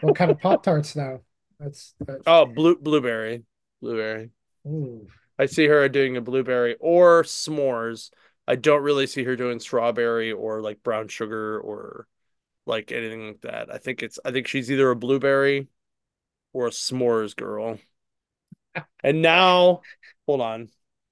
what 0.00 0.16
kind 0.16 0.30
of 0.30 0.40
Pop 0.40 0.62
Tarts 0.62 0.96
now? 0.96 1.20
That's, 1.58 1.94
that's 2.00 2.22
oh 2.26 2.46
blue 2.46 2.76
blueberry, 2.76 3.44
blueberry. 3.80 4.30
Ooh. 4.66 5.06
I 5.38 5.46
see 5.46 5.66
her 5.66 5.88
doing 5.88 6.16
a 6.16 6.20
blueberry 6.20 6.76
or 6.80 7.22
s'mores. 7.22 8.10
I 8.48 8.56
don't 8.56 8.82
really 8.82 9.06
see 9.06 9.24
her 9.24 9.36
doing 9.36 9.60
strawberry 9.60 10.32
or 10.32 10.62
like 10.62 10.82
brown 10.82 11.08
sugar 11.08 11.58
or 11.60 12.06
like 12.66 12.92
anything 12.92 13.26
like 13.28 13.40
that. 13.42 13.72
I 13.72 13.78
think 13.78 14.02
it's 14.02 14.18
I 14.24 14.30
think 14.30 14.46
she's 14.46 14.70
either 14.70 14.90
a 14.90 14.96
blueberry 14.96 15.68
or 16.52 16.66
a 16.66 16.70
s'mores 16.70 17.34
girl. 17.36 17.78
And 19.02 19.22
now, 19.22 19.82
hold 20.26 20.40
on. 20.40 20.68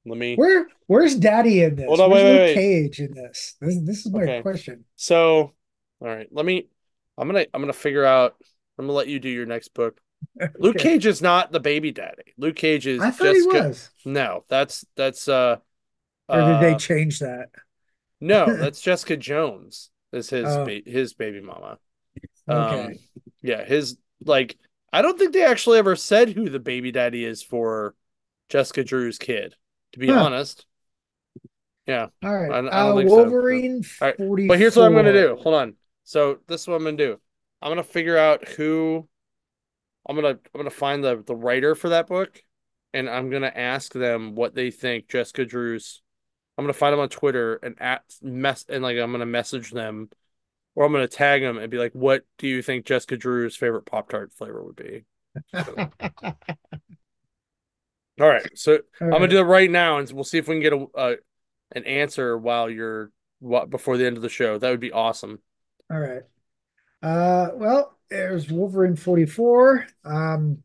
Let 0.07 0.19
me. 0.19 0.37
Where 0.37 0.69
Where's 0.87 1.15
Daddy 1.17 1.62
in 1.62 1.77
this? 1.77 1.87
Hold 1.87 2.01
on, 2.01 2.11
where's 2.11 2.25
wait, 2.25 2.39
wait, 2.39 2.55
Cage 2.55 3.01
in 3.01 3.15
this? 3.15 3.57
This, 3.61 3.79
this 3.81 4.07
is 4.07 4.12
my 4.12 4.23
okay. 4.23 4.43
question. 4.43 4.85
So, 4.97 5.53
all 6.01 6.09
right, 6.09 6.29
let 6.31 6.45
me. 6.45 6.69
I'm 7.17 7.27
gonna. 7.27 7.47
I'm 7.55 7.62
gonna 7.62 7.73
figure 7.73 8.05
out. 8.05 8.35
I'm 8.79 8.87
gonna 8.87 8.97
let 8.97 9.09
you 9.09 9.19
do 9.19 9.29
your 9.29 9.47
next 9.47 9.73
book. 9.73 9.99
okay. 10.43 10.53
Luke 10.59 10.79
Cage 10.79 11.07
is 11.07 11.23
not 11.23 11.53
the 11.53 11.61
baby 11.61 11.91
daddy. 11.91 12.35
Luke 12.37 12.57
Cage 12.57 12.87
is. 12.87 13.01
I 13.01 13.11
thought 13.11 13.35
Jessica... 13.35 13.62
he 13.62 13.69
was. 13.69 13.91
No, 14.05 14.45
that's 14.49 14.85
that's. 14.97 15.27
uh 15.27 15.57
Or 16.29 16.37
did 16.37 16.45
uh, 16.45 16.61
they 16.61 16.75
change 16.77 17.21
that? 17.21 17.49
no, 18.21 18.55
that's 18.57 18.81
Jessica 18.81 19.17
Jones. 19.17 19.91
Is 20.12 20.31
his 20.31 20.47
oh. 20.47 20.65
ba- 20.65 20.83
his 20.85 21.15
baby 21.15 21.41
mama. 21.41 21.79
Okay. 22.49 22.85
Um, 22.85 22.93
yeah, 23.43 23.65
his 23.65 23.97
like. 24.25 24.59
I 24.95 25.03
don't 25.03 25.18
think 25.18 25.32
they 25.32 25.45
actually 25.45 25.78
ever 25.78 25.97
said 25.97 26.28
who 26.30 26.49
the 26.49 26.61
baby 26.61 26.92
daddy 26.92 27.24
is 27.24 27.42
for 27.42 27.95
Jessica 28.49 28.84
Drew's 28.84 29.18
kid 29.18 29.55
to 29.92 29.99
be 29.99 30.09
huh. 30.09 30.24
honest. 30.24 30.66
Yeah. 31.86 32.07
All 32.22 32.34
right. 32.34 32.51
I, 32.51 32.68
I 32.68 32.90
uh, 32.90 33.03
Wolverine 33.03 33.82
so. 33.82 34.07
Right. 34.07 34.49
But 34.49 34.59
here's 34.59 34.76
what 34.76 34.86
I'm 34.86 34.95
gonna 34.95 35.12
do. 35.12 35.36
Hold 35.40 35.55
on. 35.55 35.74
So 36.05 36.38
this 36.47 36.62
is 36.62 36.68
what 36.68 36.76
I'm 36.76 36.84
gonna 36.84 36.97
do. 36.97 37.18
I'm 37.61 37.70
gonna 37.70 37.82
figure 37.82 38.16
out 38.16 38.47
who 38.49 39.09
I'm 40.09 40.16
gonna 40.16 40.28
I'm 40.28 40.59
gonna 40.59 40.70
find 40.70 41.03
the 41.03 41.22
the 41.26 41.34
writer 41.34 41.74
for 41.74 41.90
that 41.90 42.07
book, 42.07 42.42
and 42.92 43.09
I'm 43.09 43.30
gonna 43.30 43.53
ask 43.55 43.92
them 43.92 44.34
what 44.34 44.55
they 44.55 44.70
think 44.70 45.09
Jessica 45.09 45.45
Drew's. 45.45 46.03
I'm 46.57 46.64
gonna 46.64 46.72
find 46.72 46.92
them 46.92 47.01
on 47.01 47.09
Twitter 47.09 47.57
and 47.57 47.80
at 47.80 48.03
mess 48.22 48.64
and 48.68 48.82
like 48.82 48.97
I'm 48.99 49.12
gonna 49.12 49.26
message 49.26 49.70
them, 49.70 50.09
or 50.75 50.85
I'm 50.85 50.93
gonna 50.93 51.09
tag 51.09 51.43
them 51.43 51.59
and 51.59 51.70
be 51.70 51.79
like, 51.79 51.93
"What 51.93 52.25
do 52.39 52.49
you 52.49 52.62
think 52.62 52.87
Jessica 52.87 53.16
Drew's 53.16 53.57
favorite 53.57 53.87
Pop 53.87 54.09
Tart 54.09 54.33
flavor 54.33 54.62
would 54.62 54.77
be?" 54.77 55.05
So, 55.64 55.75
All 58.20 58.29
right, 58.29 58.47
so 58.57 58.75
All 59.01 59.09
I'm 59.09 59.11
gonna 59.11 59.29
do 59.29 59.39
it 59.39 59.43
right 59.43 59.70
now, 59.70 59.99
and 59.99 60.11
we'll 60.12 60.25
see 60.25 60.39
if 60.39 60.47
we 60.47 60.55
can 60.55 60.62
get 60.62 60.72
a, 60.72 60.87
a 60.95 61.16
an 61.72 61.85
answer 61.85 62.39
while 62.39 62.70
you're 62.70 63.11
what 63.41 63.70
before 63.70 63.97
the 63.97 64.07
end 64.07 64.16
of 64.16 64.22
the 64.22 64.29
show. 64.29 64.59
That 64.59 64.70
would 64.70 64.81
be 64.81 64.93
awesome. 64.93 65.41
All 65.91 65.99
right. 65.99 66.22
Uh, 67.03 67.51
well, 67.55 67.99
there's 68.09 68.51
Wolverine 68.51 68.97
44. 68.97 69.87
Um, 70.05 70.62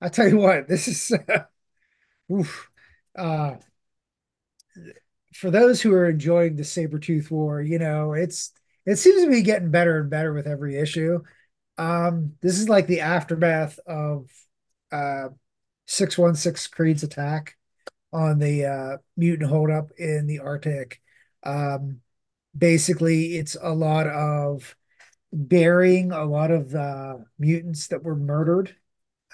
I 0.00 0.08
tell 0.08 0.28
you 0.28 0.38
what, 0.38 0.68
this 0.68 0.88
is 0.88 1.12
uh, 1.28 1.44
oof. 2.32 2.70
Uh, 3.16 3.56
for 5.34 5.50
those 5.50 5.82
who 5.82 5.92
are 5.92 6.08
enjoying 6.08 6.56
the 6.56 6.62
Sabretooth 6.62 7.30
war, 7.30 7.60
you 7.60 7.78
know, 7.78 8.14
it's 8.14 8.52
it 8.86 8.96
seems 8.96 9.24
to 9.24 9.30
be 9.30 9.42
getting 9.42 9.70
better 9.70 10.00
and 10.00 10.10
better 10.10 10.32
with 10.32 10.46
every 10.46 10.76
issue. 10.78 11.20
Um, 11.78 12.34
this 12.40 12.58
is 12.58 12.68
like 12.68 12.86
the 12.86 13.00
aftermath 13.00 13.78
of 13.86 14.30
uh 14.92 15.28
616 15.86 16.70
Creed's 16.74 17.02
attack 17.02 17.56
on 18.12 18.38
the 18.38 18.64
uh, 18.64 18.96
mutant 19.16 19.50
holdup 19.50 19.90
in 19.98 20.26
the 20.26 20.40
Arctic. 20.40 21.00
Um, 21.42 22.00
basically, 22.56 23.36
it's 23.36 23.56
a 23.60 23.72
lot 23.72 24.06
of 24.06 24.76
burying 25.32 26.12
a 26.12 26.24
lot 26.24 26.50
of 26.50 26.70
the 26.70 27.24
mutants 27.38 27.88
that 27.88 28.02
were 28.02 28.16
murdered 28.16 28.74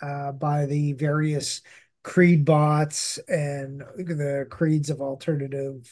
uh, 0.00 0.32
by 0.32 0.66
the 0.66 0.92
various 0.94 1.62
Creed 2.02 2.44
bots 2.44 3.18
and 3.28 3.80
the 3.96 4.46
Creeds 4.50 4.90
of 4.90 5.00
alternative 5.00 5.90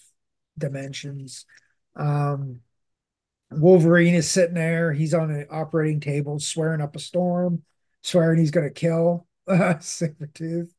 dimensions. 0.59 1.47
Um, 1.95 2.61
Wolverine 3.51 4.14
is 4.14 4.30
sitting 4.30 4.55
there. 4.55 4.92
He's 4.92 5.14
on 5.14 5.30
an 5.30 5.46
operating 5.51 6.01
table, 6.01 6.38
swearing 6.38 6.80
up 6.80 6.94
a 6.94 7.01
storm, 7.01 7.62
swearing 8.03 8.38
he's 8.38 8.51
going 8.53 8.66
to 8.66 8.72
kill 8.72 9.26
Sabretooth. 9.48 10.70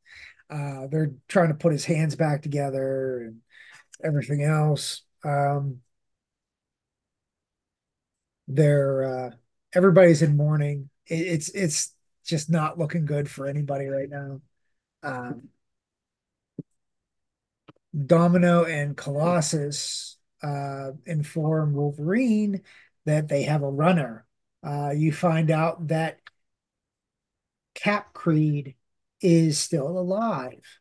Uh, 0.50 0.88
they're 0.88 1.14
trying 1.28 1.50
to 1.50 1.54
put 1.54 1.72
his 1.72 1.86
hands 1.86 2.16
back 2.16 2.42
together, 2.42 3.22
and 3.22 3.38
everything 4.04 4.44
else. 4.44 5.04
Um, 5.24 5.82
they're 8.48 9.04
uh, 9.04 9.32
everybody's 9.74 10.22
in 10.22 10.38
mourning. 10.38 10.90
It, 11.08 11.16
it's 11.16 11.50
it's 11.50 11.94
just 12.26 12.50
not 12.50 12.78
looking 12.78 13.06
good 13.06 13.30
for 13.30 13.48
anybody 13.48 13.88
right 13.88 14.10
now. 14.10 14.42
Um, 15.04 15.50
Domino 18.06 18.64
and 18.66 18.96
Colossus 18.96 20.18
uh, 20.44 20.92
inform 21.06 21.74
Wolverine 21.74 22.62
that 23.06 23.28
they 23.28 23.44
have 23.44 23.64
a 23.64 23.70
runner. 23.70 24.26
Uh, 24.64 24.92
you 24.96 25.12
find 25.12 25.50
out 25.50 25.88
that 25.88 26.20
Cap 27.74 28.14
Creed 28.14 28.76
is 29.22 29.58
still 29.60 29.88
alive, 29.88 30.80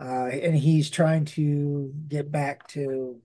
uh, 0.00 0.26
and 0.26 0.56
he's 0.56 0.90
trying 0.90 1.24
to 1.26 1.92
get 2.08 2.30
back 2.30 2.66
to 2.68 3.20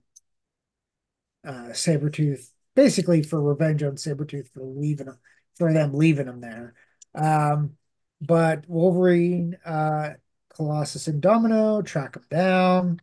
uh, 1.46 1.70
Sabretooth, 1.70 2.50
basically 2.74 3.22
for 3.22 3.40
revenge 3.40 3.82
on 3.82 3.92
Sabretooth 3.92 4.48
for 4.52 4.62
leaving 4.62 5.06
him, 5.06 5.18
for 5.56 5.72
them 5.72 5.92
leaving 5.94 6.26
him 6.26 6.40
there. 6.40 6.74
Um, 7.14 7.76
but 8.20 8.68
Wolverine, 8.68 9.56
uh, 9.64 10.10
Colossus, 10.54 11.08
and 11.08 11.20
Domino 11.20 11.82
track 11.82 12.16
him 12.16 12.24
down. 12.30 13.00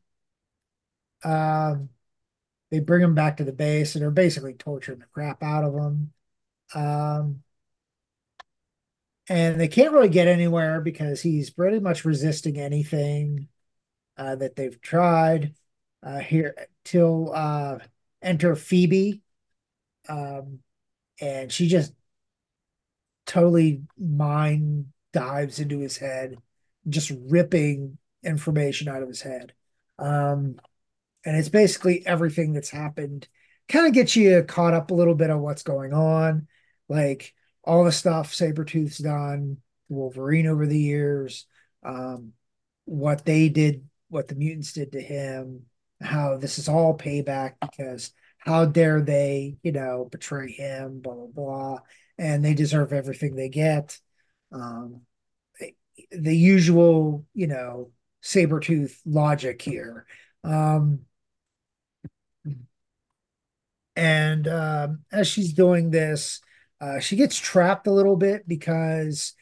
Um, 1.24 1.90
they 2.74 2.80
bring 2.80 3.04
him 3.04 3.14
back 3.14 3.38
to 3.38 3.44
the 3.44 3.54
base 3.54 3.94
and 3.94 4.04
are 4.04 4.10
basically 4.10 4.56
torturing 4.56 4.98
the 4.98 5.06
crap 5.14 5.44
out 5.44 5.64
of 5.64 5.76
him. 5.76 6.12
Um, 6.74 7.44
and 9.30 9.62
they 9.62 9.68
can't 9.68 9.94
really 9.94 10.10
get 10.10 10.28
anywhere 10.28 10.82
because 10.82 11.22
he's 11.22 11.52
pretty 11.52 11.80
much 11.80 12.04
resisting 12.04 12.58
anything 12.58 13.48
uh, 14.18 14.38
that 14.38 14.56
they've 14.56 14.82
tried 14.82 15.54
uh, 16.02 16.18
here 16.18 16.68
till 16.84 17.32
uh, 17.36 17.78
enter 18.24 18.56
Phoebe, 18.56 19.22
um, 20.10 20.58
and 21.22 21.52
she 21.52 21.68
just 21.68 21.94
totally 23.28 23.84
mind 24.00 24.88
dives 25.12 25.60
into 25.60 25.78
his 25.78 25.98
head, 25.98 26.38
just 26.90 27.12
ripping 27.28 28.00
information 28.24 28.88
out 28.88 29.04
of 29.04 29.10
his 29.10 29.22
head. 29.22 29.54
Um, 30.00 30.56
and 31.26 31.38
it's 31.38 31.50
basically 31.50 32.06
everything 32.06 32.54
that's 32.54 32.70
happened. 32.70 33.28
Kind 33.70 33.88
of 33.88 33.94
gets 33.94 34.16
you 34.16 34.44
caught 34.44 34.74
up 34.74 34.92
a 34.92 34.94
little 34.94 35.16
bit 35.16 35.30
on 35.30 35.42
what's 35.42 35.64
going 35.64 35.94
on, 35.94 36.48
like 36.90 37.34
all 37.64 37.86
the 37.86 37.92
stuff 37.92 38.34
Sabretooth's 38.34 38.98
done, 38.98 39.58
Wolverine 39.90 40.48
over 40.48 40.66
the 40.66 40.78
years, 40.78 41.46
um, 41.84 42.34
what 42.86 43.26
they 43.26 43.50
did, 43.50 43.88
what 44.10 44.28
the 44.28 44.36
mutants 44.36 44.74
did 44.74 44.92
to 44.92 45.02
him, 45.02 45.64
how 46.02 46.38
this 46.38 46.60
is 46.60 46.68
all 46.68 46.98
payback 46.98 47.54
because 47.62 48.12
how 48.38 48.66
dare 48.66 49.02
they, 49.02 49.56
you 49.64 49.72
know, 49.72 50.08
betray 50.12 50.52
him, 50.52 51.00
blah 51.00 51.14
blah 51.14 51.28
blah, 51.28 51.78
and 52.18 52.44
they 52.44 52.54
deserve 52.54 52.92
everything 52.92 53.36
they 53.36 53.50
get. 53.50 53.98
Um, 54.52 55.02
the 56.12 56.36
usual, 56.36 57.26
you 57.34 57.48
know, 57.48 57.92
Sabretooth 58.24 58.96
logic 59.06 59.62
here. 59.62 60.06
Um, 60.44 61.02
and 63.96 64.48
um, 64.48 65.00
as 65.12 65.28
she's 65.28 65.54
doing 65.54 65.92
this, 65.92 66.42
uh, 66.82 67.00
she 67.00 67.16
gets 67.16 67.38
trapped 67.38 67.88
a 67.88 67.92
little 67.92 68.16
bit 68.16 68.48
because 68.48 69.34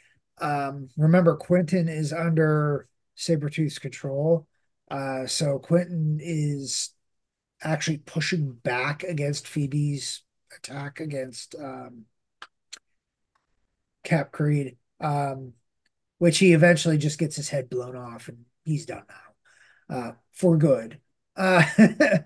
um, 0.41 0.89
remember, 0.97 1.35
Quentin 1.35 1.87
is 1.87 2.11
under 2.11 2.87
Sabretooth's 3.17 3.79
control. 3.79 4.47
Uh, 4.89 5.25
so 5.27 5.59
Quentin 5.59 6.19
is 6.21 6.89
actually 7.63 7.97
pushing 7.99 8.53
back 8.63 9.03
against 9.03 9.47
Phoebe's 9.47 10.23
attack 10.57 10.99
against 10.99 11.55
um, 11.55 12.05
Cap 14.03 14.31
Creed, 14.31 14.77
um, 14.99 15.53
which 16.17 16.39
he 16.39 16.53
eventually 16.53 16.97
just 16.97 17.19
gets 17.19 17.35
his 17.35 17.49
head 17.49 17.69
blown 17.69 17.95
off 17.95 18.27
and 18.27 18.45
he's 18.65 18.85
done 18.87 19.03
now 19.89 19.95
uh, 19.95 20.11
for 20.31 20.57
good. 20.57 20.99
Uh, 21.35 21.63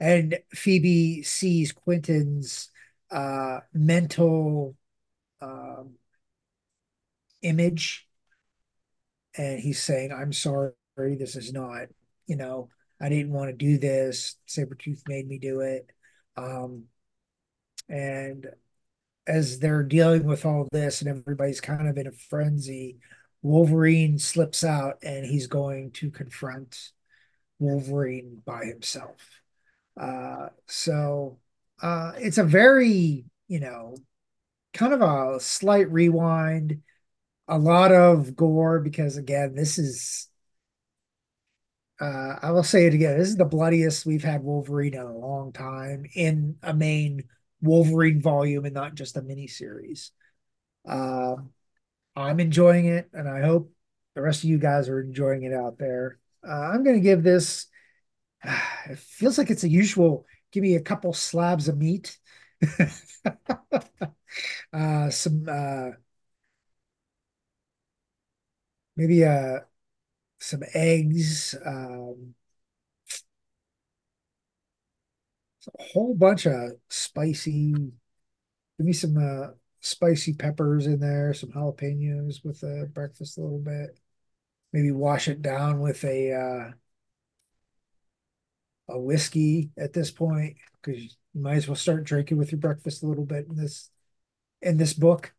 and 0.00 0.38
Phoebe 0.54 1.22
sees 1.22 1.72
Quentin's 1.72 2.70
uh, 3.10 3.60
mental 3.74 4.76
um, 5.42 5.94
image, 7.42 8.08
and 9.36 9.60
he's 9.60 9.82
saying, 9.82 10.12
"I'm 10.12 10.32
sorry, 10.32 10.72
this 10.96 11.36
is 11.36 11.52
not, 11.52 11.88
you 12.26 12.36
know, 12.36 12.70
I 13.00 13.08
didn't 13.10 13.32
want 13.32 13.50
to 13.50 13.56
do 13.56 13.78
this. 13.78 14.36
Sabretooth 14.48 15.02
made 15.06 15.28
me 15.28 15.38
do 15.38 15.60
it." 15.60 15.90
Um, 16.36 16.84
and 17.88 18.46
as 19.26 19.58
they're 19.58 19.82
dealing 19.82 20.24
with 20.24 20.46
all 20.46 20.66
this, 20.72 21.02
and 21.02 21.10
everybody's 21.10 21.60
kind 21.60 21.88
of 21.88 21.98
in 21.98 22.06
a 22.06 22.12
frenzy, 22.12 22.98
Wolverine 23.42 24.18
slips 24.18 24.64
out, 24.64 24.98
and 25.02 25.26
he's 25.26 25.46
going 25.46 25.90
to 25.92 26.10
confront 26.10 26.90
Wolverine 27.58 28.42
by 28.44 28.64
himself. 28.64 29.39
Uh, 30.00 30.48
so 30.66 31.38
uh, 31.82 32.12
it's 32.16 32.38
a 32.38 32.44
very, 32.44 33.26
you 33.48 33.60
know, 33.60 33.94
kind 34.72 34.94
of 34.94 35.02
a 35.02 35.38
slight 35.40 35.90
rewind, 35.92 36.80
a 37.46 37.58
lot 37.58 37.92
of 37.92 38.34
gore 38.34 38.80
because 38.80 39.18
again, 39.18 39.54
this 39.54 39.78
is 39.78 40.28
uh, 42.00 42.36
I 42.42 42.50
will 42.52 42.62
say 42.62 42.86
it 42.86 42.94
again. 42.94 43.18
This 43.18 43.28
is 43.28 43.36
the 43.36 43.44
bloodiest 43.44 44.06
we've 44.06 44.24
had 44.24 44.42
Wolverine 44.42 44.94
in 44.94 45.02
a 45.02 45.16
long 45.16 45.52
time 45.52 46.06
in 46.14 46.56
a 46.62 46.72
main 46.72 47.24
Wolverine 47.60 48.22
volume 48.22 48.64
and 48.64 48.72
not 48.72 48.94
just 48.94 49.18
a 49.18 49.22
mini 49.22 49.46
series. 49.46 50.12
Uh, 50.88 51.36
I'm 52.16 52.40
enjoying 52.40 52.86
it, 52.86 53.10
and 53.12 53.28
I 53.28 53.42
hope 53.42 53.70
the 54.14 54.22
rest 54.22 54.42
of 54.42 54.48
you 54.48 54.58
guys 54.58 54.88
are 54.88 55.00
enjoying 55.00 55.42
it 55.42 55.52
out 55.52 55.76
there. 55.76 56.18
Uh, 56.46 56.52
I'm 56.52 56.84
going 56.84 56.96
to 56.96 57.02
give 57.02 57.22
this 57.22 57.66
it 58.88 58.98
feels 58.98 59.38
like 59.38 59.50
it's 59.50 59.64
a 59.64 59.68
usual 59.68 60.26
give 60.52 60.62
me 60.62 60.74
a 60.76 60.80
couple 60.80 61.12
slabs 61.12 61.68
of 61.68 61.78
meat. 61.78 62.18
Uh 64.72 65.10
some 65.10 65.46
uh 65.48 65.90
maybe 68.96 69.24
uh 69.24 69.60
some 70.40 70.62
eggs 70.74 71.56
um 71.66 72.34
a 75.78 75.82
whole 75.92 76.14
bunch 76.14 76.46
of 76.46 76.72
spicy 76.88 77.72
give 77.72 77.92
me 78.86 78.92
some 78.92 79.16
uh 79.16 79.48
spicy 79.80 80.32
peppers 80.34 80.86
in 80.86 81.00
there 81.00 81.32
some 81.34 81.50
jalapenos 81.50 82.44
with 82.44 82.60
the 82.60 82.88
breakfast 82.92 83.38
a 83.38 83.40
little 83.40 83.58
bit. 83.58 83.98
Maybe 84.72 84.90
wash 84.92 85.28
it 85.28 85.42
down 85.42 85.80
with 85.80 86.04
a 86.04 86.32
uh 86.34 86.72
a 88.90 88.98
whiskey 88.98 89.70
at 89.78 89.92
this 89.92 90.10
point 90.10 90.56
because 90.82 91.02
you 91.02 91.10
might 91.34 91.56
as 91.56 91.68
well 91.68 91.76
start 91.76 92.04
drinking 92.04 92.38
with 92.38 92.52
your 92.52 92.58
breakfast 92.58 93.02
a 93.02 93.06
little 93.06 93.24
bit 93.24 93.46
in 93.48 93.56
this 93.56 93.90
in 94.62 94.76
this 94.76 94.92
book. 94.92 95.32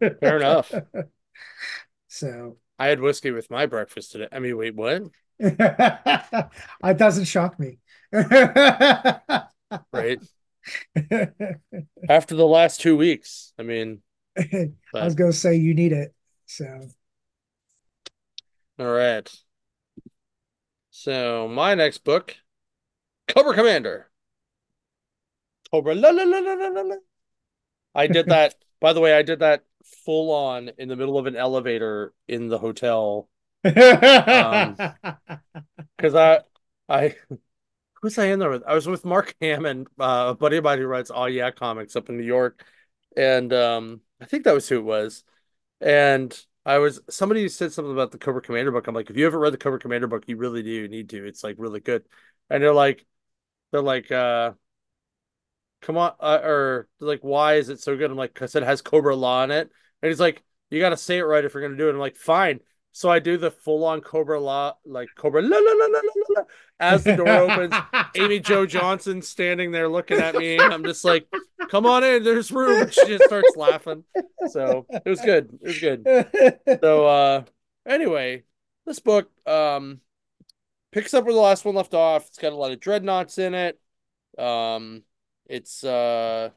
Fair 0.00 0.36
enough. 0.36 0.72
So 2.12 2.56
I 2.76 2.88
had 2.88 3.00
whiskey 3.00 3.30
with 3.30 3.50
my 3.50 3.66
breakfast 3.66 4.12
today. 4.12 4.26
I 4.32 4.40
mean, 4.40 4.56
wait, 4.56 4.74
what? 4.74 5.02
it 5.38 6.98
doesn't 6.98 7.26
shock 7.26 7.58
me. 7.58 7.78
right. 8.12 9.20
After 12.08 12.34
the 12.34 12.46
last 12.46 12.80
two 12.80 12.96
weeks, 12.96 13.52
I 13.58 13.62
mean, 13.62 14.02
I 14.36 14.72
was 14.92 15.14
going 15.14 15.30
to 15.30 15.36
say 15.36 15.54
you 15.54 15.72
need 15.72 15.92
it. 15.92 16.12
So, 16.46 16.88
all 18.78 18.92
right. 18.92 19.32
So, 20.90 21.46
my 21.46 21.76
next 21.76 21.98
book 21.98 22.36
Cobra 23.34 23.54
Commander. 23.54 24.08
Cobra 25.70 25.94
la 25.94 26.10
la 26.10 26.24
la 26.24 26.38
la 26.38 26.54
la 26.54 26.82
la. 26.82 26.96
I 27.94 28.06
did 28.06 28.26
that. 28.28 28.54
by 28.80 28.92
the 28.92 29.00
way, 29.00 29.14
I 29.14 29.22
did 29.22 29.40
that 29.40 29.64
full 30.04 30.32
on 30.32 30.70
in 30.78 30.88
the 30.88 30.96
middle 30.96 31.18
of 31.18 31.26
an 31.26 31.36
elevator 31.36 32.12
in 32.28 32.48
the 32.48 32.58
hotel. 32.58 33.28
um, 33.64 34.76
because 35.96 36.14
I, 36.14 36.40
I, 36.88 37.16
who's 38.00 38.18
I 38.18 38.26
in 38.26 38.38
there 38.38 38.50
with? 38.50 38.64
I 38.66 38.74
was 38.74 38.86
with 38.86 39.04
Mark 39.04 39.34
Hammond, 39.40 39.88
uh, 39.98 40.28
a 40.30 40.34
buddy 40.34 40.56
of 40.56 40.64
mine 40.64 40.78
who 40.78 40.86
writes 40.86 41.10
Oh 41.14 41.26
Yeah 41.26 41.50
comics 41.50 41.96
up 41.96 42.08
in 42.08 42.16
New 42.16 42.24
York, 42.24 42.64
and 43.16 43.52
um, 43.52 44.00
I 44.20 44.24
think 44.26 44.44
that 44.44 44.54
was 44.54 44.68
who 44.68 44.78
it 44.78 44.84
was. 44.84 45.24
And 45.80 46.38
I 46.64 46.78
was 46.78 47.00
somebody 47.10 47.48
said 47.48 47.72
something 47.72 47.92
about 47.92 48.10
the 48.12 48.18
Cobra 48.18 48.42
Commander 48.42 48.72
book. 48.72 48.86
I'm 48.86 48.94
like, 48.94 49.10
if 49.10 49.16
you 49.16 49.24
haven't 49.24 49.40
read 49.40 49.52
the 49.52 49.58
Cobra 49.58 49.78
Commander 49.78 50.06
book, 50.06 50.24
you 50.26 50.36
really 50.36 50.62
do 50.62 50.88
need 50.88 51.10
to. 51.10 51.26
It's 51.26 51.44
like 51.44 51.56
really 51.58 51.80
good. 51.80 52.04
And 52.50 52.62
they're 52.62 52.74
like, 52.74 53.06
they're 53.72 53.82
like, 53.82 54.10
uh, 54.10 54.52
come 55.82 55.96
on, 55.96 56.12
uh, 56.20 56.40
or 56.42 56.88
like, 57.00 57.20
why 57.22 57.54
is 57.54 57.68
it 57.68 57.80
so 57.80 57.96
good? 57.96 58.10
I'm 58.10 58.16
like, 58.16 58.34
because 58.34 58.54
it 58.54 58.62
has 58.62 58.82
Cobra-La 58.82 59.44
in 59.44 59.50
it. 59.50 59.70
And 60.02 60.08
he's 60.08 60.20
like, 60.20 60.42
you 60.70 60.80
got 60.80 60.90
to 60.90 60.96
say 60.96 61.18
it 61.18 61.22
right 61.22 61.44
if 61.44 61.54
you're 61.54 61.62
going 61.62 61.72
to 61.72 61.78
do 61.78 61.88
it. 61.88 61.92
I'm 61.92 61.98
like, 61.98 62.16
fine. 62.16 62.60
So 62.92 63.08
I 63.08 63.20
do 63.20 63.36
the 63.36 63.50
full 63.52 63.84
on 63.84 64.00
Cobra-La, 64.00 64.74
like 64.84 65.08
Cobra 65.14 65.42
la 65.42 65.56
la 65.56 65.72
la 65.72 65.86
la 65.86 66.00
la 66.00 66.24
la. 66.36 66.42
As 66.80 67.04
the 67.04 67.14
door 67.14 67.28
opens, 67.28 67.74
Amy 68.16 68.40
Jo 68.40 68.66
Johnson 68.66 69.22
standing 69.22 69.70
there 69.70 69.88
looking 69.88 70.18
at 70.18 70.34
me. 70.34 70.58
I'm 70.58 70.82
just 70.82 71.04
like, 71.04 71.28
"Come 71.68 71.86
on 71.86 72.02
in, 72.02 72.24
there's 72.24 72.50
room." 72.50 72.82
And 72.82 72.92
she 72.92 73.06
just 73.06 73.24
starts 73.24 73.54
laughing. 73.54 74.02
So 74.48 74.86
it 74.90 75.08
was 75.08 75.20
good. 75.20 75.56
It 75.62 75.68
was 75.68 75.78
good. 75.78 76.80
So 76.80 77.06
uh, 77.06 77.44
anyway, 77.86 78.42
this 78.86 78.98
book 78.98 79.30
um 79.46 80.00
picks 80.92 81.14
up 81.14 81.24
where 81.24 81.34
the 81.34 81.40
last 81.40 81.64
one 81.64 81.74
left 81.74 81.94
off. 81.94 82.26
It's 82.28 82.38
got 82.38 82.52
a 82.52 82.56
lot 82.56 82.72
of 82.72 82.80
Dreadnoks 82.80 83.38
in 83.38 83.54
it. 83.54 83.80
Um, 84.38 85.02
it's 85.46 85.84
uh, 85.84 86.50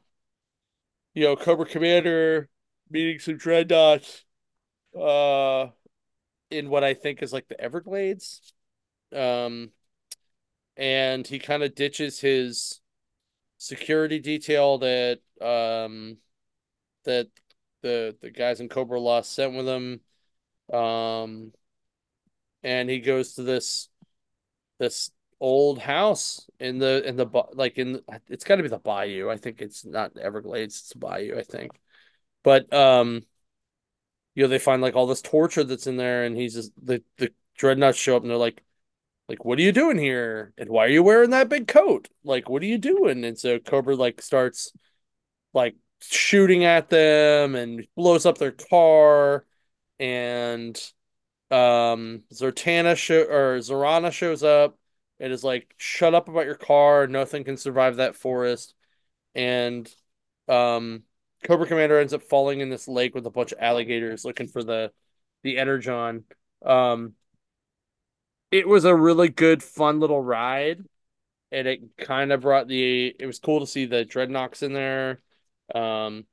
you 1.14 1.24
know, 1.24 1.36
Cobra 1.36 1.66
Commander 1.66 2.48
meeting 2.90 3.18
some 3.18 3.38
Dreadnoks. 3.38 4.22
Uh 4.98 5.70
in 6.50 6.68
what 6.70 6.84
I 6.84 6.94
think 6.94 7.22
is 7.22 7.32
like 7.32 7.48
the 7.48 7.60
Everglades. 7.60 8.52
Um, 9.12 9.70
and 10.76 11.26
he 11.26 11.38
kind 11.38 11.62
of 11.62 11.74
ditches 11.74 12.20
his 12.20 12.80
security 13.58 14.18
detail 14.18 14.78
that 14.78 15.20
um 15.40 16.18
that 17.04 17.28
the 17.82 18.16
the 18.20 18.30
guys 18.30 18.60
in 18.60 18.68
Cobra 18.68 19.00
Lost 19.00 19.32
sent 19.32 19.54
with 19.54 19.66
him. 19.68 20.00
Um, 20.72 21.52
and 22.62 22.88
he 22.88 23.00
goes 23.00 23.34
to 23.34 23.42
this 23.42 23.88
this 24.78 25.10
old 25.40 25.78
house 25.78 26.48
in 26.58 26.78
the 26.78 27.06
in 27.06 27.16
the 27.16 27.26
like 27.54 27.76
in 27.78 28.00
it's 28.28 28.44
got 28.44 28.56
to 28.56 28.62
be 28.62 28.68
the 28.68 28.78
bayou. 28.78 29.28
I 29.30 29.36
think 29.36 29.60
it's 29.60 29.84
not 29.84 30.16
Everglades, 30.16 30.80
it's 30.80 30.92
bayou, 30.94 31.36
I 31.38 31.42
think. 31.42 31.72
But 32.42 32.72
um 32.72 33.24
you 34.34 34.42
know, 34.42 34.48
they 34.48 34.58
find 34.58 34.82
like 34.82 34.94
all 34.96 35.06
this 35.06 35.22
torture 35.22 35.64
that's 35.64 35.86
in 35.86 35.96
there, 35.96 36.24
and 36.24 36.36
he's 36.36 36.54
just 36.54 36.72
the 36.82 37.02
the 37.18 37.32
Dreadnoks 37.58 37.96
show 37.96 38.16
up 38.16 38.22
and 38.22 38.30
they're 38.30 38.36
like, 38.36 38.62
like, 39.28 39.44
what 39.44 39.58
are 39.58 39.62
you 39.62 39.72
doing 39.72 39.98
here? 39.98 40.52
And 40.58 40.68
why 40.70 40.86
are 40.86 40.88
you 40.88 41.02
wearing 41.02 41.30
that 41.30 41.48
big 41.48 41.68
coat? 41.68 42.08
Like, 42.24 42.48
what 42.48 42.62
are 42.62 42.66
you 42.66 42.78
doing? 42.78 43.24
And 43.24 43.38
so 43.38 43.58
Cobra 43.58 43.96
like 43.96 44.20
starts 44.22 44.72
like 45.52 45.76
shooting 46.00 46.64
at 46.64 46.90
them 46.90 47.54
and 47.54 47.86
blows 47.96 48.26
up 48.26 48.38
their 48.38 48.52
car, 48.52 49.46
and 49.98 50.80
um 51.54 52.22
Zartana 52.32 52.96
show 52.96 53.22
or 53.22 53.58
Zarana 53.58 54.12
shows 54.12 54.42
up. 54.42 54.78
It 55.18 55.30
is 55.30 55.44
like, 55.44 55.74
shut 55.78 56.14
up 56.14 56.28
about 56.28 56.46
your 56.46 56.56
car. 56.56 57.06
Nothing 57.06 57.44
can 57.44 57.56
survive 57.56 57.96
that 57.96 58.16
forest. 58.16 58.74
And 59.34 59.92
um 60.48 61.04
Cobra 61.44 61.66
Commander 61.66 62.00
ends 62.00 62.14
up 62.14 62.22
falling 62.22 62.60
in 62.60 62.70
this 62.70 62.88
lake 62.88 63.14
with 63.14 63.26
a 63.26 63.30
bunch 63.30 63.52
of 63.52 63.58
alligators 63.60 64.24
looking 64.24 64.48
for 64.48 64.64
the 64.64 64.90
the 65.42 65.58
energon. 65.58 66.24
Um, 66.64 67.12
it 68.50 68.66
was 68.66 68.84
a 68.84 68.94
really 68.94 69.28
good, 69.28 69.62
fun 69.62 70.00
little 70.00 70.22
ride, 70.22 70.80
and 71.52 71.68
it 71.68 71.96
kind 71.98 72.32
of 72.32 72.40
brought 72.40 72.66
the. 72.66 73.14
It 73.18 73.26
was 73.26 73.38
cool 73.38 73.60
to 73.60 73.66
see 73.66 73.86
the 73.86 74.04
Dreadnoks 74.04 74.62
in 74.62 74.72
there. 74.72 75.20
Um, 75.74 76.24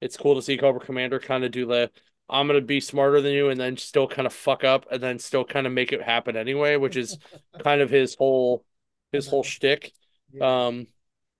it's 0.00 0.16
cool 0.16 0.36
to 0.36 0.42
see 0.42 0.56
Cobra 0.56 0.80
Commander 0.80 1.18
kind 1.18 1.44
of 1.44 1.50
do 1.50 1.66
the 1.66 1.90
I'm 2.30 2.46
gonna 2.46 2.60
be 2.60 2.80
smarter 2.80 3.20
than 3.20 3.32
you, 3.32 3.48
and 3.48 3.60
then 3.60 3.76
still 3.76 4.06
kind 4.06 4.26
of 4.26 4.32
fuck 4.32 4.64
up, 4.64 4.86
and 4.90 5.02
then 5.02 5.18
still 5.18 5.44
kind 5.44 5.66
of 5.66 5.72
make 5.72 5.92
it 5.92 6.02
happen 6.02 6.36
anyway, 6.36 6.76
which 6.76 6.96
is 6.96 7.18
kind 7.64 7.80
of 7.80 7.90
his 7.90 8.14
whole 8.14 8.64
his 9.12 9.26
whole 9.26 9.42
shtick. 9.42 9.92
Yeah. 10.32 10.66
Um, 10.66 10.86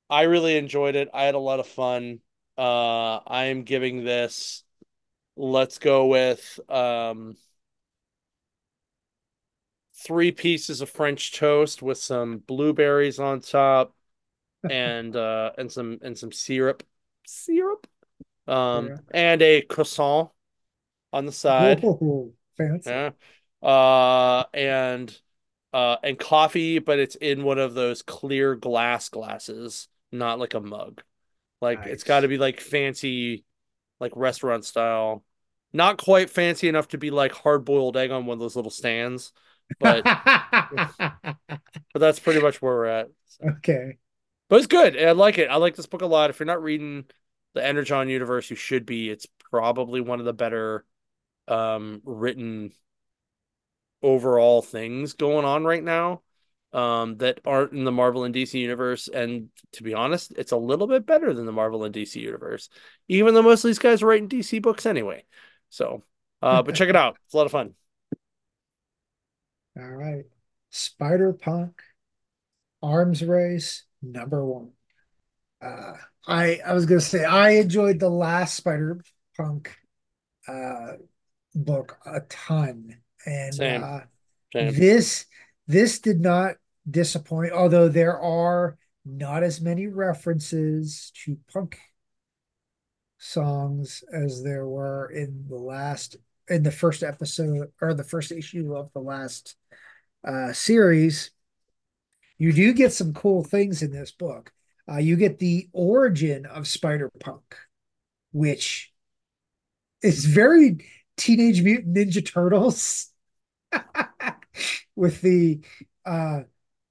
I 0.08 0.22
really 0.22 0.56
enjoyed 0.56 0.96
it. 0.96 1.08
I 1.14 1.24
had 1.24 1.36
a 1.36 1.38
lot 1.38 1.60
of 1.60 1.68
fun. 1.68 2.20
Uh, 2.58 3.18
I 3.18 3.44
am 3.44 3.62
giving 3.62 4.04
this. 4.04 4.64
Let's 5.36 5.78
go 5.78 6.06
with 6.06 6.58
um, 6.68 7.36
three 10.04 10.32
pieces 10.32 10.80
of 10.80 10.90
French 10.90 11.38
toast 11.38 11.80
with 11.80 11.98
some 11.98 12.38
blueberries 12.38 13.20
on 13.20 13.40
top, 13.40 13.94
and 14.68 15.14
uh, 15.14 15.52
and 15.56 15.70
some 15.70 15.98
and 16.02 16.18
some 16.18 16.32
syrup, 16.32 16.82
syrup, 17.24 17.86
um, 18.48 18.88
yeah. 18.88 18.96
and 19.12 19.42
a 19.42 19.62
croissant 19.62 20.30
on 21.12 21.26
the 21.26 21.32
side. 21.32 21.82
Ooh, 21.84 22.32
fancy. 22.56 22.90
Yeah. 22.90 23.10
Uh, 23.62 24.44
and 24.54 25.16
uh, 25.72 25.96
and 26.02 26.18
coffee, 26.18 26.78
but 26.78 26.98
it's 26.98 27.14
in 27.14 27.44
one 27.44 27.58
of 27.58 27.74
those 27.74 28.02
clear 28.02 28.56
glass 28.56 29.08
glasses, 29.08 29.88
not 30.10 30.38
like 30.38 30.54
a 30.54 30.60
mug. 30.60 31.02
Like 31.60 31.80
nice. 31.80 31.88
it's 31.90 32.04
got 32.04 32.20
to 32.20 32.28
be 32.28 32.38
like 32.38 32.60
fancy, 32.60 33.44
like 33.98 34.12
restaurant 34.16 34.64
style. 34.64 35.24
Not 35.72 35.98
quite 35.98 36.30
fancy 36.30 36.68
enough 36.68 36.88
to 36.88 36.98
be 36.98 37.10
like 37.10 37.32
hard 37.32 37.64
boiled 37.64 37.96
egg 37.96 38.10
on 38.10 38.26
one 38.26 38.34
of 38.34 38.40
those 38.40 38.56
little 38.56 38.70
stands, 38.70 39.32
but 39.78 40.02
but 40.98 41.94
that's 41.94 42.18
pretty 42.18 42.40
much 42.40 42.60
where 42.60 42.74
we're 42.74 42.86
at. 42.86 43.08
So. 43.26 43.48
Okay, 43.58 43.98
but 44.48 44.56
it's 44.56 44.66
good. 44.66 45.00
I 45.00 45.12
like 45.12 45.38
it. 45.38 45.48
I 45.48 45.56
like 45.56 45.76
this 45.76 45.86
book 45.86 46.02
a 46.02 46.06
lot. 46.06 46.30
If 46.30 46.40
you're 46.40 46.46
not 46.46 46.62
reading 46.62 47.04
the 47.54 47.64
Energon 47.64 48.08
universe, 48.08 48.50
you 48.50 48.56
should 48.56 48.86
be. 48.86 49.10
It's 49.10 49.26
probably 49.50 50.00
one 50.00 50.18
of 50.18 50.26
the 50.26 50.32
better 50.32 50.84
um, 51.50 52.00
written 52.04 52.72
overall 54.02 54.62
things 54.62 55.12
going 55.14 55.44
on 55.44 55.64
right 55.64 55.82
now 55.84 56.22
um, 56.72 57.16
that 57.18 57.40
aren't 57.44 57.72
in 57.72 57.84
the 57.84 57.92
Marvel 57.92 58.24
and 58.24 58.34
DC 58.34 58.54
universe. 58.54 59.08
And 59.08 59.48
to 59.72 59.82
be 59.82 59.94
honest, 59.94 60.32
it's 60.36 60.52
a 60.52 60.56
little 60.56 60.86
bit 60.86 61.06
better 61.06 61.34
than 61.34 61.46
the 61.46 61.52
Marvel 61.52 61.84
and 61.84 61.94
DC 61.94 62.16
universe, 62.16 62.68
even 63.08 63.34
though 63.34 63.42
most 63.42 63.64
of 63.64 63.68
these 63.68 63.78
guys 63.78 64.02
are 64.02 64.06
writing 64.06 64.28
DC 64.28 64.62
books 64.62 64.86
anyway. 64.86 65.24
So, 65.68 66.04
uh, 66.42 66.62
but 66.62 66.74
check 66.74 66.88
it 66.88 66.96
out; 66.96 67.18
it's 67.24 67.34
a 67.34 67.36
lot 67.36 67.46
of 67.46 67.52
fun. 67.52 67.74
All 69.76 69.84
right, 69.84 70.24
Spider 70.70 71.32
Punk, 71.32 71.82
Arms 72.82 73.22
Race 73.22 73.84
number 74.02 74.44
one. 74.44 74.70
Uh, 75.62 75.94
I 76.26 76.60
I 76.64 76.72
was 76.72 76.86
gonna 76.86 77.00
say 77.00 77.24
I 77.24 77.50
enjoyed 77.50 78.00
the 78.00 78.08
last 78.08 78.54
Spider 78.54 79.00
Punk 79.36 79.76
uh, 80.48 80.92
book 81.54 81.98
a 82.06 82.20
ton, 82.20 82.96
and 83.26 83.54
Same. 83.54 83.84
Uh, 83.84 84.00
Same. 84.52 84.74
this 84.74 85.26
this 85.66 86.00
did 86.00 86.20
not 86.20 86.56
disappoint, 86.88 87.52
although 87.52 87.88
there 87.88 88.18
are 88.18 88.76
not 89.04 89.42
as 89.42 89.60
many 89.60 89.86
references 89.86 91.12
to 91.24 91.38
punk 91.52 91.78
songs 93.18 94.02
as 94.12 94.42
there 94.42 94.66
were 94.66 95.10
in 95.10 95.44
the 95.48 95.56
last 95.56 96.16
in 96.48 96.62
the 96.62 96.72
first 96.72 97.02
episode 97.02 97.70
or 97.80 97.94
the 97.94 98.04
first 98.04 98.32
issue 98.32 98.74
of 98.74 98.92
the 98.92 99.00
last 99.00 99.56
uh, 100.26 100.52
series. 100.52 101.30
You 102.38 102.52
do 102.52 102.72
get 102.72 102.92
some 102.92 103.12
cool 103.12 103.44
things 103.44 103.82
in 103.82 103.92
this 103.92 104.10
book. 104.10 104.52
Uh, 104.90 104.96
you 104.96 105.16
get 105.16 105.38
the 105.38 105.68
origin 105.72 106.46
of 106.46 106.66
Spider 106.66 107.10
Punk, 107.20 107.54
which 108.32 108.92
is 110.02 110.24
very 110.24 110.84
Teenage 111.20 111.62
Mutant 111.62 111.96
Ninja 111.96 112.24
Turtles. 112.24 113.10
with 114.96 115.20
the 115.20 115.60
uh, 116.04 116.40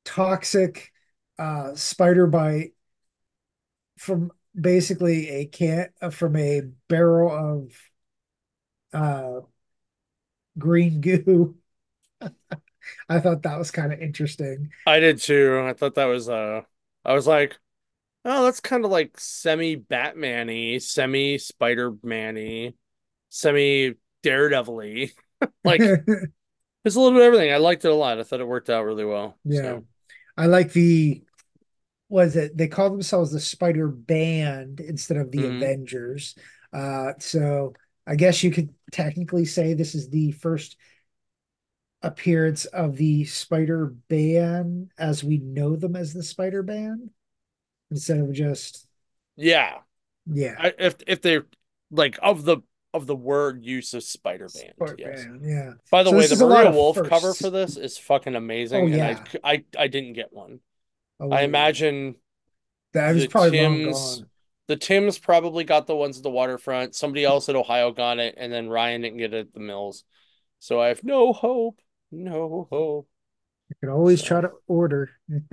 toxic 0.05 0.91
uh, 1.37 1.75
spider 1.75 2.27
bite 2.27 2.73
from 3.97 4.31
basically 4.59 5.29
a 5.29 5.45
can 5.45 5.89
uh, 6.01 6.09
from 6.09 6.35
a 6.35 6.61
barrel 6.87 7.31
of 7.31 7.71
uh, 8.93 9.41
green 10.57 11.01
goo. 11.01 11.55
I 13.09 13.19
thought 13.19 13.43
that 13.43 13.59
was 13.59 13.71
kind 13.71 13.93
of 13.93 13.99
interesting. 13.99 14.71
I 14.87 14.99
did 14.99 15.19
too. 15.19 15.63
I 15.63 15.73
thought 15.73 15.95
that 15.95 16.05
was 16.05 16.29
uh 16.29 16.61
I 17.05 17.13
was 17.13 17.27
like, 17.27 17.57
oh, 18.25 18.45
that's 18.45 18.59
kind 18.59 18.83
of 18.83 18.91
like 18.91 19.19
semi 19.19 19.75
Batman-y, 19.75 20.79
semi 20.79 21.37
Spider-Man-y, 21.37 22.73
semi 23.29 23.93
Daredevil-y. 24.23 25.11
like 25.63 25.81
It's 26.85 26.95
a 26.95 26.99
little 26.99 27.17
bit 27.17 27.27
of 27.27 27.33
everything. 27.33 27.51
I 27.53 27.57
liked 27.57 27.83
it 27.83 27.91
a 27.91 27.95
lot. 27.95 28.19
I 28.19 28.23
thought 28.23 28.39
it 28.39 28.47
worked 28.47 28.69
out 28.69 28.85
really 28.85 29.05
well. 29.05 29.37
Yeah. 29.43 29.61
So. 29.61 29.85
I 30.37 30.45
like 30.45 30.71
the 30.71 31.23
was 32.07 32.35
it 32.35 32.57
they 32.57 32.67
call 32.67 32.89
themselves 32.89 33.31
the 33.31 33.39
Spider 33.39 33.87
Band 33.87 34.79
instead 34.79 35.17
of 35.17 35.31
the 35.31 35.39
mm-hmm. 35.39 35.57
Avengers. 35.57 36.35
Uh 36.71 37.13
so 37.19 37.73
I 38.07 38.15
guess 38.15 38.43
you 38.43 38.51
could 38.51 38.73
technically 38.91 39.45
say 39.45 39.73
this 39.73 39.93
is 39.93 40.09
the 40.09 40.31
first 40.31 40.77
appearance 42.01 42.65
of 42.65 42.95
the 42.95 43.25
Spider 43.25 43.93
Band 44.07 44.91
as 44.97 45.23
we 45.23 45.37
know 45.39 45.75
them 45.75 45.95
as 45.97 46.13
the 46.13 46.23
Spider 46.23 46.63
Band 46.63 47.09
instead 47.91 48.19
of 48.19 48.31
just 48.31 48.87
yeah 49.35 49.79
yeah 50.25 50.55
I, 50.57 50.73
if 50.79 50.95
if 51.05 51.21
they're 51.21 51.45
like 51.91 52.17
of 52.21 52.45
the 52.45 52.59
of 52.93 53.05
the 53.05 53.15
word 53.15 53.63
use 53.63 53.93
of 53.93 54.03
Spider 54.03 54.47
Man. 54.55 54.95
Yes. 54.97 55.25
yeah. 55.41 55.71
By 55.91 56.03
the 56.03 56.09
so 56.09 56.17
way, 56.17 56.27
the 56.27 56.35
Maria 56.37 56.71
Wolf 56.71 56.97
firsts. 56.97 57.09
cover 57.09 57.33
for 57.33 57.49
this 57.49 57.77
is 57.77 57.97
fucking 57.97 58.35
amazing. 58.35 58.85
Oh, 58.85 58.87
yeah. 58.87 59.09
And 59.09 59.39
I, 59.43 59.51
I 59.51 59.63
I 59.77 59.87
didn't 59.87 60.13
get 60.13 60.31
one. 60.31 60.59
Oh, 61.19 61.31
I 61.31 61.41
imagine 61.41 62.15
that 62.93 63.13
was 63.13 63.27
probably 63.27 63.51
Tim's, 63.51 64.23
The 64.67 64.75
Tims 64.77 65.19
probably 65.19 65.63
got 65.63 65.85
the 65.85 65.95
ones 65.95 66.17
at 66.17 66.23
the 66.23 66.29
waterfront. 66.29 66.95
Somebody 66.95 67.25
else 67.25 67.49
at 67.49 67.55
Ohio 67.55 67.91
got 67.91 68.19
it, 68.19 68.35
and 68.37 68.51
then 68.51 68.69
Ryan 68.69 69.01
didn't 69.01 69.17
get 69.17 69.33
it 69.33 69.47
at 69.47 69.53
the 69.53 69.59
Mills. 69.59 70.03
So 70.59 70.81
I 70.81 70.87
have 70.87 71.03
no 71.03 71.33
hope. 71.33 71.79
No 72.11 72.67
hope. 72.71 73.07
You 73.69 73.75
can 73.81 73.89
always 73.89 74.21
try 74.21 74.41
to 74.41 74.51
order. 74.67 75.11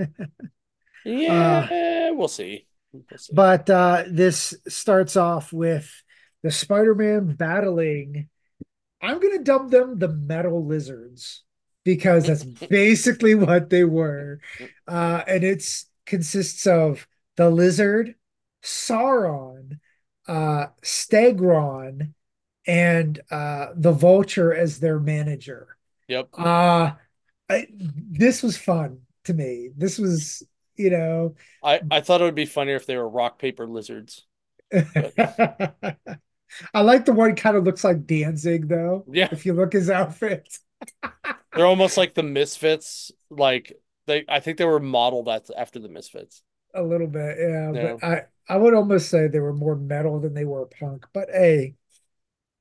Uh, 1.06 1.10
yeah, 1.10 2.10
we'll 2.10 2.26
see. 2.26 2.66
We'll 2.92 3.04
see. 3.16 3.32
but 3.32 3.70
uh, 3.70 4.02
this 4.10 4.54
starts 4.66 5.14
off 5.14 5.52
with 5.52 5.88
the 6.42 6.50
Spider-Man 6.50 7.34
battling. 7.34 8.28
I'm 9.00 9.20
gonna 9.20 9.42
dub 9.42 9.70
them 9.70 9.98
the 9.98 10.08
Metal 10.08 10.64
Lizards 10.64 11.44
because 11.84 12.26
that's 12.26 12.44
basically 12.68 13.34
what 13.34 13.70
they 13.70 13.84
were. 13.84 14.40
Uh, 14.86 15.22
and 15.26 15.44
it's 15.44 15.86
consists 16.04 16.66
of 16.66 17.06
the 17.36 17.50
lizard, 17.50 18.14
Sauron, 18.62 19.78
uh, 20.26 20.66
Stegron, 20.82 22.12
and 22.66 23.20
uh, 23.30 23.68
the 23.74 23.92
Vulture 23.92 24.54
as 24.54 24.80
their 24.80 24.98
manager. 24.98 25.76
Yep. 26.08 26.28
Uh, 26.36 26.92
I, 27.48 27.66
this 27.70 28.42
was 28.42 28.56
fun 28.56 29.00
to 29.24 29.34
me. 29.34 29.70
This 29.76 29.98
was, 29.98 30.42
you 30.76 30.90
know, 30.90 31.34
I 31.62 31.80
I 31.90 32.00
thought 32.00 32.20
it 32.20 32.24
would 32.24 32.34
be 32.34 32.46
funnier 32.46 32.76
if 32.76 32.86
they 32.86 32.96
were 32.96 33.08
rock 33.08 33.38
paper 33.38 33.66
lizards, 33.66 34.26
but 34.70 35.98
I 36.72 36.80
like 36.82 37.04
the 37.04 37.12
one 37.12 37.34
kind 37.36 37.56
of 37.56 37.64
looks 37.64 37.84
like 37.84 38.06
Danzig 38.06 38.68
though. 38.68 39.04
yeah, 39.12 39.28
If 39.32 39.46
you 39.46 39.52
look 39.52 39.72
his 39.72 39.90
outfit 39.90 40.58
they're 41.54 41.66
almost 41.66 41.96
like 41.96 42.14
the 42.14 42.22
Misfits. 42.22 43.12
Like 43.30 43.72
they, 44.06 44.24
I 44.28 44.40
think 44.40 44.58
they 44.58 44.64
were 44.64 44.80
modeled 44.80 45.28
after 45.28 45.78
the 45.78 45.88
Misfits. 45.88 46.42
a 46.74 46.82
little 46.82 47.06
bit, 47.06 47.36
yeah, 47.38 47.72
Yeah. 47.72 47.94
but 48.00 48.04
I 48.06 48.22
I 48.48 48.56
would 48.56 48.74
almost 48.74 49.08
say 49.08 49.26
they 49.26 49.40
were 49.40 49.52
more 49.54 49.74
metal 49.76 50.20
than 50.20 50.34
they 50.34 50.44
were 50.44 50.66
punk. 50.66 51.06
But 51.12 51.28
hey, 51.30 51.74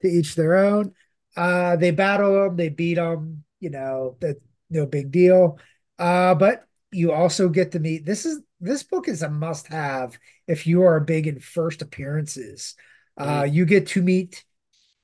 to 0.01 0.07
each 0.07 0.35
their 0.35 0.55
own. 0.55 0.93
Uh, 1.37 1.75
they 1.75 1.91
battle 1.91 2.33
them, 2.33 2.55
they 2.55 2.69
beat 2.69 2.95
them. 2.95 3.43
You 3.59 3.69
know, 3.71 4.17
that's 4.21 4.39
no 4.69 4.85
big 4.85 5.11
deal. 5.11 5.59
Uh, 5.99 6.35
but 6.35 6.65
you 6.91 7.11
also 7.11 7.49
get 7.49 7.73
to 7.73 7.79
meet. 7.79 8.05
This 8.05 8.25
is 8.25 8.39
this 8.61 8.83
book 8.83 9.07
is 9.07 9.21
a 9.21 9.29
must-have 9.29 10.17
if 10.47 10.65
you 10.65 10.83
are 10.83 10.99
big 10.99 11.27
in 11.27 11.39
first 11.39 11.81
appearances. 11.81 12.75
Uh, 13.17 13.43
hmm 13.43 13.53
you 13.53 13.65
get 13.65 13.87
to 13.87 14.01
meet 14.01 14.43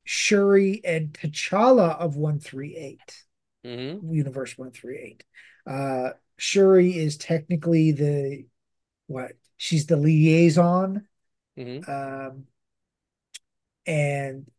Shuri 0.03 0.82
and 0.84 1.14
T'Challa 1.14 1.97
of 1.97 2.16
138, 2.18 3.24
hmm 3.64 4.14
Universe 4.14 4.57
138. 4.57 5.24
Uh, 5.66 6.12
Shuri 6.38 6.97
is 6.97 7.18
technically 7.18 7.91
the 7.91 8.45
what? 9.07 9.34
She's 9.57 9.86
the 9.86 9.97
liaison. 9.97 11.07
hmm 11.55 11.80
Um, 11.88 12.47
and 13.86 14.49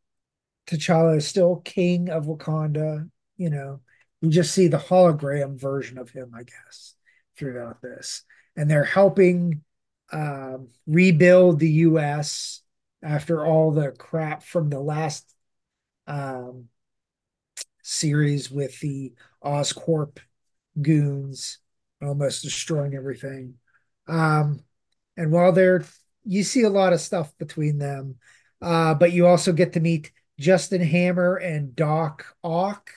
T'Challa 0.66 1.16
is 1.18 1.26
still 1.26 1.57
king 1.57 2.09
of 2.09 2.26
Wakanda. 2.26 3.09
You 3.36 3.50
know, 3.50 3.80
you 4.20 4.30
just 4.30 4.55
see 4.55 4.68
the 4.68 4.78
hologram 4.78 5.59
version 5.59 5.98
of 5.98 6.11
him, 6.11 6.32
I 6.34 6.44
guess, 6.44 6.94
throughout 7.36 7.82
this. 7.82 8.22
And 8.57 8.70
they're 8.70 8.84
helping 8.84 9.62
um, 10.12 10.68
rebuild 10.86 11.59
the 11.59 11.70
US 11.70 12.62
after 13.03 13.44
all 13.44 13.72
the 13.72 13.90
crap 13.92 14.42
from 14.42 14.70
the 14.70 14.80
last 14.80 15.34
um, 16.07 16.68
series 17.82 18.50
with 18.50 18.78
the 18.80 19.12
Oscorp 19.44 20.18
goons 20.80 21.59
almost 22.00 22.42
destroying 22.42 22.94
everything. 22.94 23.55
Um, 24.09 24.61
and 25.16 25.30
while 25.30 25.53
they're, 25.53 25.84
you 26.24 26.42
see 26.42 26.62
a 26.62 26.70
lot 26.70 26.92
of 26.92 27.00
stuff 27.00 27.36
between 27.38 27.78
them, 27.78 28.16
uh, 28.61 28.94
but 28.94 29.12
you 29.12 29.26
also 29.26 29.53
get 29.53 29.74
to 29.74 29.80
meet 29.80 30.12
Justin 30.38 30.80
Hammer 30.80 31.36
and 31.36 31.74
Doc 31.76 32.26
Ock 32.42 32.90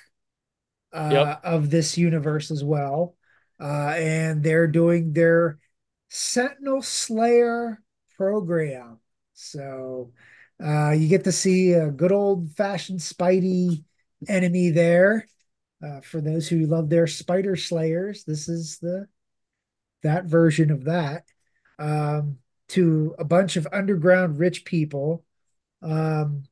Yep. 0.94 1.28
uh, 1.28 1.36
of 1.44 1.70
this 1.70 1.98
universe 1.98 2.52
as 2.52 2.64
well. 2.64 3.16
Uh, 3.60 3.94
and 3.98 4.44
they're 4.44 4.68
doing 4.68 5.14
their 5.14 5.60
Sentinel 6.10 6.82
Slayer 6.82 7.82
program. 8.18 9.00
So 9.36 10.12
uh, 10.64 10.92
you 10.92 11.08
get 11.08 11.26
to 11.26 11.32
see 11.32 11.74
a 11.74 11.92
good 11.92 12.12
old 12.12 12.52
fashioned 12.52 13.00
Spidey 13.00 13.84
enemy 14.28 14.72
there. 14.72 15.28
Uh, 15.86 16.00
for 16.02 16.22
those 16.22 16.48
who 16.48 16.66
love 16.66 16.90
their 16.90 17.06
Spider 17.06 17.56
Slayers, 17.56 18.24
this 18.24 18.48
is 18.48 18.80
the 18.80 19.08
that 20.04 20.26
version 20.26 20.72
of 20.72 20.86
that. 20.86 21.26
Um, 21.78 22.38
to 22.70 23.14
a 23.20 23.24
bunch 23.24 23.58
of 23.58 23.68
underground 23.72 24.40
rich 24.40 24.66
people. 24.66 25.24
Um, 25.84 26.44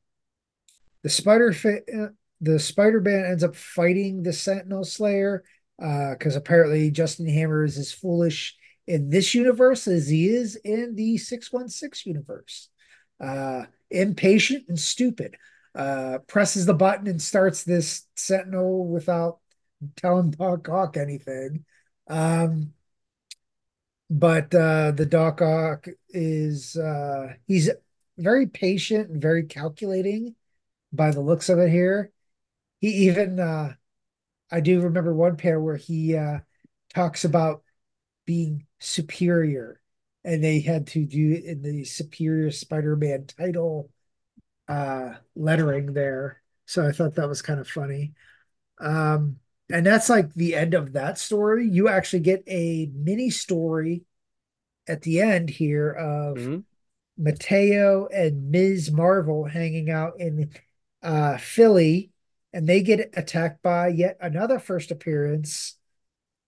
the 1.02 1.08
Spider 1.08 1.52
fa- 1.52 2.12
the 2.40 2.58
Spider 2.58 3.00
Man 3.00 3.24
ends 3.24 3.42
up 3.42 3.56
fighting 3.56 4.22
the 4.22 4.32
Sentinel 4.32 4.84
Slayer 4.84 5.44
because 5.78 6.36
apparently 6.36 6.90
Justin 6.90 7.26
Hammer 7.26 7.64
is 7.64 7.78
as 7.78 7.92
foolish 7.92 8.56
in 8.86 9.08
this 9.08 9.34
universe 9.34 9.88
as 9.88 10.08
he 10.08 10.28
is 10.28 10.56
in 10.56 10.94
the 10.94 11.16
616 11.16 12.10
universe. 12.10 12.68
Uh, 13.24 13.66
impatient 13.90 14.64
and 14.68 14.78
stupid. 14.78 15.36
Uh, 15.74 16.18
presses 16.28 16.66
the 16.66 16.74
button 16.74 17.08
and 17.08 17.20
starts 17.20 17.64
this 17.64 18.06
Sentinel 18.14 18.86
without 18.86 19.38
telling 19.96 20.30
Doc 20.30 20.68
Ock 20.68 20.96
anything. 20.96 21.64
Um, 22.08 22.72
but 24.10 24.54
uh, 24.54 24.92
the 24.92 25.06
Doc 25.06 25.42
Ock 25.42 25.88
is 26.10 26.76
uh, 26.76 27.34
he's 27.46 27.70
very 28.18 28.46
patient 28.46 29.10
and 29.10 29.20
very 29.20 29.44
calculating 29.44 30.36
by 30.92 31.10
the 31.10 31.20
looks 31.20 31.48
of 31.48 31.58
it 31.58 31.70
here. 31.70 32.12
He 32.80 33.08
even 33.08 33.40
uh, 33.40 33.74
I 34.50 34.60
do 34.60 34.80
remember 34.80 35.14
one 35.14 35.36
pair 35.36 35.60
where 35.60 35.76
he 35.76 36.16
uh, 36.16 36.40
talks 36.94 37.24
about 37.24 37.62
being 38.26 38.66
superior, 38.78 39.80
and 40.24 40.42
they 40.42 40.60
had 40.60 40.86
to 40.88 41.04
do 41.04 41.32
it 41.32 41.44
in 41.44 41.62
the 41.62 41.84
Superior 41.84 42.50
Spider-Man 42.50 43.26
title 43.26 43.90
uh, 44.68 45.14
lettering 45.36 45.92
there. 45.94 46.42
So 46.66 46.86
I 46.86 46.92
thought 46.92 47.16
that 47.16 47.28
was 47.28 47.42
kind 47.42 47.60
of 47.60 47.68
funny. 47.68 48.14
Um, 48.80 49.38
and 49.72 49.86
that's 49.86 50.10
like 50.10 50.34
the 50.34 50.54
end 50.56 50.74
of 50.74 50.94
that 50.94 51.18
story. 51.18 51.68
You 51.68 51.88
actually 51.88 52.20
get 52.20 52.44
a 52.48 52.90
mini 52.94 53.30
story 53.30 54.04
at 54.86 55.02
the 55.02 55.20
end 55.20 55.50
here 55.50 55.90
of 55.90 56.48
hmm 56.48 56.64
Mateo 57.18 58.08
and 58.08 58.50
Ms. 58.50 58.92
Marvel 58.92 59.44
hanging 59.46 59.90
out 59.90 60.20
in 60.20 60.52
uh, 61.02 61.38
Philly, 61.38 62.12
and 62.52 62.68
they 62.68 62.82
get 62.82 63.10
attacked 63.16 63.62
by 63.62 63.88
yet 63.88 64.16
another 64.20 64.58
first 64.58 64.90
appearance, 64.90 65.76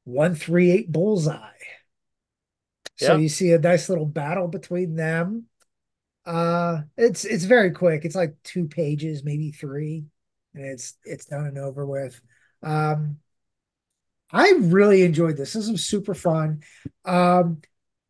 138 0.05 0.93
Bullseye. 0.93 1.53
So 2.97 3.14
Yeah. 3.14 3.18
you 3.18 3.28
see 3.28 3.53
a 3.53 3.59
nice 3.59 3.88
little 3.88 4.07
battle 4.07 4.49
between 4.49 4.94
them. 4.94 5.47
Uh, 6.24 6.82
it's 6.97 7.24
it's 7.24 7.44
very 7.44 7.70
quick. 7.70 8.05
It's 8.05 8.16
like 8.16 8.36
two 8.42 8.66
pages, 8.66 9.22
maybe 9.24 9.53
three, 9.53 10.07
and 10.55 10.64
it's 10.64 10.94
it's 11.05 11.26
done 11.26 11.47
and 11.47 11.59
over 11.59 11.86
with. 11.86 12.20
Um, 12.62 13.18
I 14.30 14.51
really 14.59 15.03
enjoyed 15.03 15.36
this. 15.36 15.53
This 15.53 15.70
was 15.70 15.86
super 15.86 16.14
fun. 16.14 16.62
Um, 17.05 17.61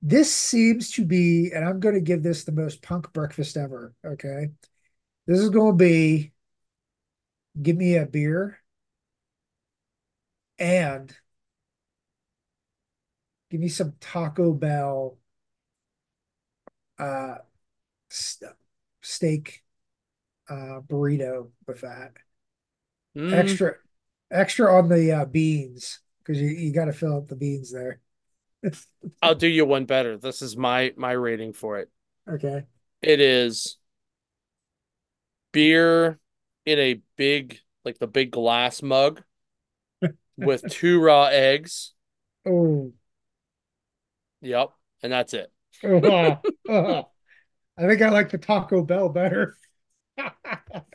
this 0.03 0.32
seems 0.32 0.93
to 0.93 1.05
be, 1.05 1.51
and 1.53 1.64
I'm 1.64 1.80
going 1.80 1.95
to 1.95 2.01
give 2.01 2.22
this 2.22 2.45
the 2.45 2.53
most 2.53 2.82
punk 2.82 3.12
breakfast 3.12 3.57
ever. 3.57 3.95
Okay. 4.05 4.49
This 5.26 5.41
is 5.41 5.51
going 5.51 5.72
to 5.72 5.84
be 5.84 6.32
give 7.61 7.76
me 7.76 7.97
a 7.97 8.07
beer 8.07 8.59
and 10.59 11.14
give 13.57 13.63
me 13.63 13.69
some 13.69 13.95
Taco 14.01 14.53
Bell 14.53 15.17
uh 16.99 17.37
st 18.11 18.53
steak 19.03 19.65
uh 20.51 20.81
burrito 20.89 21.51
with 21.67 21.83
that. 21.83 22.15
Mm, 23.15 23.37
Extra 23.37 23.75
extra 24.31 24.77
on 24.77 24.89
the 24.89 25.13
uh 25.13 25.25
beans 25.25 26.01
because 26.19 26.41
you, 26.41 26.49
you 26.49 26.73
got 26.73 26.87
to 26.87 26.93
fill 26.93 27.17
up 27.17 27.29
the 27.29 27.37
beans 27.37 27.73
there. 27.73 28.01
I'll 29.23 29.35
do 29.35 29.47
you 29.49 29.65
one 29.65 29.85
better. 29.85 30.17
This 30.17 30.43
is 30.43 30.57
my 30.57 30.93
my 30.97 31.13
rating 31.13 31.53
for 31.53 31.79
it. 31.79 31.91
Okay. 32.29 32.67
It 33.03 33.21
is 33.21 33.77
beer 35.53 36.19
in 36.65 36.79
a 36.79 37.01
big, 37.17 37.61
like 37.85 37.99
the 37.99 38.07
big 38.07 38.31
glass 38.31 38.83
mug 38.83 39.23
with 40.37 40.67
two 40.67 41.01
raw 41.01 41.27
eggs. 41.27 41.93
Oh, 42.47 42.93
Yep, 44.43 44.70
and 45.03 45.12
that's 45.12 45.34
it. 45.34 45.53
uh, 45.84 46.37
uh. 46.68 47.03
I 47.78 47.87
think 47.87 48.03
I 48.03 48.11
like 48.11 48.30
the 48.30 48.39
Taco 48.39 48.82
Bell 48.82 49.09
better. 49.09 49.57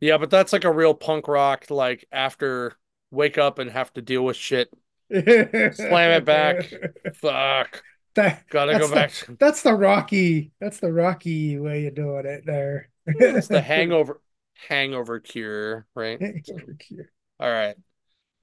Yeah, 0.00 0.18
but 0.18 0.30
that's 0.30 0.52
like 0.52 0.64
a 0.64 0.72
real 0.72 0.94
punk 0.94 1.26
rock. 1.28 1.66
Like 1.70 2.06
after 2.12 2.74
wake 3.10 3.38
up 3.38 3.58
and 3.58 3.70
have 3.70 3.92
to 3.94 4.02
deal 4.02 4.24
with 4.24 4.36
shit, 4.36 4.68
slam 5.10 6.10
it 6.12 6.24
back. 6.24 6.72
Fuck, 7.14 7.82
That 8.14 8.48
gotta 8.48 8.74
go 8.76 8.88
the 8.88 8.94
back. 8.94 9.12
that's 9.38 9.62
the 9.62 9.74
Rocky 9.74 10.52
that's 10.60 10.80
the 10.80 10.92
Rocky 10.92 11.58
way 11.58 11.86
of 11.86 11.94
doing 11.94 12.26
it 12.26 12.44
there. 12.46 12.90
It's 13.06 13.48
the 13.48 13.60
hangover. 13.60 14.20
hangover 14.68 15.20
cure, 15.20 15.86
right? 15.94 16.22
So, 16.42 16.54
all 17.40 17.50
right. 17.50 17.76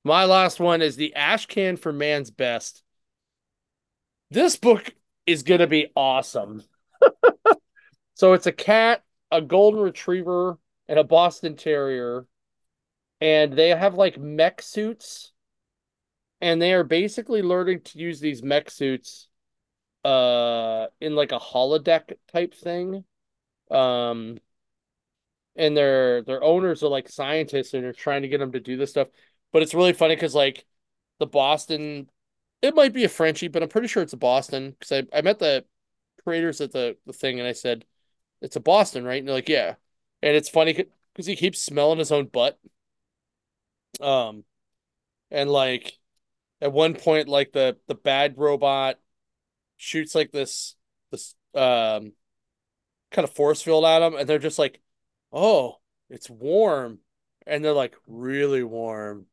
My 0.03 0.25
last 0.25 0.59
one 0.59 0.81
is 0.81 0.95
the 0.97 1.15
ash 1.15 1.47
can 1.47 1.77
for 1.77 1.93
man's 1.93 2.31
best. 2.31 2.82
This 4.33 4.55
book 4.55 4.95
is 5.27 5.43
going 5.43 5.59
to 5.59 5.67
be 5.67 5.91
awesome. 5.95 6.63
so 8.15 8.33
it's 8.33 8.47
a 8.47 8.51
cat, 8.51 9.03
a 9.29 9.41
golden 9.43 9.79
retriever, 9.79 10.57
and 10.87 10.97
a 10.97 11.03
Boston 11.03 11.55
Terrier. 11.55 12.25
And 13.21 13.53
they 13.53 13.69
have 13.69 13.93
like 13.93 14.17
mech 14.17 14.63
suits. 14.63 15.31
And 16.41 16.59
they 16.59 16.73
are 16.73 16.83
basically 16.83 17.43
learning 17.43 17.81
to 17.81 17.99
use 17.99 18.19
these 18.19 18.41
mech 18.41 18.71
suits 18.71 19.29
uh 20.03 20.87
in 20.99 21.15
like 21.15 21.31
a 21.31 21.39
holodeck 21.39 22.13
type 22.31 22.55
thing. 22.55 23.05
Um 23.69 24.39
and 25.55 25.77
their 25.77 26.23
their 26.23 26.43
owners 26.43 26.81
are 26.81 26.89
like 26.89 27.07
scientists 27.07 27.75
and 27.75 27.83
they're 27.83 27.93
trying 27.93 28.23
to 28.23 28.27
get 28.27 28.39
them 28.39 28.53
to 28.53 28.59
do 28.59 28.77
this 28.77 28.89
stuff. 28.89 29.09
But 29.51 29.61
it's 29.61 29.75
really 29.75 29.93
funny 29.93 30.15
because 30.15 30.33
like 30.33 30.65
the 31.19 31.27
Boston, 31.27 32.09
it 32.63 32.75
might 32.75 32.93
be 32.93 33.03
a 33.03 33.09
Frenchie, 33.09 33.49
but 33.49 33.61
I'm 33.61 33.69
pretty 33.69 33.89
sure 33.89 34.01
it's 34.01 34.13
a 34.13 34.17
Boston 34.17 34.71
because 34.71 35.03
I, 35.13 35.17
I 35.19 35.21
met 35.21 35.39
the 35.39 35.65
creators 36.23 36.61
at 36.61 36.71
the, 36.71 36.97
the 37.05 37.13
thing 37.13 37.39
and 37.39 37.47
I 37.47 37.51
said, 37.53 37.85
it's 38.41 38.55
a 38.55 38.61
Boston, 38.61 39.05
right? 39.05 39.19
And 39.19 39.27
they're 39.27 39.35
like, 39.35 39.49
yeah. 39.49 39.75
And 40.23 40.35
it's 40.35 40.49
funny 40.49 40.73
because 41.13 41.27
he 41.27 41.35
keeps 41.35 41.61
smelling 41.61 41.99
his 41.99 42.11
own 42.11 42.27
butt. 42.27 42.59
Um, 44.01 44.45
and 45.31 45.49
like 45.49 45.97
at 46.61 46.73
one 46.73 46.95
point, 46.95 47.27
like 47.29 47.51
the 47.53 47.77
the 47.87 47.95
bad 47.95 48.37
robot 48.37 48.99
shoots 49.77 50.15
like 50.15 50.31
this 50.31 50.75
this 51.11 51.35
um 51.55 52.13
kind 53.11 53.27
of 53.27 53.31
force 53.33 53.61
field 53.61 53.85
at 53.85 54.01
him, 54.01 54.15
and 54.15 54.27
they're 54.27 54.39
just 54.39 54.59
like, 54.59 54.81
oh, 55.31 55.79
it's 56.09 56.29
warm, 56.29 56.99
and 57.45 57.63
they're 57.63 57.73
like 57.73 57.95
really 58.07 58.63
warm, 58.63 59.27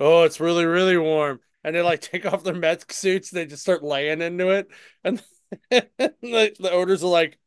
oh, 0.00 0.24
it's 0.24 0.40
really, 0.40 0.64
really 0.66 0.98
warm. 0.98 1.40
And 1.64 1.74
they 1.74 1.82
like 1.82 2.00
take 2.00 2.26
off 2.26 2.44
their 2.44 2.54
mech 2.54 2.92
suits, 2.92 3.30
they 3.30 3.46
just 3.46 3.62
start 3.62 3.82
laying 3.84 4.20
into 4.20 4.50
it. 4.50 4.68
And 5.04 5.22
the, 5.70 6.54
the 6.58 6.70
owners 6.72 7.04
are 7.04 7.10
like, 7.10 7.38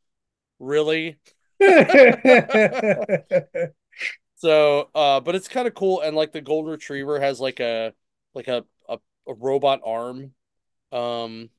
really? 0.60 1.18
so 4.38 4.90
uh 4.96 5.20
but 5.22 5.36
it's 5.36 5.48
kind 5.48 5.68
of 5.68 5.74
cool 5.74 6.02
and 6.02 6.16
like 6.16 6.32
the 6.32 6.42
gold 6.42 6.68
retriever 6.68 7.20
has 7.20 7.40
like 7.40 7.60
a 7.60 7.94
like 8.34 8.48
a, 8.48 8.64
a, 8.90 8.98
a 9.28 9.34
robot 9.34 9.82
arm 9.86 10.32
um 10.92 11.50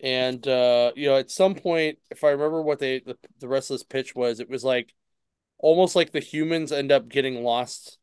and 0.00 0.46
uh 0.48 0.92
you 0.96 1.08
know 1.08 1.16
at 1.16 1.30
some 1.30 1.54
point 1.54 1.98
if 2.10 2.24
i 2.24 2.30
remember 2.30 2.60
what 2.62 2.78
they 2.78 3.00
the, 3.00 3.16
the 3.38 3.48
rest 3.48 3.70
of 3.70 3.74
this 3.74 3.84
pitch 3.84 4.14
was 4.14 4.40
it 4.40 4.48
was 4.48 4.64
like 4.64 4.92
almost 5.58 5.96
like 5.96 6.12
the 6.12 6.20
humans 6.20 6.72
end 6.72 6.92
up 6.92 7.08
getting 7.08 7.44
lost 7.44 7.98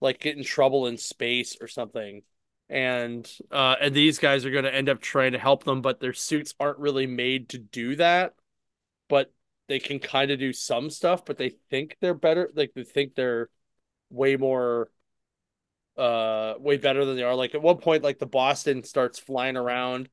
like 0.00 0.20
get 0.20 0.36
in 0.36 0.44
trouble 0.44 0.86
in 0.86 0.98
space 0.98 1.56
or 1.60 1.68
something 1.68 2.22
and 2.68 3.30
uh 3.52 3.76
and 3.80 3.94
these 3.94 4.18
guys 4.18 4.44
are 4.44 4.50
going 4.50 4.64
to 4.64 4.74
end 4.74 4.88
up 4.88 5.00
trying 5.00 5.32
to 5.32 5.38
help 5.38 5.62
them 5.64 5.82
but 5.82 6.00
their 6.00 6.12
suits 6.12 6.52
aren't 6.58 6.78
really 6.78 7.06
made 7.06 7.48
to 7.50 7.58
do 7.58 7.96
that. 7.96 8.34
But 9.08 9.32
they 9.68 9.78
can 9.78 9.98
kind 9.98 10.30
of 10.30 10.38
do 10.38 10.52
some 10.52 10.90
stuff 10.90 11.24
but 11.24 11.38
they 11.38 11.50
think 11.70 11.96
they're 12.00 12.14
better 12.14 12.50
like 12.54 12.72
they 12.74 12.84
think 12.84 13.14
they're 13.14 13.48
way 14.10 14.36
more 14.36 14.90
uh 15.96 16.54
way 16.58 16.76
better 16.76 17.04
than 17.04 17.16
they 17.16 17.22
are. 17.22 17.34
Like 17.34 17.54
at 17.54 17.62
one 17.62 17.78
point 17.78 18.02
like 18.02 18.18
the 18.18 18.26
boston 18.26 18.82
starts 18.82 19.18
flying 19.18 19.56
around 19.56 20.08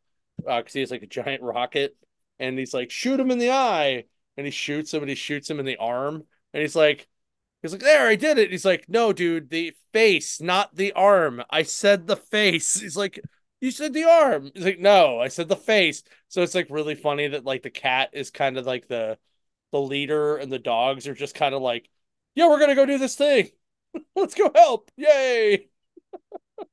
uh 0.47 0.57
because 0.59 0.73
he 0.73 0.79
has 0.79 0.91
like 0.91 1.03
a 1.03 1.07
giant 1.07 1.41
rocket 1.41 1.95
and 2.39 2.57
he's 2.57 2.73
like 2.73 2.91
shoot 2.91 3.19
him 3.19 3.31
in 3.31 3.39
the 3.39 3.51
eye! 3.51 4.05
And 4.35 4.47
he 4.47 4.51
shoots 4.51 4.93
him 4.93 5.03
and 5.03 5.09
he 5.09 5.15
shoots 5.15 5.49
him 5.49 5.59
in 5.59 5.65
the 5.65 5.77
arm 5.77 6.23
and 6.53 6.61
he's 6.61 6.75
like 6.75 7.07
He's 7.63 7.71
like, 7.71 7.81
there, 7.81 8.07
I 8.07 8.17
did 8.17 8.37
it. 8.37 8.51
He's 8.51 8.65
like, 8.65 8.89
no, 8.89 9.13
dude, 9.13 9.49
the 9.49 9.73
face, 9.93 10.41
not 10.41 10.75
the 10.75 10.91
arm. 10.91 11.41
I 11.49 11.63
said 11.63 12.05
the 12.05 12.17
face. 12.17 12.73
He's 12.81 12.97
like, 12.97 13.21
you 13.61 13.71
said 13.71 13.93
the 13.93 14.03
arm. 14.03 14.51
He's 14.53 14.65
like, 14.65 14.79
no, 14.79 15.17
I 15.19 15.29
said 15.29 15.47
the 15.47 15.55
face. 15.55 16.03
So 16.27 16.41
it's 16.41 16.53
like 16.53 16.67
really 16.69 16.95
funny 16.95 17.29
that 17.29 17.45
like 17.45 17.63
the 17.63 17.69
cat 17.69 18.09
is 18.11 18.29
kind 18.31 18.57
of 18.57 18.65
like 18.65 18.89
the 18.89 19.17
the 19.71 19.79
leader 19.79 20.35
and 20.35 20.51
the 20.51 20.59
dogs 20.59 21.07
are 21.07 21.13
just 21.13 21.35
kind 21.35 21.55
of 21.55 21.61
like, 21.61 21.89
yeah, 22.35 22.49
we're 22.49 22.59
gonna 22.59 22.75
go 22.75 22.85
do 22.85 22.97
this 22.97 23.15
thing. 23.15 23.49
Let's 24.15 24.35
go 24.35 24.51
help. 24.53 24.91
Yay. 24.97 25.69
um 26.59 26.67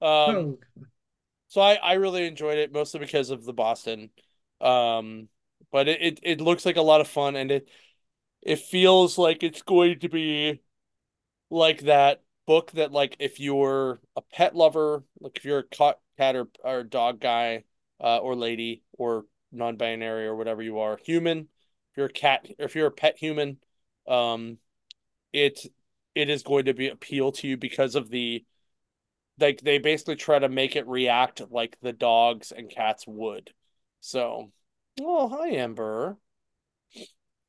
oh. 0.00 0.58
so 1.48 1.60
I, 1.60 1.74
I 1.74 1.92
really 1.94 2.26
enjoyed 2.26 2.58
it 2.58 2.72
mostly 2.72 3.00
because 3.00 3.28
of 3.28 3.44
the 3.44 3.52
Boston. 3.52 4.08
Um 4.62 5.28
but 5.70 5.88
it, 5.88 6.00
it, 6.02 6.20
it 6.22 6.40
looks 6.40 6.64
like 6.64 6.76
a 6.76 6.82
lot 6.82 7.02
of 7.02 7.08
fun 7.08 7.36
and 7.36 7.50
it 7.50 7.68
it 8.44 8.58
feels 8.58 9.16
like 9.18 9.42
it's 9.42 9.62
going 9.62 10.00
to 10.00 10.08
be 10.08 10.60
like 11.50 11.80
that 11.82 12.22
book 12.46 12.70
that 12.72 12.92
like 12.92 13.16
if 13.18 13.40
you're 13.40 14.00
a 14.16 14.20
pet 14.20 14.54
lover, 14.54 15.04
like 15.20 15.36
if 15.36 15.44
you're 15.44 15.60
a 15.60 15.94
cat, 16.18 16.36
or, 16.36 16.48
or 16.62 16.84
dog 16.84 17.20
guy 17.20 17.64
uh, 18.00 18.18
or 18.18 18.36
lady 18.36 18.82
or 18.92 19.24
non-binary 19.50 20.26
or 20.26 20.36
whatever 20.36 20.62
you 20.62 20.78
are, 20.80 20.98
human, 21.04 21.40
if 21.40 21.96
you're 21.96 22.06
a 22.06 22.12
cat, 22.12 22.46
if 22.58 22.74
you're 22.74 22.88
a 22.88 22.92
pet 22.92 23.16
human, 23.18 23.56
um, 24.06 24.58
it 25.32 25.66
it 26.14 26.28
is 26.28 26.42
going 26.42 26.66
to 26.66 26.74
be 26.74 26.88
appeal 26.88 27.32
to 27.32 27.48
you 27.48 27.56
because 27.56 27.94
of 27.94 28.10
the 28.10 28.44
like 29.40 29.60
they 29.62 29.78
basically 29.78 30.16
try 30.16 30.38
to 30.38 30.48
make 30.48 30.76
it 30.76 30.86
react 30.86 31.40
like 31.50 31.76
the 31.80 31.92
dogs 31.92 32.52
and 32.52 32.70
cats 32.70 33.04
would. 33.06 33.52
So, 34.00 34.52
oh 35.00 35.28
hi 35.28 35.48
Amber. 35.56 36.18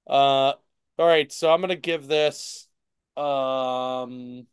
Uh, 0.07 0.53
all 0.97 1.07
right, 1.07 1.31
so 1.31 1.51
I'm 1.51 1.61
gonna 1.61 1.75
give 1.75 2.07
this 2.07 2.67
um 3.17 4.45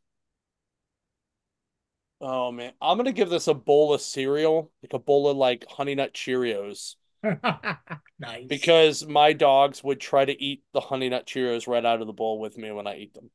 oh 2.21 2.53
man, 2.53 2.73
I'm 2.81 2.97
gonna 2.97 3.13
give 3.13 3.31
this 3.31 3.49
a 3.49 3.55
bowl 3.55 3.93
of 3.93 4.01
cereal, 4.01 4.71
like 4.83 4.93
a 4.93 4.99
bowl 4.99 5.29
of 5.29 5.37
like 5.37 5.67
honey 5.69 5.95
nut 5.95 6.15
Cheerios. 6.15 6.95
nice. 8.19 8.47
Because 8.49 9.07
my 9.07 9.33
dogs 9.33 9.85
would 9.85 10.01
try 10.01 10.25
to 10.25 10.43
eat 10.43 10.63
the 10.73 10.81
honey 10.81 11.09
nut 11.09 11.27
Cheerios 11.27 11.69
right 11.69 11.85
out 11.85 12.01
of 12.01 12.07
the 12.07 12.13
bowl 12.13 12.41
with 12.41 12.57
me 12.59 12.73
when 12.73 12.87
I 12.87 12.97
eat 12.97 13.15
them. 13.15 13.31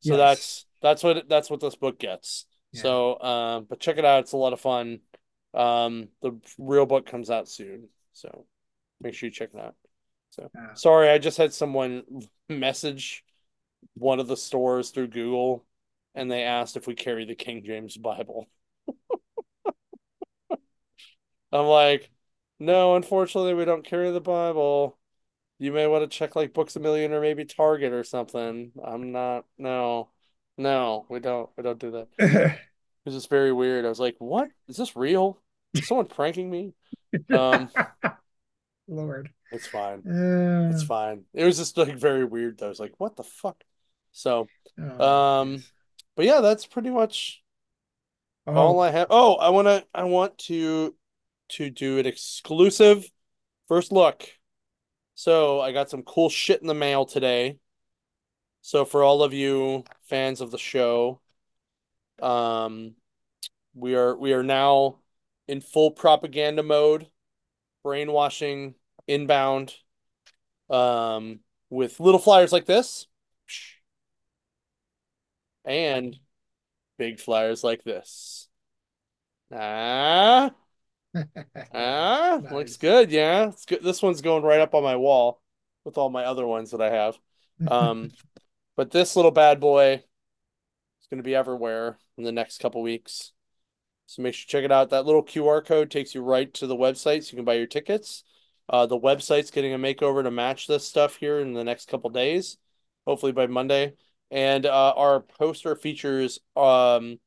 So 0.00 0.16
yes. 0.16 0.18
that's 0.18 0.66
that's 0.82 1.02
what 1.02 1.28
that's 1.28 1.50
what 1.50 1.60
this 1.60 1.76
book 1.76 1.98
gets. 1.98 2.46
Yeah. 2.72 2.82
So 2.82 3.20
um 3.20 3.22
uh, 3.22 3.60
but 3.60 3.80
check 3.80 3.98
it 3.98 4.04
out, 4.04 4.20
it's 4.20 4.32
a 4.32 4.36
lot 4.36 4.52
of 4.52 4.60
fun. 4.60 5.00
Um 5.54 6.08
the 6.22 6.38
real 6.58 6.86
book 6.86 7.06
comes 7.06 7.30
out 7.30 7.48
soon. 7.48 7.88
So 8.12 8.46
make 9.00 9.14
sure 9.14 9.28
you 9.28 9.34
check 9.34 9.50
it 9.52 9.60
out. 9.60 9.74
So 10.32 10.50
uh, 10.58 10.74
sorry, 10.74 11.10
I 11.10 11.18
just 11.18 11.36
had 11.36 11.52
someone 11.52 12.04
message 12.48 13.22
one 13.94 14.18
of 14.18 14.28
the 14.28 14.36
stores 14.36 14.90
through 14.90 15.08
Google 15.08 15.64
and 16.14 16.30
they 16.30 16.42
asked 16.42 16.76
if 16.76 16.86
we 16.86 16.94
carry 16.94 17.24
the 17.24 17.34
King 17.34 17.62
James 17.64 17.96
Bible. 17.96 18.48
I'm 21.52 21.66
like, 21.66 22.10
no, 22.58 22.96
unfortunately, 22.96 23.54
we 23.54 23.66
don't 23.66 23.84
carry 23.84 24.10
the 24.10 24.20
Bible. 24.20 24.98
You 25.58 25.72
may 25.72 25.86
want 25.86 26.10
to 26.10 26.16
check 26.18 26.34
like 26.34 26.54
Books 26.54 26.76
a 26.76 26.80
Million 26.80 27.12
or 27.12 27.20
maybe 27.20 27.44
Target 27.44 27.92
or 27.92 28.02
something. 28.02 28.72
I'm 28.82 29.12
not. 29.12 29.44
No, 29.58 30.08
no, 30.56 31.06
we 31.10 31.20
don't. 31.20 31.50
We 31.56 31.62
don't 31.62 31.78
do 31.78 31.90
that. 31.90 32.08
it 32.18 32.58
was 33.04 33.14
just 33.14 33.28
very 33.28 33.52
weird. 33.52 33.84
I 33.84 33.88
was 33.90 34.00
like, 34.00 34.16
what 34.18 34.48
is 34.68 34.76
this 34.76 34.96
real? 34.96 35.38
Is 35.74 35.86
someone 35.86 36.06
pranking 36.06 36.50
me? 36.50 36.74
Um, 37.30 37.68
Lord. 38.92 39.30
It's 39.50 39.66
fine. 39.66 40.02
Uh, 40.06 40.70
it's 40.72 40.82
fine. 40.82 41.24
It 41.34 41.44
was 41.44 41.58
just 41.58 41.76
like 41.76 41.96
very 41.96 42.24
weird 42.24 42.58
though. 42.58 42.66
I 42.66 42.68
was 42.68 42.80
like, 42.80 42.94
what 42.98 43.16
the 43.16 43.24
fuck? 43.24 43.62
So 44.12 44.46
oh, 44.78 45.40
um 45.40 45.64
but 46.16 46.24
yeah, 46.26 46.40
that's 46.40 46.66
pretty 46.66 46.90
much 46.90 47.42
oh. 48.46 48.54
all 48.54 48.80
I 48.80 48.90
have. 48.90 49.08
Oh, 49.10 49.34
I 49.34 49.50
wanna 49.50 49.84
I 49.94 50.04
want 50.04 50.38
to 50.38 50.94
to 51.50 51.70
do 51.70 51.98
an 51.98 52.06
exclusive 52.06 53.10
first 53.68 53.92
look. 53.92 54.28
So 55.14 55.60
I 55.60 55.72
got 55.72 55.90
some 55.90 56.02
cool 56.02 56.30
shit 56.30 56.60
in 56.60 56.66
the 56.66 56.74
mail 56.74 57.04
today. 57.04 57.58
So 58.62 58.84
for 58.84 59.02
all 59.02 59.22
of 59.22 59.34
you 59.34 59.84
fans 60.08 60.40
of 60.40 60.50
the 60.50 60.58
show, 60.58 61.20
um 62.20 62.94
we 63.74 63.94
are 63.94 64.16
we 64.16 64.32
are 64.32 64.42
now 64.42 64.98
in 65.48 65.60
full 65.60 65.90
propaganda 65.90 66.62
mode 66.62 67.08
brainwashing 67.82 68.74
inbound 69.06 69.74
um, 70.70 71.40
with 71.70 72.00
little 72.00 72.20
flyers 72.20 72.52
like 72.52 72.66
this 72.66 73.06
and 75.64 76.16
big 76.98 77.20
flyers 77.20 77.62
like 77.62 77.84
this. 77.84 78.48
Ah, 79.52 80.52
ah, 81.74 82.40
nice. 82.42 82.52
looks 82.52 82.76
good. 82.76 83.10
Yeah, 83.10 83.48
it's 83.48 83.64
good. 83.64 83.82
This 83.82 84.02
one's 84.02 84.22
going 84.22 84.42
right 84.42 84.60
up 84.60 84.74
on 84.74 84.82
my 84.82 84.96
wall 84.96 85.40
with 85.84 85.98
all 85.98 86.10
my 86.10 86.24
other 86.24 86.46
ones 86.46 86.70
that 86.70 86.80
I 86.80 86.90
have. 86.90 87.18
Um, 87.66 88.10
but 88.76 88.90
this 88.90 89.16
little 89.16 89.30
bad 89.30 89.60
boy 89.60 89.94
is 89.94 91.06
going 91.10 91.18
to 91.18 91.24
be 91.24 91.34
everywhere 91.34 91.98
in 92.16 92.24
the 92.24 92.32
next 92.32 92.60
couple 92.60 92.82
weeks. 92.82 93.32
So 94.06 94.22
make 94.22 94.34
sure 94.34 94.42
you 94.42 94.48
check 94.48 94.64
it 94.64 94.72
out. 94.72 94.90
That 94.90 95.06
little 95.06 95.22
QR 95.22 95.64
code 95.64 95.90
takes 95.90 96.14
you 96.14 96.22
right 96.22 96.52
to 96.54 96.66
the 96.66 96.76
website 96.76 97.24
so 97.24 97.32
you 97.32 97.36
can 97.36 97.44
buy 97.44 97.54
your 97.54 97.66
tickets. 97.66 98.24
Uh, 98.72 98.86
the 98.86 98.98
website's 98.98 99.52
getting 99.52 99.74
a 99.74 99.78
makeover 99.78 100.22
to 100.24 100.30
match 100.32 100.66
this 100.66 100.88
stuff 100.88 101.16
here 101.16 101.40
in 101.40 101.52
the 101.54 101.64
next 101.64 101.88
couple 101.88 102.10
days, 102.10 102.58
hopefully 103.06 103.32
by 103.32 103.46
Monday. 103.46 103.94
and 104.30 104.66
uh, 104.66 104.94
our 104.96 105.20
poster 105.20 105.76
features 105.76 106.40
um 106.56 107.18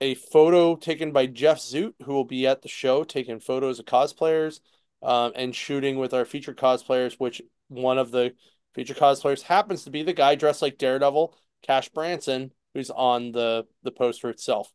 a 0.00 0.14
photo 0.14 0.76
taken 0.76 1.12
by 1.12 1.26
Jeff 1.26 1.58
Zoot, 1.58 1.94
who 2.04 2.12
will 2.12 2.24
be 2.24 2.46
at 2.46 2.62
the 2.62 2.68
show 2.68 3.04
taking 3.04 3.40
photos 3.40 3.78
of 3.78 3.86
cosplayers 3.86 4.60
um, 5.02 5.32
and 5.34 5.54
shooting 5.54 5.98
with 5.98 6.12
our 6.14 6.24
featured 6.24 6.56
cosplayers, 6.58 7.14
which 7.14 7.40
one 7.68 7.98
of 7.98 8.10
the 8.10 8.34
featured 8.74 8.96
cosplayers 8.96 9.42
happens 9.42 9.84
to 9.84 9.90
be 9.90 10.02
the 10.02 10.12
guy 10.12 10.34
dressed 10.34 10.62
like 10.62 10.78
Daredevil, 10.78 11.36
Cash 11.62 11.88
Branson, 11.90 12.52
who's 12.74 12.90
on 12.90 13.32
the 13.32 13.66
the 13.82 13.92
poster 13.92 14.28
itself. 14.30 14.72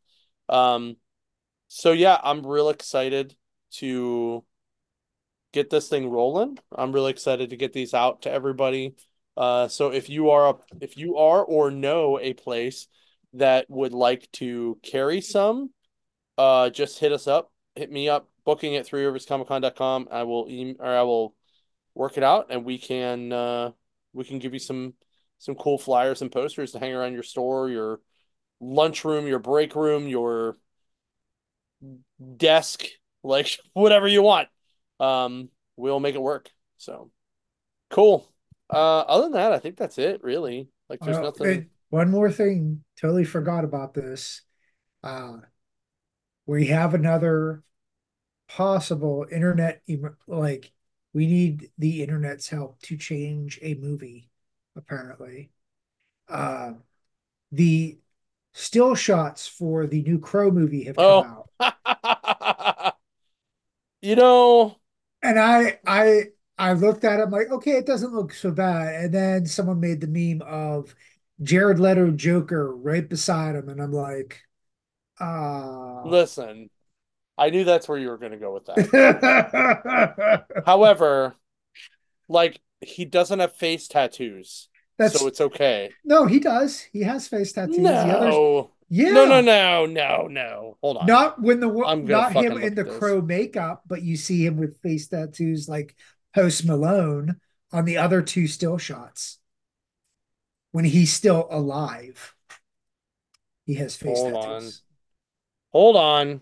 Um, 0.48 0.96
so 1.68 1.92
yeah, 1.92 2.18
I'm 2.22 2.46
real 2.46 2.70
excited 2.70 3.36
to 3.74 4.44
get 5.52 5.70
this 5.70 5.88
thing 5.88 6.08
rolling. 6.08 6.58
I'm 6.74 6.92
really 6.92 7.10
excited 7.10 7.50
to 7.50 7.56
get 7.56 7.72
these 7.72 7.94
out 7.94 8.22
to 8.22 8.30
everybody. 8.30 8.94
Uh, 9.36 9.68
so 9.68 9.88
if 9.92 10.08
you 10.08 10.30
are 10.30 10.50
a, 10.50 10.54
if 10.80 10.96
you 10.96 11.16
are 11.16 11.42
or 11.42 11.70
know 11.70 12.18
a 12.20 12.34
place 12.34 12.88
that 13.34 13.66
would 13.68 13.92
like 13.92 14.30
to 14.32 14.78
carry 14.82 15.20
some, 15.20 15.70
uh, 16.36 16.70
just 16.70 16.98
hit 16.98 17.12
us 17.12 17.26
up. 17.26 17.52
Hit 17.74 17.90
me 17.90 18.08
up. 18.08 18.28
Booking 18.44 18.76
at 18.76 18.86
three 18.86 19.02
riverscomiccon.com. 19.02 20.08
I 20.10 20.24
will 20.24 20.46
email 20.48 20.76
or 20.80 20.86
I 20.86 21.02
will 21.02 21.34
work 21.94 22.16
it 22.16 22.22
out, 22.22 22.46
and 22.50 22.64
we 22.64 22.78
can 22.78 23.32
uh, 23.32 23.70
we 24.12 24.24
can 24.24 24.38
give 24.38 24.52
you 24.52 24.58
some 24.58 24.94
some 25.38 25.54
cool 25.54 25.78
flyers 25.78 26.22
and 26.22 26.32
posters 26.32 26.72
to 26.72 26.78
hang 26.78 26.92
around 26.92 27.14
your 27.14 27.22
store, 27.22 27.68
your 27.68 28.00
lunchroom, 28.60 29.26
your 29.26 29.38
break 29.38 29.74
room, 29.74 30.08
your 30.08 30.56
desk, 32.36 32.84
like 33.22 33.58
whatever 33.72 34.08
you 34.08 34.22
want. 34.22 34.48
Um, 35.00 35.48
we'll 35.76 36.00
make 36.00 36.14
it 36.14 36.22
work. 36.22 36.50
So 36.76 37.10
cool. 37.90 38.30
Uh, 38.72 39.00
other 39.00 39.24
than 39.24 39.32
that, 39.32 39.52
I 39.52 39.58
think 39.58 39.76
that's 39.76 39.98
it. 39.98 40.22
Really, 40.22 40.68
like 40.88 41.00
there's 41.00 41.16
uh, 41.16 41.22
nothing. 41.22 41.70
one 41.88 42.10
more 42.10 42.30
thing, 42.30 42.84
totally 43.00 43.24
forgot 43.24 43.64
about 43.64 43.94
this. 43.94 44.42
Uh, 45.02 45.38
we 46.46 46.66
have 46.66 46.94
another 46.94 47.62
possible 48.48 49.24
internet 49.30 49.82
like 50.26 50.72
we 51.12 51.26
need 51.26 51.70
the 51.78 52.02
internet's 52.02 52.48
help 52.48 52.80
to 52.82 52.96
change 52.96 53.60
a 53.62 53.74
movie 53.74 54.28
apparently 54.74 55.50
uh 56.28 56.72
the 57.52 57.96
still 58.52 58.96
shots 58.96 59.46
for 59.46 59.86
the 59.86 60.02
new 60.02 60.18
crow 60.18 60.50
movie 60.50 60.82
have 60.82 60.96
come 60.96 61.46
oh. 61.60 61.72
out 62.40 62.96
you 64.02 64.16
know 64.16 64.76
and 65.22 65.38
i 65.38 65.78
i 65.86 66.24
i 66.58 66.72
looked 66.72 67.04
at 67.04 67.20
it 67.20 67.22
I'm 67.24 67.30
like 67.30 67.50
okay 67.50 67.72
it 67.72 67.86
doesn't 67.86 68.14
look 68.14 68.32
so 68.32 68.50
bad 68.50 69.04
and 69.04 69.14
then 69.14 69.46
someone 69.46 69.80
made 69.80 70.00
the 70.00 70.06
meme 70.06 70.42
of 70.46 70.94
jared 71.42 71.78
leto 71.78 72.10
joker 72.10 72.74
right 72.74 73.08
beside 73.08 73.54
him 73.54 73.68
and 73.68 73.80
i'm 73.80 73.92
like 73.92 74.42
uh 75.20 76.02
listen 76.04 76.70
I 77.40 77.48
knew 77.48 77.64
that's 77.64 77.88
where 77.88 77.96
you 77.96 78.08
were 78.08 78.18
going 78.18 78.32
to 78.32 78.38
go 78.38 78.52
with 78.52 78.66
that. 78.66 80.44
However, 80.66 81.36
like 82.28 82.60
he 82.82 83.06
doesn't 83.06 83.38
have 83.38 83.54
face 83.54 83.88
tattoos, 83.88 84.68
that's, 84.98 85.18
so 85.18 85.26
it's 85.26 85.40
okay. 85.40 85.90
No, 86.04 86.26
he 86.26 86.38
does. 86.38 86.80
He 86.92 87.00
has 87.00 87.26
face 87.26 87.52
tattoos. 87.52 87.78
No. 87.78 87.90
Others, 87.90 88.70
yeah. 88.90 89.12
No, 89.12 89.24
no, 89.24 89.40
no, 89.40 89.86
no, 89.86 90.26
no. 90.26 90.76
Hold 90.82 90.96
on. 90.98 91.06
Not 91.06 91.40
when 91.40 91.60
the 91.60 91.70
I'm 91.86 92.04
not 92.04 92.32
him 92.32 92.58
in 92.58 92.74
the 92.74 92.84
crow 92.84 93.22
makeup, 93.22 93.82
but 93.86 94.02
you 94.02 94.16
see 94.16 94.44
him 94.44 94.56
with 94.56 94.80
face 94.82 95.06
tattoos 95.06 95.68
like 95.68 95.94
Post 96.34 96.66
Malone 96.66 97.36
on 97.72 97.84
the 97.84 97.98
other 97.98 98.20
two 98.20 98.48
still 98.48 98.78
shots. 98.78 99.38
When 100.72 100.84
he's 100.84 101.12
still 101.12 101.46
alive, 101.50 102.34
he 103.64 103.74
has 103.74 103.94
face 103.94 104.18
Hold 104.18 104.34
tattoos. 104.34 104.82
On. 105.72 105.80
Hold 105.80 105.96
on. 105.96 106.40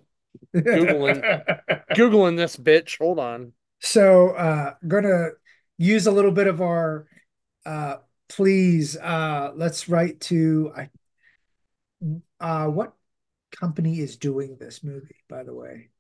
Googling 0.55 1.45
Googling 1.93 2.37
this 2.39 2.57
bitch. 2.57 2.97
Hold 2.97 3.19
on. 3.19 3.53
So 3.81 4.31
uh 4.31 4.73
gonna 4.87 5.31
use 5.77 6.07
a 6.07 6.13
little 6.13 6.33
bit 6.33 6.47
of 6.47 6.63
our 6.63 7.07
uh 7.67 7.97
please 8.31 8.97
uh 8.97 9.53
let's 9.55 9.89
write 9.89 10.21
to 10.21 10.73
I 10.75 10.89
uh 12.41 12.67
what 12.67 12.95
company 13.53 14.01
is 14.01 14.17
doing 14.17 14.57
this 14.59 14.85
movie, 14.85 15.17
by 15.29 15.43
the 15.43 15.55
way? 15.55 15.91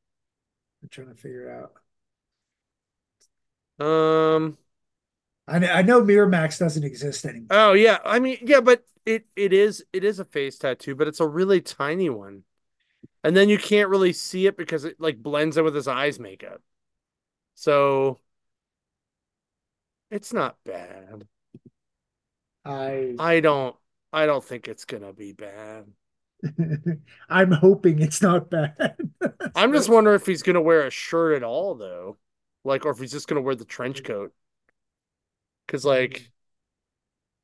I'm 0.82 0.90
trying 0.90 1.08
to 1.08 1.14
figure 1.14 1.50
out. 1.50 1.72
Um 3.78 4.58
I 5.46 5.58
know, 5.58 5.68
I 5.68 5.82
know 5.82 6.02
Miramax 6.02 6.58
doesn't 6.58 6.84
exist 6.84 7.24
anymore. 7.24 7.48
Oh 7.50 7.72
yeah, 7.72 7.98
I 8.04 8.18
mean 8.18 8.38
yeah, 8.42 8.60
but 8.60 8.84
it 9.06 9.26
it 9.36 9.52
is 9.52 9.84
it 9.92 10.04
is 10.04 10.18
a 10.18 10.24
face 10.24 10.58
tattoo, 10.58 10.94
but 10.94 11.08
it's 11.08 11.20
a 11.20 11.26
really 11.26 11.60
tiny 11.60 12.10
one 12.10 12.44
and 13.24 13.36
then 13.36 13.48
you 13.48 13.58
can't 13.58 13.90
really 13.90 14.12
see 14.12 14.46
it 14.46 14.56
because 14.56 14.84
it 14.84 15.00
like 15.00 15.22
blends 15.22 15.56
in 15.58 15.64
with 15.64 15.74
his 15.76 15.88
eyes 15.88 16.20
makeup. 16.20 16.62
So 17.54 18.20
it's 20.10 20.32
not 20.32 20.56
bad. 20.64 21.26
I 22.64 23.18
I 23.18 23.40
don't 23.40 23.76
I 24.12 24.26
don't 24.26 24.44
think 24.44 24.68
it's 24.68 24.84
gonna 24.84 25.12
be 25.12 25.32
bad. 25.32 25.86
I'm 27.28 27.50
hoping 27.50 28.00
it's 28.00 28.22
not 28.22 28.50
bad. 28.50 28.96
I'm 29.54 29.72
just 29.72 29.88
wondering 29.88 30.16
if 30.16 30.26
he's 30.26 30.42
gonna 30.42 30.60
wear 30.62 30.86
a 30.86 30.90
shirt 30.90 31.36
at 31.36 31.42
all 31.42 31.74
though. 31.74 32.16
Like 32.64 32.86
or 32.86 32.90
if 32.90 32.98
he's 32.98 33.12
just 33.12 33.28
gonna 33.28 33.42
wear 33.42 33.54
the 33.54 33.64
trench 33.64 34.04
coat. 34.04 34.32
Cause 35.66 35.84
like 35.84 36.30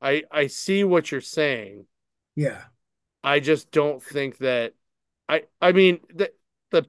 I 0.01 0.23
I 0.31 0.47
see 0.47 0.83
what 0.83 1.11
you're 1.11 1.21
saying. 1.21 1.85
Yeah. 2.35 2.63
I 3.23 3.39
just 3.39 3.71
don't 3.71 4.01
think 4.01 4.39
that 4.39 4.73
I 5.29 5.43
I 5.61 5.71
mean 5.71 5.99
the 6.13 6.31
the 6.71 6.87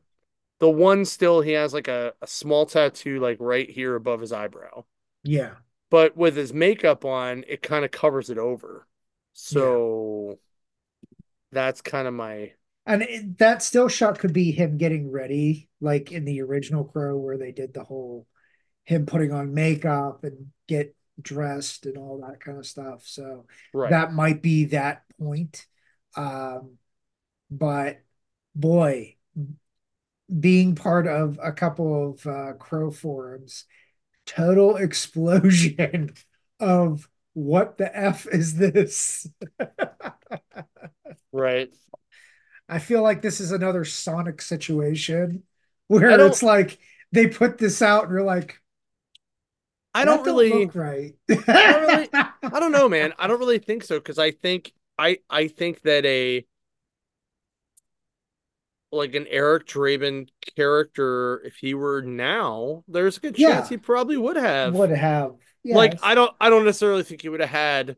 the 0.59 0.71
one 0.71 1.05
still 1.05 1.41
he 1.41 1.53
has 1.53 1.75
like 1.75 1.89
a, 1.89 2.15
a 2.23 2.27
small 2.27 2.67
tattoo 2.67 3.21
like 3.21 3.39
right 3.41 3.69
here 3.69 3.95
above 3.95 4.21
his 4.21 4.33
eyebrow. 4.33 4.85
Yeah. 5.23 5.55
But 5.91 6.17
with 6.17 6.37
his 6.37 6.53
makeup 6.53 7.05
on, 7.05 7.45
it 7.47 7.63
kind 7.63 7.85
of 7.85 7.91
covers 7.91 8.29
it 8.31 8.39
over. 8.39 8.87
So 9.39 10.29
yeah. 10.31 10.35
that's 11.53 11.83
kind 11.83 12.09
of 12.09 12.15
my 12.15 12.53
and 12.87 13.03
it, 13.03 13.39
that 13.39 13.63
still 13.63 13.89
shot 13.89 14.19
could 14.19 14.33
be 14.33 14.51
him 14.51 14.79
getting 14.79 15.11
ready, 15.11 15.69
like 15.81 16.11
in 16.11 16.25
the 16.25 16.41
original 16.41 16.85
Crow, 16.85 17.19
where 17.19 17.37
they 17.37 17.53
did 17.53 17.75
the 17.75 17.85
whole 17.85 18.27
him 18.85 19.05
putting 19.05 19.33
on 19.33 19.53
makeup 19.53 20.25
and 20.25 20.47
get 20.67 20.95
dressed 21.21 21.85
and 21.85 21.99
all 21.99 22.21
that 22.21 22.41
kind 22.41 22.57
of 22.57 22.67
stuff. 22.67 23.03
So 23.05 23.47
right. 23.75 23.91
that 23.91 24.13
might 24.13 24.41
be 24.41 24.67
that 24.67 25.03
point. 25.21 25.67
Um, 26.17 26.79
but 27.51 28.01
boy, 28.55 29.17
being 30.41 30.77
part 30.77 31.07
of 31.07 31.39
a 31.43 31.53
couple 31.53 32.13
of 32.13 32.27
uh, 32.27 32.53
crow 32.55 32.91
forums, 32.91 33.65
total 34.25 34.77
explosion 34.77 36.15
of 36.59 37.09
what 37.37 37.77
the 37.77 37.95
f 37.95 38.27
is 38.27 38.57
this? 38.57 39.29
right. 41.33 41.69
I 42.67 42.79
feel 42.79 43.03
like 43.03 43.21
this 43.21 43.41
is 43.41 43.53
another 43.53 43.85
Sonic 43.85 44.41
situation 44.41 45.43
where 45.87 46.19
it's 46.27 46.43
like 46.43 46.79
they 47.13 47.27
put 47.27 47.59
this 47.59 47.83
out 47.83 48.05
and 48.05 48.13
you're 48.13 48.23
like, 48.23 48.63
I 49.95 50.07
don't 50.07 50.25
really 50.25 50.51
look 50.51 50.75
right. 50.75 51.15
I 51.31 51.73
don't 51.73 51.83
really. 51.83 52.09
I 52.13 52.59
don't 52.59 52.73
know, 52.73 52.89
man. 52.89 53.13
I 53.19 53.27
don't 53.27 53.39
really 53.39 53.59
think 53.59 53.85
so 53.85 53.99
because 53.99 54.19
I 54.19 54.31
think 54.31 54.73
I 54.99 55.19
I 55.29 55.49
think 55.49 55.83
that 55.83 56.07
a 56.07 56.43
like 58.93 59.15
an 59.15 59.27
Eric 59.29 59.67
Draven 59.67 60.31
character, 60.57 61.43
if 61.45 61.57
he 61.57 61.75
were 61.75 62.01
now, 62.01 62.83
there's 62.89 63.19
a 63.19 63.21
good 63.21 63.37
chance 63.37 63.67
yeah. 63.67 63.69
he 63.69 63.77
probably 63.77 64.17
would 64.17 64.37
have. 64.37 64.75
Would 64.75 64.89
have. 64.89 65.35
Yes. 65.67 65.77
Like 65.77 65.95
I 66.03 66.15
don't 66.15 66.35
I 66.41 66.49
don't 66.49 66.65
necessarily 66.65 67.03
think 67.03 67.23
he 67.23 67.29
would 67.29 67.41
have 67.41 67.51
had 67.51 67.97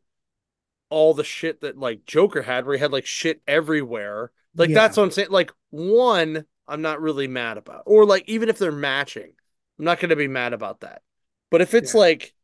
all 0.90 1.12
the 1.12 1.24
shit 1.24 1.60
that 1.60 1.78
like 1.78 2.06
Joker 2.06 2.42
had, 2.42 2.64
where 2.64 2.76
he 2.76 2.80
had 2.80 2.92
like 2.92 3.06
shit 3.06 3.42
everywhere. 3.46 4.32
Like 4.56 4.70
yeah. 4.70 4.74
that's 4.74 4.96
what 4.96 5.02
I'm 5.02 5.10
saying. 5.10 5.28
Like 5.30 5.52
one, 5.70 6.44
I'm 6.66 6.82
not 6.82 7.00
really 7.00 7.28
mad 7.28 7.58
about. 7.58 7.82
Or 7.86 8.06
like 8.06 8.24
even 8.26 8.48
if 8.48 8.58
they're 8.58 8.72
matching, 8.72 9.32
I'm 9.78 9.84
not 9.84 10.00
gonna 10.00 10.16
be 10.16 10.28
mad 10.28 10.52
about 10.52 10.80
that. 10.80 11.02
But 11.50 11.60
if 11.60 11.74
it's 11.74 11.94
yeah. 11.94 12.00
like 12.00 12.34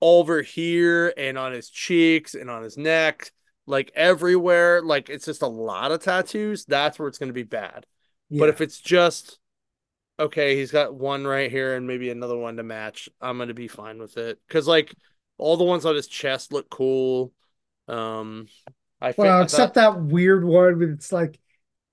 over 0.00 0.42
here 0.42 1.14
and 1.16 1.38
on 1.38 1.52
his 1.52 1.70
cheeks 1.70 2.34
and 2.34 2.50
on 2.50 2.62
his 2.62 2.76
neck 2.76 3.32
like 3.66 3.90
everywhere, 3.94 4.82
like 4.82 5.08
it's 5.08 5.26
just 5.26 5.42
a 5.42 5.48
lot 5.48 5.92
of 5.92 6.02
tattoos, 6.02 6.64
that's 6.64 6.98
where 6.98 7.08
it's 7.08 7.18
going 7.18 7.28
to 7.28 7.34
be 7.34 7.42
bad. 7.42 7.86
Yeah. 8.30 8.40
But 8.40 8.48
if 8.48 8.60
it's 8.60 8.80
just 8.80 9.38
okay, 10.18 10.56
he's 10.56 10.70
got 10.70 10.94
one 10.94 11.26
right 11.26 11.50
here 11.50 11.76
and 11.76 11.86
maybe 11.86 12.10
another 12.10 12.36
one 12.36 12.56
to 12.56 12.62
match, 12.62 13.08
I'm 13.20 13.36
going 13.36 13.48
to 13.48 13.54
be 13.54 13.68
fine 13.68 13.98
with 13.98 14.16
it 14.16 14.38
cuz 14.48 14.66
like 14.66 14.94
all 15.38 15.56
the 15.56 15.64
ones 15.64 15.84
on 15.84 15.94
his 15.94 16.06
chest 16.06 16.52
look 16.52 16.68
cool. 16.70 17.32
Um 17.88 18.48
I 19.00 19.14
Well, 19.16 19.42
except 19.42 19.74
thought... 19.74 19.94
that 19.94 20.02
weird 20.02 20.44
one 20.44 20.78
with 20.78 20.90
it's 20.90 21.12
like 21.12 21.38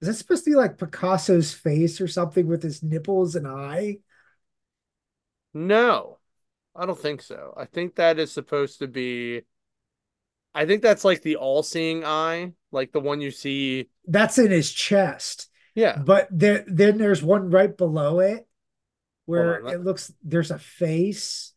is 0.01 0.07
that 0.07 0.13
supposed 0.15 0.43
to 0.45 0.51
be 0.51 0.55
like 0.55 0.77
Picasso's 0.77 1.53
face 1.53 2.01
or 2.01 2.07
something 2.07 2.47
with 2.47 2.61
his 2.63 2.83
nipples 2.83 3.35
and 3.35 3.47
eye? 3.47 3.99
No. 5.53 6.19
I 6.75 6.85
don't 6.85 6.99
think 6.99 7.21
so. 7.21 7.53
I 7.55 7.65
think 7.65 7.95
that 7.95 8.19
is 8.19 8.31
supposed 8.31 8.79
to 8.79 8.87
be 8.87 9.43
I 10.55 10.65
think 10.65 10.81
that's 10.81 11.03
like 11.03 11.21
the 11.21 11.37
all-seeing 11.37 12.05
eye, 12.05 12.53
like 12.71 12.91
the 12.91 12.99
one 12.99 13.21
you 13.21 13.31
see. 13.31 13.89
That's 14.07 14.37
in 14.37 14.51
his 14.51 14.71
chest. 14.71 15.49
Yeah. 15.75 16.03
But 16.03 16.27
there, 16.31 16.63
then 16.67 16.97
there's 16.97 17.21
one 17.23 17.49
right 17.49 17.75
below 17.75 18.19
it 18.19 18.47
where 19.25 19.63
on, 19.65 19.73
it 19.73 19.81
looks 19.83 20.13
there's 20.23 20.51
a 20.51 20.59
face. 20.59 21.53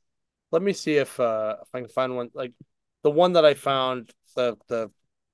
Let 0.52 0.62
me 0.62 0.72
see 0.72 0.96
if 0.96 1.18
uh 1.20 1.56
if 1.62 1.68
I 1.74 1.80
can 1.80 1.88
find 1.88 2.16
one 2.16 2.30
like 2.34 2.52
the 3.02 3.10
one 3.10 3.34
that 3.34 3.44
I 3.44 3.54
found 3.54 4.12
the 4.36 4.56
the 4.68 4.90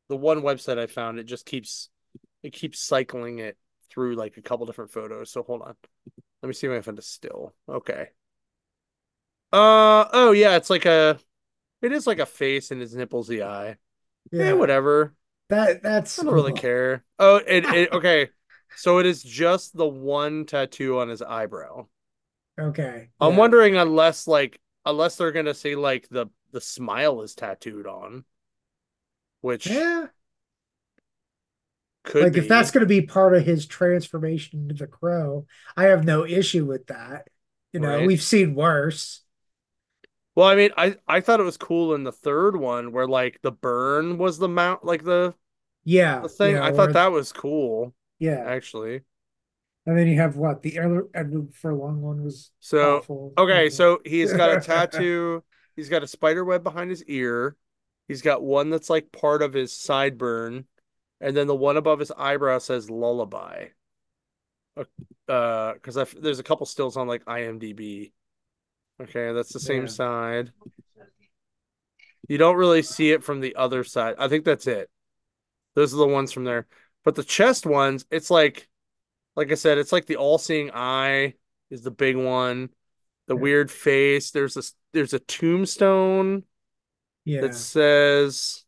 the 0.09 0.17
one 0.17 0.43
website 0.43 0.79
I 0.79 0.87
found 0.87 1.19
it 1.19 1.25
just 1.25 1.47
keeps 1.47 1.91
it 2.43 2.53
keeps 2.53 2.81
cycling 2.81 3.41
it 3.41 3.59
through 3.91 4.17
like 4.17 4.37
a 4.37 4.43
couple 4.43 4.67
different 4.67 4.93
photos. 4.93 5.31
So 5.33 5.43
hold 5.43 5.63
on. 5.63 5.77
Let 6.43 6.49
me 6.49 6.55
see 6.55 6.67
if 6.69 6.73
I 6.73 6.77
can 6.77 6.83
find 6.85 6.99
a 6.99 7.03
still. 7.03 7.55
Okay. 7.69 8.09
Uh 9.53 10.09
oh 10.13 10.33
yeah, 10.33 10.57
it's 10.57 10.71
like 10.71 10.87
a 10.87 11.19
it 11.83 11.93
is 11.93 12.07
like 12.07 12.19
a 12.21 12.27
face 12.27 12.71
and 12.73 12.81
his 12.81 12.95
nipples 12.97 13.29
the 13.29 13.45
eye. 13.45 13.79
Yeah, 14.33 14.53
Yeah, 14.53 14.55
whatever. 14.55 15.15
that 15.49 15.83
that's 15.83 16.21
I 16.21 16.25
don't 16.25 16.35
really 16.35 16.53
care. 16.55 17.05
Oh, 17.19 17.37
it, 17.37 17.65
it 17.67 17.93
okay. 17.93 18.31
So 18.75 18.99
it 18.99 19.07
is 19.07 19.23
just 19.23 19.77
the 19.77 19.87
one 19.89 20.45
tattoo 20.47 20.99
on 20.99 21.09
his 21.09 21.23
eyebrow. 21.23 21.87
Okay. 22.59 23.11
I'm 23.21 23.37
yeah. 23.37 23.37
wondering 23.37 23.77
unless 23.77 24.27
like 24.27 24.61
unless 24.85 25.17
they're 25.17 25.33
gonna 25.33 25.55
say 25.55 25.75
like 25.75 26.09
the 26.09 26.27
the 26.51 26.61
smile 26.61 27.23
is 27.23 27.35
tattooed 27.35 27.87
on, 27.87 28.25
which 29.43 29.65
Yeah, 29.65 30.09
could 32.05 32.31
like 32.31 32.37
be. 32.37 32.43
if 32.43 32.49
that's 32.49 32.71
going 32.71 32.83
to 32.83 32.87
be 32.87 33.03
part 33.03 33.35
of 33.35 33.45
his 33.45 33.67
transformation 33.67 34.61
into 34.63 34.75
the 34.75 34.87
crow, 34.87 35.47
I 35.77 35.85
have 35.85 36.05
no 36.05 36.25
issue 36.25 36.65
with 36.65 36.87
that. 36.89 37.29
You 37.73 37.81
know, 37.81 38.01
Right. 38.01 38.03
we've 38.03 38.23
seen 38.23 38.55
worse. 38.55 39.23
Well, 40.35 40.49
I 40.49 40.55
mean, 40.57 40.71
I 40.77 40.97
I 41.07 41.21
thought 41.21 41.41
it 41.41 41.45
was 41.45 41.57
cool 41.59 41.95
in 41.95 42.05
the 42.05 42.13
third 42.13 42.57
one 42.57 42.93
where 42.93 43.07
like 43.07 43.41
the 43.43 43.53
burn 43.53 44.19
was 44.19 44.39
the 44.39 44.49
mount 44.49 44.85
like 44.85 45.05
the 45.05 45.35
Yeah, 45.85 46.23
the 46.23 46.29
thing. 46.31 46.59
yeah, 46.59 46.63
I 46.63 46.73
thought 46.73 46.93
that 46.93 47.13
was 47.13 47.33
cool 47.33 47.95
yeah. 48.23 48.43
actually. 48.47 49.03
And 49.85 49.99
then 49.99 50.07
you 50.07 50.17
have 50.21 50.37
what 50.37 50.63
the 50.63 50.79
Edward 50.79 51.55
Furlong 51.55 52.01
one 52.01 52.23
was 52.23 52.53
So 52.61 52.99
awful. 52.99 53.33
okay, 53.37 53.69
so 53.69 54.01
he's 54.05 54.33
got 54.33 54.57
a 54.57 54.61
tattoo. 54.61 55.43
He's 55.75 55.89
got 55.89 56.03
a 56.03 56.07
spider 56.07 56.45
web 56.45 56.63
behind 56.63 56.91
his 56.91 57.03
ear. 57.05 57.57
He's 58.07 58.21
got 58.21 58.43
one 58.43 58.69
that's 58.69 58.91
like 58.91 59.11
part 59.11 59.41
of 59.41 59.55
his 59.55 59.73
sideburn, 59.73 60.67
and 61.19 61.35
then 61.35 61.47
the 61.47 61.55
one 61.55 61.79
above 61.79 61.99
his 61.99 62.13
eyebrow 62.13 62.59
says 62.59 62.91
lullaby. 62.91 63.69
Uh, 65.29 65.73
because 65.73 65.97
I've 65.97 66.15
there's 66.21 66.39
a 66.41 66.43
couple 66.43 66.67
stills 66.67 66.99
on 66.99 67.09
like 67.09 67.25
IMDb. 67.25 68.13
Okay, 69.01 69.33
that's 69.33 69.53
the 69.55 69.61
same 69.61 69.85
Yeah. 69.85 69.89
side. 69.89 70.53
You 72.29 72.39
don't 72.39 72.57
really 72.57 72.83
see 72.83 73.11
it 73.13 73.25
from 73.25 73.41
the 73.41 73.57
other 73.57 73.83
side. 73.83 74.17
I 74.19 74.29
think 74.29 74.45
that's 74.45 74.67
it. 74.67 74.91
Those 75.75 75.95
are 75.95 75.99
the 75.99 76.07
ones 76.07 76.33
from 76.33 76.45
there. 76.45 76.67
But 77.05 77.15
the 77.17 77.25
chest 77.25 77.67
ones, 77.67 78.05
it's 78.11 78.31
like, 78.31 78.69
like 79.37 79.53
I 79.53 79.55
said, 79.57 79.79
it's 79.79 79.93
like 79.93 80.07
the 80.07 80.17
all-seeing 80.17 80.73
eye 80.75 81.35
is 81.71 81.83
the 81.83 81.91
big 81.91 82.17
one. 82.17 82.71
The 83.29 83.37
Yeah. 83.37 83.43
weird 83.43 83.71
face. 83.71 84.31
There's 84.33 84.55
this. 84.55 84.75
there's 84.93 85.15
a 85.15 85.21
tombstone 85.21 86.45
yeah, 87.25 87.41
that 87.41 87.55
says 87.55 88.65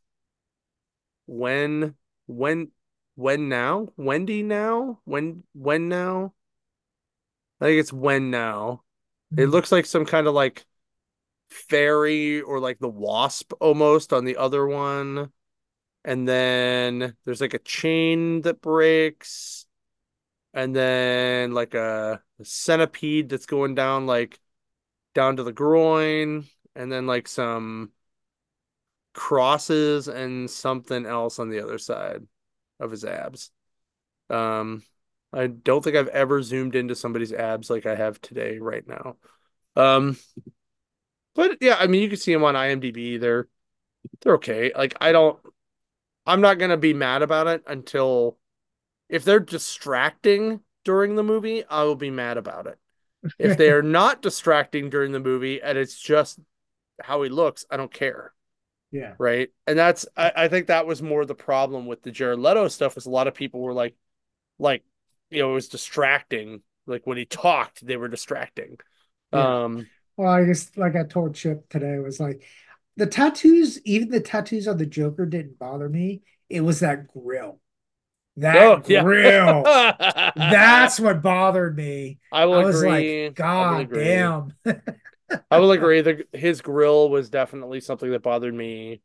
when 1.27 1.94
when 2.27 2.70
when 3.15 3.48
now 3.48 3.89
Wendy 3.97 4.43
now 4.43 5.01
when 5.05 5.44
when 5.55 5.89
now 5.89 6.35
I 7.61 7.66
think 7.66 7.81
it's 7.81 7.93
when 7.93 8.31
now 8.31 8.82
it 9.36 9.47
Mhm. 9.47 9.51
looks 9.51 9.73
like 9.73 9.86
some 9.86 10.05
kind 10.06 10.27
of 10.27 10.35
like 10.35 10.66
fairy 11.51 12.40
or 12.43 12.61
like 12.61 12.81
the 12.81 12.89
wasp 12.89 13.52
almost 13.61 14.12
on 14.12 14.24
the 14.27 14.39
other 14.39 14.66
one 14.66 15.32
and 16.05 16.28
then 16.28 17.16
there's 17.24 17.40
like 17.40 17.55
a 17.55 17.59
chain 17.59 18.43
that 18.43 18.60
breaks 18.60 19.66
and 20.55 20.74
then 20.76 21.52
like 21.52 21.74
a, 21.74 22.22
a 22.40 22.44
centipede 22.44 23.28
that's 23.28 23.47
going 23.47 23.74
down 23.74 24.06
like 24.06 24.40
down 25.14 25.36
to 25.36 25.43
the 25.44 25.52
groin 25.52 26.44
and 26.76 26.93
then 26.93 27.06
like 27.06 27.28
some 27.28 27.93
crosses 29.12 30.09
and 30.09 30.51
something 30.51 31.06
else 31.06 31.39
on 31.39 31.48
the 31.48 31.60
other 31.62 31.78
side 31.78 32.26
of 32.81 32.90
his 32.90 33.05
abs. 33.05 33.51
Um, 34.31 34.82
I 35.32 35.48
don't 35.48 35.82
think 35.85 35.97
I've 35.97 36.09
ever 36.09 36.43
zoomed 36.43 36.76
into 36.76 36.94
somebody's 36.94 37.32
abs 37.32 37.70
like 37.70 37.86
I 37.86 37.94
have 37.97 38.20
today 38.20 38.59
right 38.59 38.86
now. 38.86 39.16
Um, 39.76 40.16
but 41.35 41.59
yeah, 41.60 41.76
I 41.78 41.86
mean, 41.86 42.02
you 42.02 42.09
can 42.09 42.18
see 42.18 42.32
them 42.32 42.44
on 42.44 42.55
IMDb. 42.55 43.20
They're 43.20 43.48
they're 44.22 44.36
okay. 44.36 44.72
Like 44.76 44.97
I 45.01 45.12
don't, 45.12 45.39
I'm 46.27 46.41
not 46.41 46.59
gonna 46.59 46.77
be 46.77 46.95
mad 46.95 47.23
about 47.23 47.47
it 47.49 47.63
until 47.67 48.39
if 49.09 49.25
they're 49.25 49.41
distracting 49.41 50.61
during 50.85 51.17
the 51.17 51.23
movie, 51.25 51.65
I 51.67 51.85
will 51.85 51.97
be 51.97 52.11
mad 52.11 52.39
about 52.39 52.67
it. 52.67 52.79
If 53.39 53.57
they 53.57 53.71
are 53.71 53.83
not 53.85 54.23
distracting 54.23 54.91
during 54.91 55.13
the 55.13 55.21
movie 55.21 55.63
and 55.63 55.79
it's 55.79 56.01
just 56.01 56.41
how 57.03 57.23
he 57.23 57.31
looks, 57.31 57.67
I 57.71 57.77
don't 57.79 57.93
care 57.93 58.35
yeah, 58.91 59.17
right? 59.19 59.51
And 59.67 59.79
that's 59.79 60.07
I, 60.17 60.33
I 60.37 60.49
think 60.49 60.67
that 60.69 60.87
was 60.87 61.03
more 61.03 61.25
the 61.25 61.35
problem 61.35 61.87
with 61.87 62.03
the 62.03 62.11
Jared 62.11 62.39
Leto 62.39 62.69
stuff 62.69 62.95
was 62.97 63.07
a 63.07 63.11
lot 63.11 63.29
of 63.29 63.35
people 63.35 63.61
were 63.61 63.75
like 63.75 63.95
like 64.59 64.85
you 65.31 65.41
know 65.43 65.51
it 65.53 65.55
was 65.55 65.69
distracting 65.69 66.63
like 66.87 67.07
when 67.07 67.19
he 67.19 67.27
talked 67.27 67.85
they 67.87 67.97
were 67.99 68.09
distracting 68.09 68.79
Yeah. 69.33 69.53
um 69.53 69.89
Well, 70.17 70.29
I 70.31 70.45
guess 70.45 70.77
like 70.77 70.97
I 70.97 71.05
told 71.05 71.35
Chip 71.35 71.69
today, 71.71 71.99
was 71.99 72.21
like 72.21 72.45
the 72.97 73.07
tattoos, 73.07 73.81
even 73.85 74.09
the 74.11 74.21
tattoos 74.21 74.69
on 74.69 74.79
the 74.79 74.87
Joker 74.87 75.27
didn't 75.27 75.59
bother 75.59 75.89
me. 75.89 76.23
It 76.49 76.61
was 76.61 76.81
that 76.81 77.09
grill. 77.09 77.61
That 78.37 78.59
oh 78.59 78.83
yeah 78.87 79.03
grill. 79.03 79.62
That's 80.37 80.99
what 80.99 81.23
bothered 81.23 81.77
me. 81.77 82.19
I 82.33 82.47
will 82.47 82.59
I 82.59 82.65
was 82.65 82.77
agree 82.77 82.89
like, 83.27 83.37
I 83.71 83.81
God 83.81 83.81
agree. 83.81 84.05
damn. 84.05 84.55
I 85.51 85.59
will 85.59 85.73
agree 85.73 86.01
the 86.01 86.27
his 86.33 86.61
grill 86.61 87.09
was 87.09 87.31
definitely 87.31 87.81
something 87.81 88.11
that 88.11 88.23
bothered 88.23 88.55
me 88.55 89.01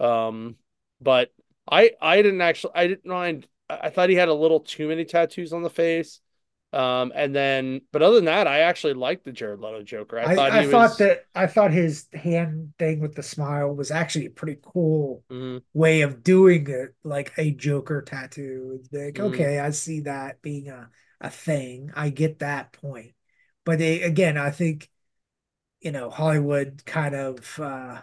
um 0.00 0.56
but 1.00 1.32
I 1.70 1.92
I 2.00 2.22
didn't 2.22 2.40
actually 2.40 2.72
I 2.74 2.86
didn't 2.86 3.06
mind 3.06 3.46
I 3.68 3.78
I 3.84 3.90
thought 3.90 4.08
he 4.10 4.16
had 4.16 4.28
a 4.28 4.34
little 4.34 4.60
too 4.60 4.88
many 4.88 5.04
tattoos 5.04 5.52
on 5.52 5.62
the 5.62 5.70
face 5.70 6.20
um 6.72 7.12
and 7.14 7.34
then 7.34 7.80
but 7.92 8.02
other 8.02 8.16
than 8.16 8.26
that 8.26 8.46
I 8.46 8.60
actually 8.60 8.94
liked 8.94 9.24
the 9.24 9.32
Jared 9.32 9.60
Leto 9.60 9.82
Joker 9.82 10.18
I, 10.18 10.26
I, 10.26 10.28
thought 10.28 10.54
I 10.58 10.62
thought 10.62 10.98
was 10.98 10.98
that 10.98 11.26
I 11.34 11.46
thought 11.46 11.72
his 11.72 12.06
hand 12.12 12.74
thing 12.78 13.00
with 13.00 13.14
the 13.14 13.22
smile 13.22 13.74
was 13.74 13.90
actually 13.90 14.26
a 14.26 14.30
pretty 14.30 14.58
cool 14.62 15.24
Mhm. 15.30 15.60
way 15.72 16.02
of 16.02 16.22
doing 16.22 16.68
it, 16.68 16.94
like 17.04 17.32
a 17.38 17.52
Joker 17.52 18.02
tattoo. 18.02 18.78
It's 18.80 18.92
like, 18.92 19.18
Mhm. 19.18 19.20
okay, 19.20 19.58
I 19.60 19.70
see 19.70 20.00
that 20.00 20.42
being 20.42 20.68
a, 20.68 20.90
a 21.20 21.30
thing. 21.30 21.90
I 21.94 22.10
get 22.10 22.40
that 22.40 22.72
point. 22.72 23.14
But 23.64 23.78
they, 23.78 24.02
again, 24.02 24.36
I 24.36 24.50
think, 24.50 24.90
you 25.80 25.92
know, 25.92 26.10
Hollywood 26.10 26.84
kind 26.86 27.14
of 27.16 27.60
uh 27.60 28.02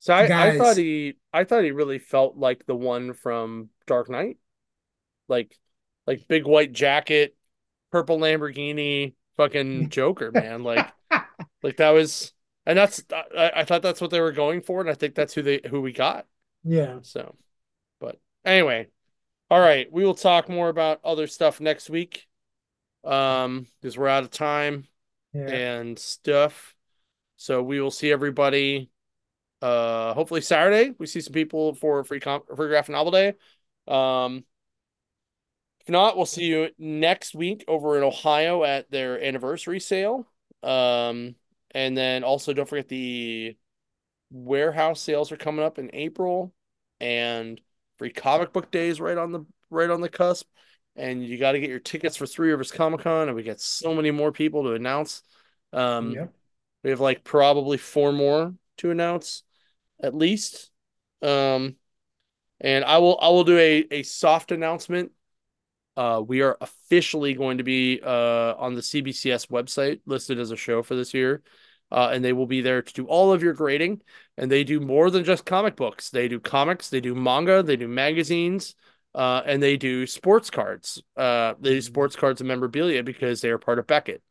So 0.00 0.14
I, 0.14 0.30
I 0.36 0.50
thought 0.50 0.76
he 0.76 1.16
I 1.32 1.44
thought 1.44 1.64
he 1.64 1.70
really 1.72 1.98
felt 1.98 2.36
like 2.36 2.66
the 2.66 2.76
one 2.76 3.12
from 3.14 3.70
Dark 3.86 4.08
Knight. 4.08 4.38
Like 5.28 5.56
like 6.06 6.28
big 6.28 6.46
white 6.46 6.72
jacket, 6.74 7.36
purple 7.90 8.18
Lamborghini, 8.18 9.14
fucking 9.36 9.88
Joker, 9.90 10.32
man. 10.32 10.62
Like 10.62 10.92
like 11.62 11.78
that 11.78 11.90
was 11.90 12.32
and 12.66 12.78
that's 12.78 13.02
I, 13.12 13.52
I 13.58 13.64
thought 13.64 13.82
that's 13.82 14.00
what 14.00 14.10
they 14.10 14.20
were 14.20 14.32
going 14.32 14.62
for, 14.62 14.80
and 14.80 14.90
I 14.90 14.94
think 14.94 15.14
that's 15.14 15.34
who 15.34 15.42
they 15.42 15.60
who 15.68 15.80
we 15.80 15.92
got. 15.92 16.26
yeah. 16.64 17.00
So 17.02 17.36
but 18.00 18.18
anyway. 18.44 18.88
All 19.50 19.60
right, 19.60 19.90
we 19.92 20.04
will 20.04 20.14
talk 20.14 20.48
more 20.48 20.68
about 20.70 21.00
other 21.04 21.26
stuff 21.26 21.60
next 21.60 21.90
week. 21.90 22.26
Um, 23.04 23.66
because 23.80 23.96
we're 23.96 24.08
out 24.08 24.24
of 24.24 24.30
time 24.30 24.86
Yeah. 25.32 25.50
and 25.50 25.98
stuff. 25.98 26.74
So 27.36 27.62
we 27.62 27.80
will 27.80 27.90
see 27.90 28.12
everybody 28.12 28.90
uh 29.62 30.14
hopefully 30.14 30.40
Saturday. 30.40 30.94
We 30.98 31.06
see 31.06 31.20
some 31.20 31.32
people 31.32 31.74
for 31.74 32.04
free 32.04 32.20
comp 32.20 32.46
free 32.56 32.68
graphic 32.68 32.92
novel 32.92 33.12
day. 33.12 33.34
Um 33.88 34.44
if 35.88 35.92
not, 35.92 36.18
we'll 36.18 36.26
see 36.26 36.44
you 36.44 36.68
next 36.78 37.34
week 37.34 37.64
over 37.66 37.96
in 37.96 38.02
Ohio 38.02 38.62
at 38.62 38.90
their 38.90 39.22
anniversary 39.24 39.80
sale. 39.80 40.26
Um 40.62 41.34
and 41.70 41.96
then 41.96 42.24
also 42.24 42.52
don't 42.52 42.68
forget 42.68 42.88
the 42.88 43.56
warehouse 44.30 45.00
sales 45.00 45.32
are 45.32 45.38
coming 45.38 45.64
up 45.64 45.78
in 45.78 45.88
April 45.94 46.52
and 47.00 47.58
free 47.96 48.10
comic 48.10 48.52
book 48.52 48.70
days 48.70 49.00
right 49.00 49.16
on 49.16 49.32
the 49.32 49.46
right 49.70 49.88
on 49.88 50.02
the 50.02 50.10
cusp. 50.10 50.46
And 50.94 51.24
you 51.24 51.38
got 51.38 51.52
to 51.52 51.60
get 51.60 51.70
your 51.70 51.78
tickets 51.78 52.16
for 52.16 52.26
Three 52.26 52.50
Rivers 52.50 52.72
Comic 52.72 53.02
Con, 53.02 53.28
and 53.28 53.36
we 53.36 53.42
get 53.44 53.60
so 53.60 53.94
many 53.94 54.10
more 54.10 54.32
people 54.32 54.64
to 54.64 54.72
announce. 54.72 55.22
Um, 55.72 56.12
Yep. 56.12 56.32
we 56.82 56.90
have 56.90 57.00
like 57.00 57.24
probably 57.24 57.78
four 57.78 58.12
more 58.12 58.52
to 58.78 58.90
announce 58.90 59.42
at 60.02 60.14
least. 60.14 60.70
Um, 61.22 61.76
and 62.60 62.84
I 62.84 62.98
will 62.98 63.18
I 63.22 63.28
will 63.28 63.44
do 63.44 63.56
a 63.56 63.86
a 63.90 64.02
soft 64.02 64.52
announcement. 64.52 65.12
Uh, 65.98 66.22
we 66.26 66.42
are 66.42 66.56
officially 66.62 67.34
going 67.34 67.58
to 67.58 67.64
be 67.64 68.00
uh 68.04 68.54
on 68.58 68.74
the 68.76 68.82
CBCS 68.82 69.46
website 69.48 70.00
listed 70.06 70.38
as 70.40 70.52
a 70.52 70.56
show 70.56 70.82
for 70.82 70.94
this 70.96 71.14
year. 71.14 71.42
uh, 71.90 72.10
and 72.12 72.24
they 72.24 72.32
will 72.34 72.46
be 72.46 72.60
there 72.60 72.82
to 72.82 72.92
do 72.94 73.06
all 73.06 73.32
of 73.32 73.42
your 73.42 73.54
grading. 73.54 74.02
And 74.36 74.50
they 74.50 74.64
do 74.64 74.80
more 74.80 75.10
than 75.10 75.24
just 75.24 75.44
comic 75.46 75.76
books. 75.76 76.10
They 76.10 76.28
do 76.28 76.38
comics, 76.40 76.90
they 76.90 77.00
do 77.00 77.14
manga, 77.14 77.62
they 77.62 77.76
do 77.76 77.88
magazines, 77.88 78.74
uh, 79.14 79.42
and 79.46 79.62
they 79.62 79.76
do 79.76 80.06
sports 80.06 80.50
cards. 80.50 81.02
Uh, 81.16 81.54
they 81.60 81.70
do 81.70 81.78
Mm-hmm. 81.78 81.86
sports 81.86 82.16
cards 82.16 82.40
and 82.40 82.48
memorabilia 82.48 83.02
because 83.02 83.40
they 83.40 83.50
are 83.50 83.58
part 83.58 83.78
of 83.78 83.86
Beckett. 83.86 84.22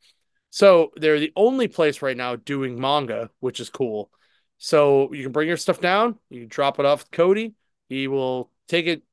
So 0.51 0.91
they're 0.95 1.19
the 1.19 1.33
only 1.35 1.67
place 1.67 2.01
right 2.01 2.17
now 2.17 2.35
doing 2.37 2.79
manga, 2.79 3.29
which 3.39 3.59
is 3.59 3.69
cool. 3.69 4.11
So 4.59 5.13
you 5.13 5.23
can 5.23 5.31
bring 5.31 5.47
your 5.47 5.57
stuff 5.57 5.79
down, 5.81 6.17
you 6.29 6.41
can 6.41 6.49
drop 6.49 6.79
it 6.79 6.85
off 6.85 7.01
with 7.01 7.11
Cody. 7.11 7.55
He 7.89 8.07
will 8.07 8.51
take 8.67 8.87
it 8.87 9.03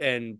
and 0.00 0.38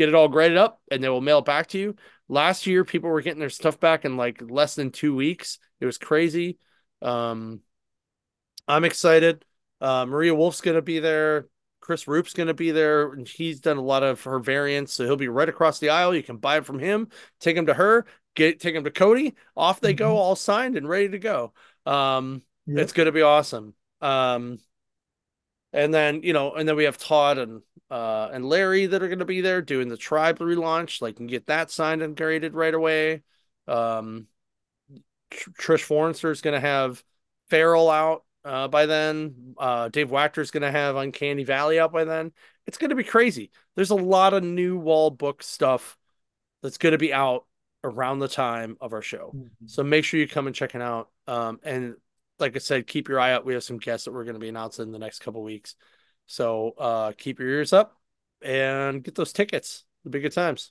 get 0.00 0.08
it 0.08 0.14
all 0.14 0.28
graded 0.28 0.56
up, 0.56 0.80
and 0.90 1.04
they 1.04 1.10
will 1.10 1.20
mail 1.20 1.40
it 1.40 1.44
back 1.44 1.66
to 1.68 1.78
you. 1.78 1.94
Last 2.26 2.66
year, 2.66 2.86
people 2.86 3.10
were 3.10 3.20
getting 3.20 3.38
their 3.38 3.50
stuff 3.50 3.78
back 3.78 4.06
in 4.06 4.16
like 4.16 4.40
less 4.40 4.74
than 4.74 4.92
two 4.92 5.14
weeks. 5.14 5.58
It 5.78 5.84
was 5.84 5.98
crazy. 5.98 6.56
Um, 7.02 7.60
I'm 8.66 8.84
excited. 8.84 9.44
Uh, 9.78 10.06
Maria 10.06 10.34
Wolf's 10.34 10.62
gonna 10.62 10.80
be 10.80 11.00
there. 11.00 11.48
Chris 11.80 12.08
Roop's 12.08 12.32
gonna 12.32 12.54
be 12.54 12.70
there, 12.70 13.12
and 13.12 13.28
he's 13.28 13.60
done 13.60 13.76
a 13.76 13.82
lot 13.82 14.02
of 14.02 14.22
her 14.22 14.38
variants, 14.38 14.94
so 14.94 15.04
he'll 15.04 15.16
be 15.16 15.28
right 15.28 15.48
across 15.48 15.78
the 15.80 15.90
aisle. 15.90 16.14
You 16.14 16.22
can 16.22 16.38
buy 16.38 16.54
them 16.54 16.64
from 16.64 16.78
him, 16.78 17.08
take 17.40 17.56
them 17.56 17.66
to 17.66 17.74
her, 17.74 18.06
get 18.34 18.58
take 18.58 18.74
them 18.74 18.84
to 18.84 18.90
Cody. 18.90 19.34
Off 19.54 19.80
they 19.80 19.92
go, 19.92 20.14
Mhm. 20.14 20.16
all 20.16 20.36
signed 20.36 20.78
and 20.78 20.88
ready 20.88 21.10
to 21.10 21.18
go. 21.18 21.52
Um, 21.84 22.42
Yep. 22.66 22.78
it's 22.78 22.92
gonna 22.94 23.12
be 23.12 23.22
awesome. 23.22 23.74
Um, 24.00 24.60
and 25.72 25.92
then 25.92 26.22
you 26.22 26.32
know, 26.32 26.54
and 26.54 26.68
then 26.68 26.76
we 26.76 26.84
have 26.84 26.98
Todd 26.98 27.38
and 27.38 27.62
uh 27.90 28.30
and 28.32 28.48
Larry 28.48 28.86
that 28.86 29.02
are 29.02 29.08
gonna 29.08 29.24
be 29.24 29.40
there 29.40 29.62
doing 29.62 29.88
the 29.88 29.96
tribe 29.96 30.38
relaunch. 30.38 31.02
Like, 31.02 31.16
can 31.16 31.26
get 31.26 31.46
that 31.46 31.70
signed 31.70 32.02
and 32.02 32.16
graded 32.16 32.54
right 32.54 32.74
away. 32.74 33.22
Um, 33.66 34.26
Tr- 35.30 35.50
Trish 35.50 35.82
Forrester 35.82 36.30
is 36.30 36.40
gonna 36.40 36.60
have 36.60 37.02
Farrell 37.48 37.90
out 37.90 38.24
uh, 38.44 38.68
by 38.68 38.86
then. 38.86 39.54
Uh, 39.58 39.88
Dave 39.88 40.10
Wachter 40.10 40.38
is 40.38 40.50
gonna 40.50 40.70
have 40.70 40.96
Uncanny 40.96 41.44
Valley 41.44 41.78
out 41.78 41.92
by 41.92 42.04
then. 42.04 42.32
It's 42.66 42.78
gonna 42.78 42.94
be 42.94 43.04
crazy. 43.04 43.50
There's 43.76 43.90
a 43.90 43.96
lot 43.96 44.34
of 44.34 44.44
new 44.44 44.78
wall 44.78 45.10
book 45.10 45.42
stuff 45.42 45.96
that's 46.62 46.78
gonna 46.78 46.98
be 46.98 47.12
out 47.12 47.46
around 47.82 48.18
the 48.18 48.28
time 48.28 48.76
of 48.80 48.92
our 48.92 49.02
show. 49.02 49.32
Mhm. 49.34 49.50
So 49.66 49.82
make 49.82 50.04
sure 50.04 50.20
you 50.20 50.28
come 50.28 50.46
and 50.46 50.54
check 50.54 50.74
it 50.74 50.82
out. 50.82 51.10
Um, 51.26 51.60
and 51.62 51.96
like 52.38 52.54
I 52.56 52.58
said, 52.58 52.86
keep 52.86 53.08
your 53.08 53.20
eye 53.20 53.32
out. 53.32 53.44
We 53.44 53.54
have 53.54 53.64
some 53.64 53.78
guests 53.78 54.04
that 54.04 54.12
we're 54.12 54.24
going 54.24 54.34
to 54.34 54.40
be 54.40 54.48
announcing 54.48 54.84
in 54.86 54.92
the 54.92 54.98
next 54.98 55.20
couple 55.20 55.42
weeks. 55.42 55.76
So 56.30 56.76
uh, 56.78 57.10
keep 57.18 57.40
your 57.40 57.48
ears 57.48 57.72
up 57.72 57.98
and 58.40 59.02
get 59.02 59.16
those 59.16 59.32
tickets. 59.32 59.84
It'll 60.04 60.12
be 60.12 60.20
good 60.20 60.30
times. 60.30 60.70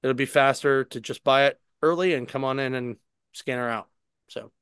It'll 0.00 0.14
be 0.14 0.26
faster 0.26 0.84
to 0.84 1.00
just 1.00 1.24
buy 1.24 1.46
it 1.46 1.60
early 1.82 2.14
and 2.14 2.28
come 2.28 2.44
on 2.44 2.60
in 2.60 2.72
and 2.72 2.96
scan 3.32 3.58
her 3.58 3.68
out. 3.68 3.88
So, 4.28 4.52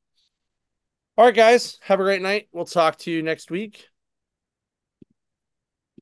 all 1.18 1.26
right, 1.26 1.34
guys, 1.34 1.78
have 1.82 2.00
a 2.00 2.04
great 2.04 2.22
night. 2.22 2.48
We'll 2.52 2.64
talk 2.64 2.96
to 3.00 3.10
you 3.10 3.22
next 3.22 3.50
week. 3.50 3.86